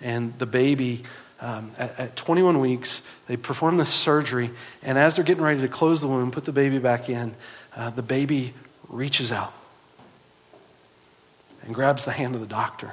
And 0.00 0.38
the 0.38 0.46
baby, 0.46 1.04
um, 1.42 1.72
at, 1.76 1.98
at 1.98 2.16
21 2.16 2.60
weeks, 2.60 3.02
they 3.26 3.36
perform 3.36 3.76
this 3.76 3.90
surgery, 3.90 4.52
and 4.80 4.96
as 4.96 5.16
they're 5.16 5.24
getting 5.24 5.42
ready 5.42 5.60
to 5.60 5.68
close 5.68 6.00
the 6.00 6.06
womb, 6.06 6.30
put 6.30 6.44
the 6.44 6.52
baby 6.52 6.78
back 6.78 7.08
in, 7.08 7.34
uh, 7.74 7.90
the 7.90 8.02
baby 8.02 8.54
reaches 8.88 9.32
out 9.32 9.52
and 11.62 11.74
grabs 11.74 12.04
the 12.04 12.12
hand 12.12 12.36
of 12.36 12.40
the 12.40 12.46
doctor. 12.46 12.92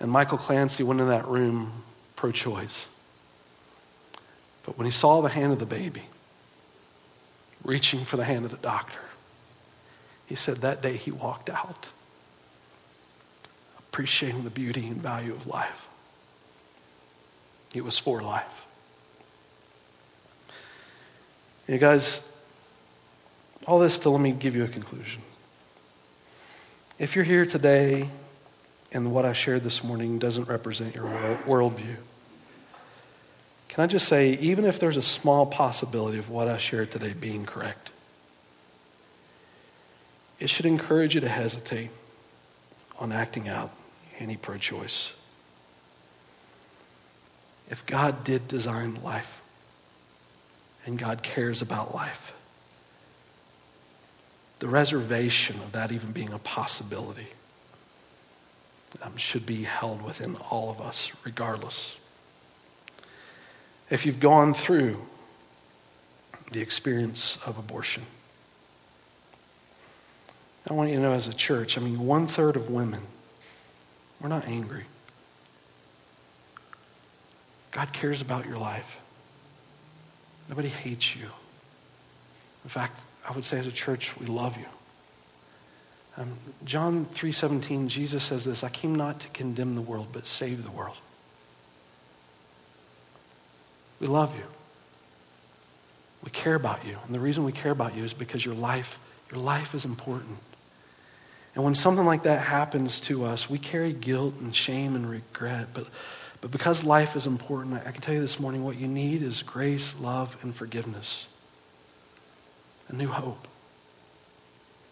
And 0.00 0.10
Michael 0.10 0.36
Clancy 0.36 0.82
went 0.82 1.00
in 1.00 1.08
that 1.08 1.26
room 1.28 1.84
pro 2.16 2.32
choice. 2.32 2.86
But 4.66 4.76
when 4.76 4.86
he 4.86 4.90
saw 4.90 5.20
the 5.20 5.28
hand 5.28 5.52
of 5.52 5.60
the 5.60 5.66
baby 5.66 6.04
reaching 7.62 8.04
for 8.04 8.16
the 8.16 8.24
hand 8.24 8.44
of 8.44 8.50
the 8.50 8.56
doctor, 8.56 8.98
he 10.26 10.34
said 10.34 10.58
that 10.58 10.82
day 10.82 10.96
he 10.96 11.12
walked 11.12 11.48
out 11.48 11.86
appreciating 13.78 14.42
the 14.42 14.50
beauty 14.50 14.88
and 14.88 15.00
value 15.00 15.32
of 15.32 15.46
life. 15.46 15.86
It 17.74 17.84
was 17.84 17.98
for 17.98 18.22
life. 18.22 18.64
You 21.66 21.78
guys, 21.78 22.20
all 23.66 23.80
this 23.80 23.98
to 24.00 24.10
let 24.10 24.20
me 24.20 24.30
give 24.30 24.54
you 24.54 24.64
a 24.64 24.68
conclusion. 24.68 25.22
If 26.98 27.16
you're 27.16 27.24
here 27.24 27.44
today 27.44 28.10
and 28.92 29.12
what 29.12 29.24
I 29.24 29.32
shared 29.32 29.64
this 29.64 29.82
morning 29.82 30.20
doesn't 30.20 30.44
represent 30.44 30.94
your 30.94 31.04
worldview, 31.46 31.96
can 33.68 33.82
I 33.82 33.86
just 33.88 34.06
say, 34.06 34.34
even 34.34 34.66
if 34.66 34.78
there's 34.78 34.96
a 34.96 35.02
small 35.02 35.46
possibility 35.46 36.18
of 36.18 36.30
what 36.30 36.46
I 36.46 36.58
shared 36.58 36.92
today 36.92 37.12
being 37.12 37.44
correct, 37.44 37.90
it 40.38 40.48
should 40.48 40.66
encourage 40.66 41.16
you 41.16 41.20
to 41.22 41.28
hesitate 41.28 41.90
on 43.00 43.10
acting 43.10 43.48
out 43.48 43.72
any 44.20 44.36
pro 44.36 44.58
choice. 44.58 45.10
If 47.70 47.84
God 47.86 48.24
did 48.24 48.46
design 48.46 48.98
life 49.02 49.40
and 50.84 50.98
God 50.98 51.22
cares 51.22 51.62
about 51.62 51.94
life, 51.94 52.32
the 54.58 54.68
reservation 54.68 55.60
of 55.60 55.72
that 55.72 55.92
even 55.92 56.12
being 56.12 56.32
a 56.32 56.38
possibility 56.38 57.28
um, 59.02 59.16
should 59.16 59.44
be 59.44 59.64
held 59.64 60.02
within 60.02 60.36
all 60.36 60.70
of 60.70 60.80
us, 60.80 61.10
regardless. 61.24 61.92
If 63.90 64.06
you've 64.06 64.20
gone 64.20 64.54
through 64.54 65.04
the 66.54 66.60
experience 66.60 67.36
of 67.44 67.58
abortion. 67.58 68.06
I 70.68 70.72
want 70.72 70.90
you 70.90 70.96
to 70.96 71.02
know 71.02 71.12
as 71.12 71.26
a 71.26 71.34
church, 71.34 71.76
I 71.76 71.80
mean, 71.80 72.06
one 72.06 72.26
third 72.26 72.56
of 72.56 72.70
women, 72.70 73.02
we're 74.20 74.28
not 74.28 74.46
angry. 74.46 74.84
God 77.74 77.92
cares 77.92 78.22
about 78.22 78.46
your 78.46 78.56
life. 78.56 78.98
Nobody 80.48 80.68
hates 80.68 81.16
you. 81.16 81.26
In 82.62 82.70
fact, 82.70 83.00
I 83.28 83.32
would 83.32 83.44
say 83.44 83.58
as 83.58 83.66
a 83.66 83.72
church, 83.72 84.12
we 84.18 84.26
love 84.26 84.56
you. 84.56 84.66
Um, 86.16 86.34
John 86.64 87.06
3.17, 87.14 87.88
Jesus 87.88 88.22
says 88.22 88.44
this, 88.44 88.62
I 88.62 88.68
came 88.68 88.94
not 88.94 89.18
to 89.20 89.28
condemn 89.28 89.74
the 89.74 89.80
world, 89.80 90.08
but 90.12 90.24
save 90.24 90.62
the 90.62 90.70
world. 90.70 90.96
We 93.98 94.06
love 94.06 94.36
you. 94.36 94.44
We 96.22 96.30
care 96.30 96.54
about 96.54 96.86
you. 96.86 96.98
And 97.04 97.14
the 97.14 97.20
reason 97.20 97.42
we 97.42 97.52
care 97.52 97.72
about 97.72 97.96
you 97.96 98.04
is 98.04 98.14
because 98.14 98.44
your 98.44 98.54
life, 98.54 98.98
your 99.32 99.40
life 99.40 99.74
is 99.74 99.84
important. 99.84 100.38
And 101.56 101.64
when 101.64 101.74
something 101.74 102.06
like 102.06 102.22
that 102.22 102.42
happens 102.42 103.00
to 103.00 103.24
us, 103.24 103.50
we 103.50 103.58
carry 103.58 103.92
guilt 103.92 104.34
and 104.40 104.54
shame 104.54 104.94
and 104.94 105.10
regret. 105.10 105.68
But, 105.74 105.88
but 106.44 106.50
because 106.50 106.84
life 106.84 107.16
is 107.16 107.26
important, 107.26 107.80
I, 107.86 107.90
can 107.90 108.02
tell 108.02 108.12
you 108.12 108.20
this 108.20 108.38
morning 108.38 108.64
what 108.64 108.76
you 108.76 108.86
need 108.86 109.22
is 109.22 109.40
grace, 109.40 109.94
love, 109.98 110.36
and 110.42 110.54
forgiveness. 110.54 111.24
A 112.88 112.94
new 112.94 113.08
hope. 113.08 113.48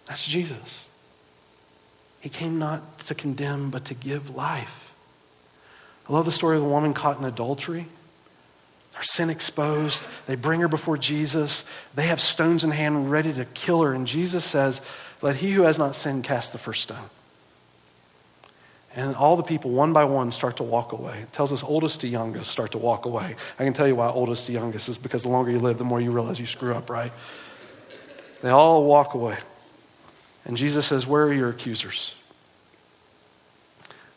That's 0.07 0.24
Jesus. 0.24 0.78
He 2.20 2.30
came 2.30 2.59
not 2.59 3.00
to 3.00 3.14
condemn, 3.14 3.68
but 3.68 3.84
to 3.84 3.92
give 3.92 4.34
life. 4.34 4.94
I 6.09 6.14
love 6.14 6.24
the 6.24 6.32
story 6.32 6.57
of 6.57 6.62
the 6.62 6.68
woman 6.70 6.94
caught 6.94 7.18
in 7.18 7.24
adultery. 7.26 7.86
Her 8.94 9.05
sin 9.05 9.28
exposed. 9.28 10.00
They 10.26 10.36
bring 10.36 10.61
her 10.61 10.68
before 10.68 10.96
Jesus. 10.96 11.64
They 11.94 12.07
have 12.07 12.22
stones 12.22 12.64
in 12.64 12.70
hand 12.70 13.11
ready 13.11 13.34
to 13.34 13.44
kill 13.44 13.82
her. 13.82 13.92
And 13.92 14.07
Jesus 14.07 14.46
says, 14.46 14.80
Let 15.20 15.36
he 15.36 15.53
who 15.53 15.64
has 15.64 15.76
not 15.76 15.96
sinned 15.96 16.24
cast 16.24 16.53
the 16.53 16.59
first 16.59 16.80
stone. 16.80 17.11
And 18.95 19.16
all 19.16 19.36
the 19.36 19.43
people, 19.43 19.70
one 19.70 19.93
by 19.93 20.05
one, 20.05 20.32
start 20.32 20.59
to 20.59 20.62
walk 20.62 20.93
away. 20.93 21.20
It 21.20 21.32
tells 21.32 21.51
us 21.51 21.62
oldest 21.62 22.03
to 22.03 22.09
youngest 22.09 22.51
start 22.51 22.72
to 22.72 22.78
walk 22.78 23.07
away. 23.07 23.36
I 23.59 23.64
can 23.64 23.72
tell 23.72 23.88
you 23.88 23.97
why 23.97 24.09
oldest 24.09 24.47
to 24.47 24.53
youngest 24.53 24.88
is 24.88 24.99
because 24.99 25.22
the 25.22 25.30
longer 25.30 25.51
you 25.51 25.59
live, 25.59 25.78
the 25.78 25.84
more 25.84 26.01
you 26.01 26.11
realize 26.11 26.38
you 26.38 26.47
screw 26.47 26.74
up, 26.74 26.90
right? 26.90 27.12
They 28.43 28.51
all 28.51 28.84
walk 28.84 29.14
away. 29.14 29.38
And 30.45 30.57
Jesus 30.57 30.86
says, 30.86 31.07
Where 31.07 31.24
are 31.24 31.32
your 31.32 31.49
accusers? 31.49 32.12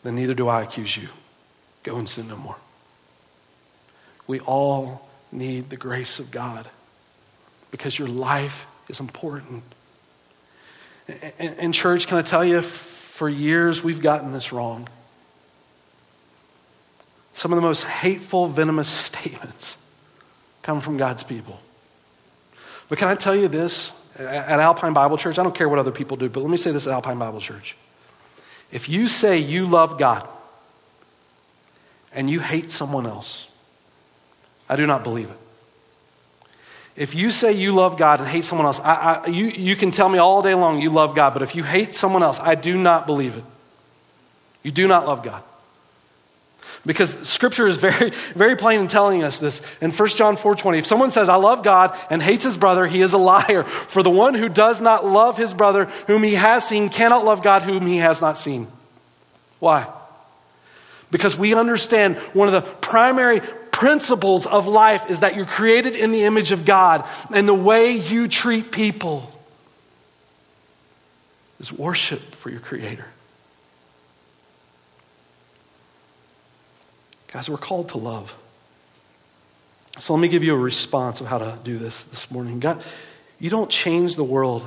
Then 0.02 0.14
neither 0.16 0.34
do 0.34 0.48
I 0.48 0.62
accuse 0.62 0.96
you. 0.96 1.08
Go 1.82 1.96
and 1.96 2.08
sin 2.08 2.28
no 2.28 2.36
more. 2.36 2.56
We 4.26 4.40
all 4.40 5.08
need 5.32 5.70
the 5.70 5.76
grace 5.76 6.18
of 6.18 6.30
God 6.30 6.68
because 7.70 7.98
your 7.98 8.08
life 8.08 8.66
is 8.88 9.00
important. 9.00 9.62
And, 11.38 11.72
church, 11.72 12.08
can 12.08 12.18
I 12.18 12.22
tell 12.22 12.44
you, 12.44 12.62
for 13.16 13.30
years 13.30 13.82
we've 13.82 14.02
gotten 14.02 14.32
this 14.32 14.52
wrong. 14.52 14.86
Some 17.34 17.50
of 17.50 17.56
the 17.56 17.62
most 17.62 17.84
hateful, 17.84 18.46
venomous 18.46 18.88
statements 19.06 19.76
come 20.62 20.82
from 20.82 20.98
God's 20.98 21.22
people. 21.22 21.58
But 22.88 22.98
can 22.98 23.08
I 23.08 23.14
tell 23.14 23.34
you 23.34 23.48
this? 23.48 23.90
At 24.18 24.60
Alpine 24.60 24.92
Bible 24.92 25.18
Church, 25.18 25.38
I 25.38 25.42
don't 25.42 25.54
care 25.54 25.68
what 25.68 25.78
other 25.78 25.90
people 25.90 26.16
do, 26.16 26.28
but 26.28 26.40
let 26.40 26.48
me 26.48 26.56
say 26.56 26.70
this 26.70 26.86
at 26.86 26.92
Alpine 26.92 27.18
Bible 27.18 27.40
Church. 27.40 27.76
If 28.70 28.88
you 28.88 29.08
say 29.08 29.38
you 29.38 29.66
love 29.66 29.98
God 29.98 30.26
and 32.12 32.28
you 32.30 32.40
hate 32.40 32.70
someone 32.70 33.06
else, 33.06 33.46
I 34.68 34.76
do 34.76 34.86
not 34.86 35.04
believe 35.04 35.30
it. 35.30 35.38
If 36.96 37.14
you 37.14 37.30
say 37.30 37.52
you 37.52 37.74
love 37.74 37.98
God 37.98 38.20
and 38.20 38.28
hate 38.28 38.44
someone 38.44 38.66
else, 38.66 38.80
I, 38.80 38.94
I, 38.94 39.26
you, 39.26 39.46
you 39.46 39.76
can 39.76 39.90
tell 39.90 40.08
me 40.08 40.18
all 40.18 40.40
day 40.40 40.54
long 40.54 40.80
you 40.80 40.88
love 40.88 41.14
God, 41.14 41.34
but 41.34 41.42
if 41.42 41.54
you 41.54 41.62
hate 41.62 41.94
someone 41.94 42.22
else, 42.22 42.40
I 42.40 42.54
do 42.54 42.76
not 42.76 43.06
believe 43.06 43.36
it. 43.36 43.44
You 44.62 44.70
do 44.70 44.88
not 44.88 45.06
love 45.06 45.22
God. 45.22 45.42
Because 46.86 47.16
scripture 47.28 47.66
is 47.66 47.76
very, 47.76 48.12
very 48.34 48.56
plain 48.56 48.80
in 48.80 48.88
telling 48.88 49.22
us 49.22 49.38
this. 49.38 49.60
In 49.80 49.90
1 49.90 50.08
John 50.10 50.36
4:20, 50.36 50.78
if 50.78 50.86
someone 50.86 51.10
says, 51.10 51.28
I 51.28 51.34
love 51.36 51.62
God 51.62 51.96
and 52.08 52.22
hates 52.22 52.44
his 52.44 52.56
brother, 52.56 52.86
he 52.86 53.02
is 53.02 53.12
a 53.12 53.18
liar. 53.18 53.64
For 53.64 54.02
the 54.02 54.10
one 54.10 54.34
who 54.34 54.48
does 54.48 54.80
not 54.80 55.04
love 55.04 55.36
his 55.36 55.52
brother 55.52 55.86
whom 56.06 56.22
he 56.22 56.34
has 56.34 56.66
seen 56.66 56.88
cannot 56.88 57.24
love 57.24 57.42
God 57.42 57.62
whom 57.62 57.86
he 57.86 57.98
has 57.98 58.20
not 58.20 58.38
seen. 58.38 58.68
Why? 59.58 59.86
Because 61.10 61.36
we 61.36 61.54
understand 61.54 62.16
one 62.32 62.48
of 62.48 62.54
the 62.54 62.70
primary 62.80 63.40
principles 63.76 64.46
of 64.46 64.66
life 64.66 65.10
is 65.10 65.20
that 65.20 65.36
you're 65.36 65.44
created 65.44 65.94
in 65.94 66.10
the 66.10 66.22
image 66.22 66.50
of 66.50 66.64
God, 66.64 67.04
and 67.30 67.46
the 67.46 67.52
way 67.52 67.92
you 67.92 68.26
treat 68.26 68.72
people 68.72 69.30
is 71.60 71.70
worship 71.70 72.34
for 72.36 72.48
your 72.48 72.60
Creator. 72.60 73.04
Guys, 77.28 77.50
we're 77.50 77.58
called 77.58 77.90
to 77.90 77.98
love. 77.98 78.34
So 79.98 80.14
let 80.14 80.20
me 80.20 80.28
give 80.28 80.42
you 80.42 80.54
a 80.54 80.58
response 80.58 81.20
of 81.20 81.26
how 81.26 81.36
to 81.36 81.58
do 81.62 81.76
this 81.76 82.02
this 82.04 82.30
morning. 82.30 82.60
God, 82.60 82.82
you 83.38 83.50
don't 83.50 83.70
change 83.70 84.16
the 84.16 84.24
world 84.24 84.66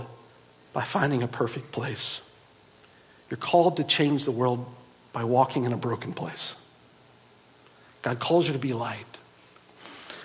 by 0.71 0.83
finding 0.83 1.23
a 1.23 1.27
perfect 1.27 1.71
place. 1.71 2.19
You're 3.31 3.39
called 3.39 3.77
to 3.77 3.83
change 3.83 4.25
the 4.25 4.31
world 4.31 4.67
by 5.13 5.23
walking 5.23 5.63
in 5.63 5.73
a 5.73 5.77
broken 5.77 6.13
place. 6.13 6.53
God 8.01 8.19
calls 8.19 8.47
you 8.47 8.53
to 8.53 8.59
be 8.59 8.73
light. 8.73 9.05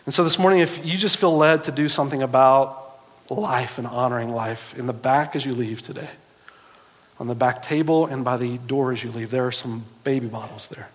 And 0.07 0.14
so 0.14 0.22
this 0.22 0.39
morning, 0.39 0.61
if 0.61 0.85
you 0.85 0.99
just 0.99 1.16
feel 1.16 1.37
led 1.37 1.64
to 1.64 1.72
do 1.72 1.89
something 1.89 2.22
about 2.22 3.01
life 3.31 3.79
and 3.79 3.87
honoring 3.87 4.31
life, 4.31 4.75
in 4.77 4.87
the 4.87 4.93
back 4.93 5.35
as 5.35 5.45
you 5.45 5.55
leave 5.55 5.81
today, 5.81 6.11
on 7.18 7.27
the 7.27 7.35
back 7.35 7.62
table 7.62 8.07
and 8.07 8.25
by 8.25 8.37
the 8.37 8.59
door 8.59 8.93
as 8.93 9.03
you 9.03 9.11
leave, 9.11 9.31
there 9.31 9.47
are 9.47 9.53
some 9.53 9.85
baby 10.03 10.27
bottles 10.27 10.68
there. 10.68 10.89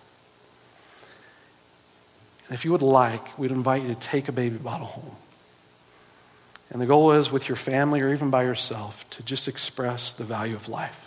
And 2.48 2.56
if 2.56 2.64
you 2.64 2.72
would 2.72 2.82
like, 2.82 3.38
we'd 3.38 3.50
invite 3.50 3.82
you 3.82 3.88
to 3.88 3.94
take 3.94 4.28
a 4.28 4.32
baby 4.32 4.56
bottle 4.56 4.86
home. 4.86 5.16
And 6.70 6.80
the 6.80 6.86
goal 6.86 7.12
is 7.12 7.32
with 7.32 7.48
your 7.48 7.56
family 7.56 8.00
or 8.00 8.12
even 8.12 8.30
by 8.30 8.44
yourself 8.44 9.04
to 9.10 9.22
just 9.22 9.48
express 9.48 10.12
the 10.12 10.24
value 10.24 10.54
of 10.54 10.68
life 10.68 11.06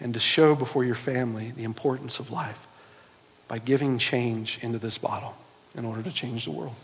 and 0.00 0.12
to 0.14 0.20
show 0.20 0.56
before 0.56 0.84
your 0.84 0.96
family 0.96 1.52
the 1.54 1.62
importance 1.62 2.18
of 2.18 2.30
life 2.30 2.58
by 3.52 3.58
giving 3.58 3.98
change 3.98 4.58
into 4.62 4.78
this 4.78 4.96
bottle 4.96 5.34
in 5.74 5.84
order 5.84 6.02
to 6.02 6.10
change 6.10 6.46
the 6.46 6.50
world. 6.50 6.74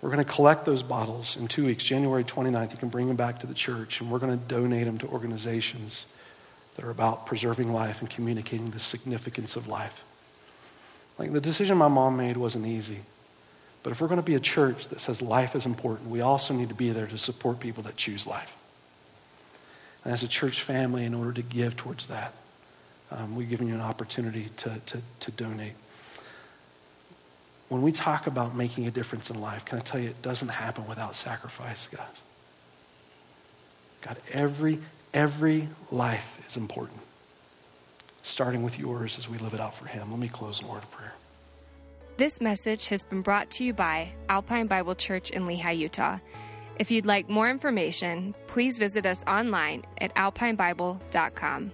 We're 0.00 0.10
going 0.10 0.24
to 0.24 0.32
collect 0.32 0.64
those 0.64 0.84
bottles 0.84 1.34
in 1.34 1.48
two 1.48 1.64
weeks, 1.64 1.82
January 1.84 2.22
29th. 2.22 2.70
You 2.70 2.76
can 2.76 2.88
bring 2.88 3.08
them 3.08 3.16
back 3.16 3.40
to 3.40 3.48
the 3.48 3.54
church, 3.54 4.00
and 4.00 4.08
we're 4.08 4.20
going 4.20 4.38
to 4.38 4.44
donate 4.44 4.84
them 4.84 4.96
to 4.98 5.08
organizations 5.08 6.06
that 6.76 6.84
are 6.84 6.90
about 6.90 7.26
preserving 7.26 7.72
life 7.72 7.98
and 7.98 8.08
communicating 8.08 8.70
the 8.70 8.78
significance 8.78 9.56
of 9.56 9.66
life. 9.66 10.04
Like 11.18 11.32
the 11.32 11.40
decision 11.40 11.76
my 11.78 11.88
mom 11.88 12.16
made 12.16 12.36
wasn't 12.36 12.64
easy. 12.66 13.00
But 13.82 13.90
if 13.90 14.00
we're 14.00 14.06
going 14.06 14.20
to 14.20 14.22
be 14.22 14.36
a 14.36 14.40
church 14.40 14.86
that 14.90 15.00
says 15.00 15.20
life 15.20 15.56
is 15.56 15.66
important, 15.66 16.10
we 16.10 16.20
also 16.20 16.54
need 16.54 16.68
to 16.68 16.76
be 16.76 16.90
there 16.90 17.08
to 17.08 17.18
support 17.18 17.58
people 17.58 17.82
that 17.82 17.96
choose 17.96 18.24
life. 18.24 18.52
And 20.04 20.14
as 20.14 20.22
a 20.22 20.28
church 20.28 20.62
family, 20.62 21.04
in 21.04 21.12
order 21.12 21.32
to 21.32 21.42
give 21.42 21.74
towards 21.74 22.06
that, 22.06 22.34
um, 23.10 23.36
we've 23.36 23.48
given 23.48 23.68
you 23.68 23.74
an 23.74 23.80
opportunity 23.80 24.50
to, 24.58 24.80
to, 24.86 25.02
to 25.20 25.30
donate. 25.32 25.74
When 27.68 27.82
we 27.82 27.92
talk 27.92 28.26
about 28.26 28.54
making 28.54 28.86
a 28.86 28.90
difference 28.90 29.30
in 29.30 29.40
life, 29.40 29.64
can 29.64 29.78
I 29.78 29.80
tell 29.80 30.00
you, 30.00 30.10
it 30.10 30.22
doesn't 30.22 30.48
happen 30.48 30.86
without 30.86 31.16
sacrifice, 31.16 31.88
guys. 31.90 32.06
God, 34.02 34.16
every, 34.32 34.78
every 35.12 35.68
life 35.90 36.38
is 36.48 36.56
important, 36.56 37.00
starting 38.22 38.62
with 38.62 38.78
yours 38.78 39.18
as 39.18 39.28
we 39.28 39.38
live 39.38 39.54
it 39.54 39.60
out 39.60 39.74
for 39.74 39.86
Him. 39.86 40.10
Let 40.10 40.20
me 40.20 40.28
close 40.28 40.60
in 40.60 40.68
word 40.68 40.84
of 40.84 40.90
prayer. 40.90 41.14
This 42.16 42.40
message 42.40 42.88
has 42.88 43.04
been 43.04 43.20
brought 43.20 43.50
to 43.52 43.64
you 43.64 43.74
by 43.74 44.12
Alpine 44.28 44.68
Bible 44.68 44.94
Church 44.94 45.30
in 45.30 45.44
Lehi, 45.44 45.76
Utah. 45.76 46.18
If 46.78 46.90
you'd 46.90 47.06
like 47.06 47.28
more 47.28 47.50
information, 47.50 48.34
please 48.46 48.78
visit 48.78 49.06
us 49.06 49.24
online 49.26 49.84
at 50.00 50.14
alpinebible.com. 50.14 51.72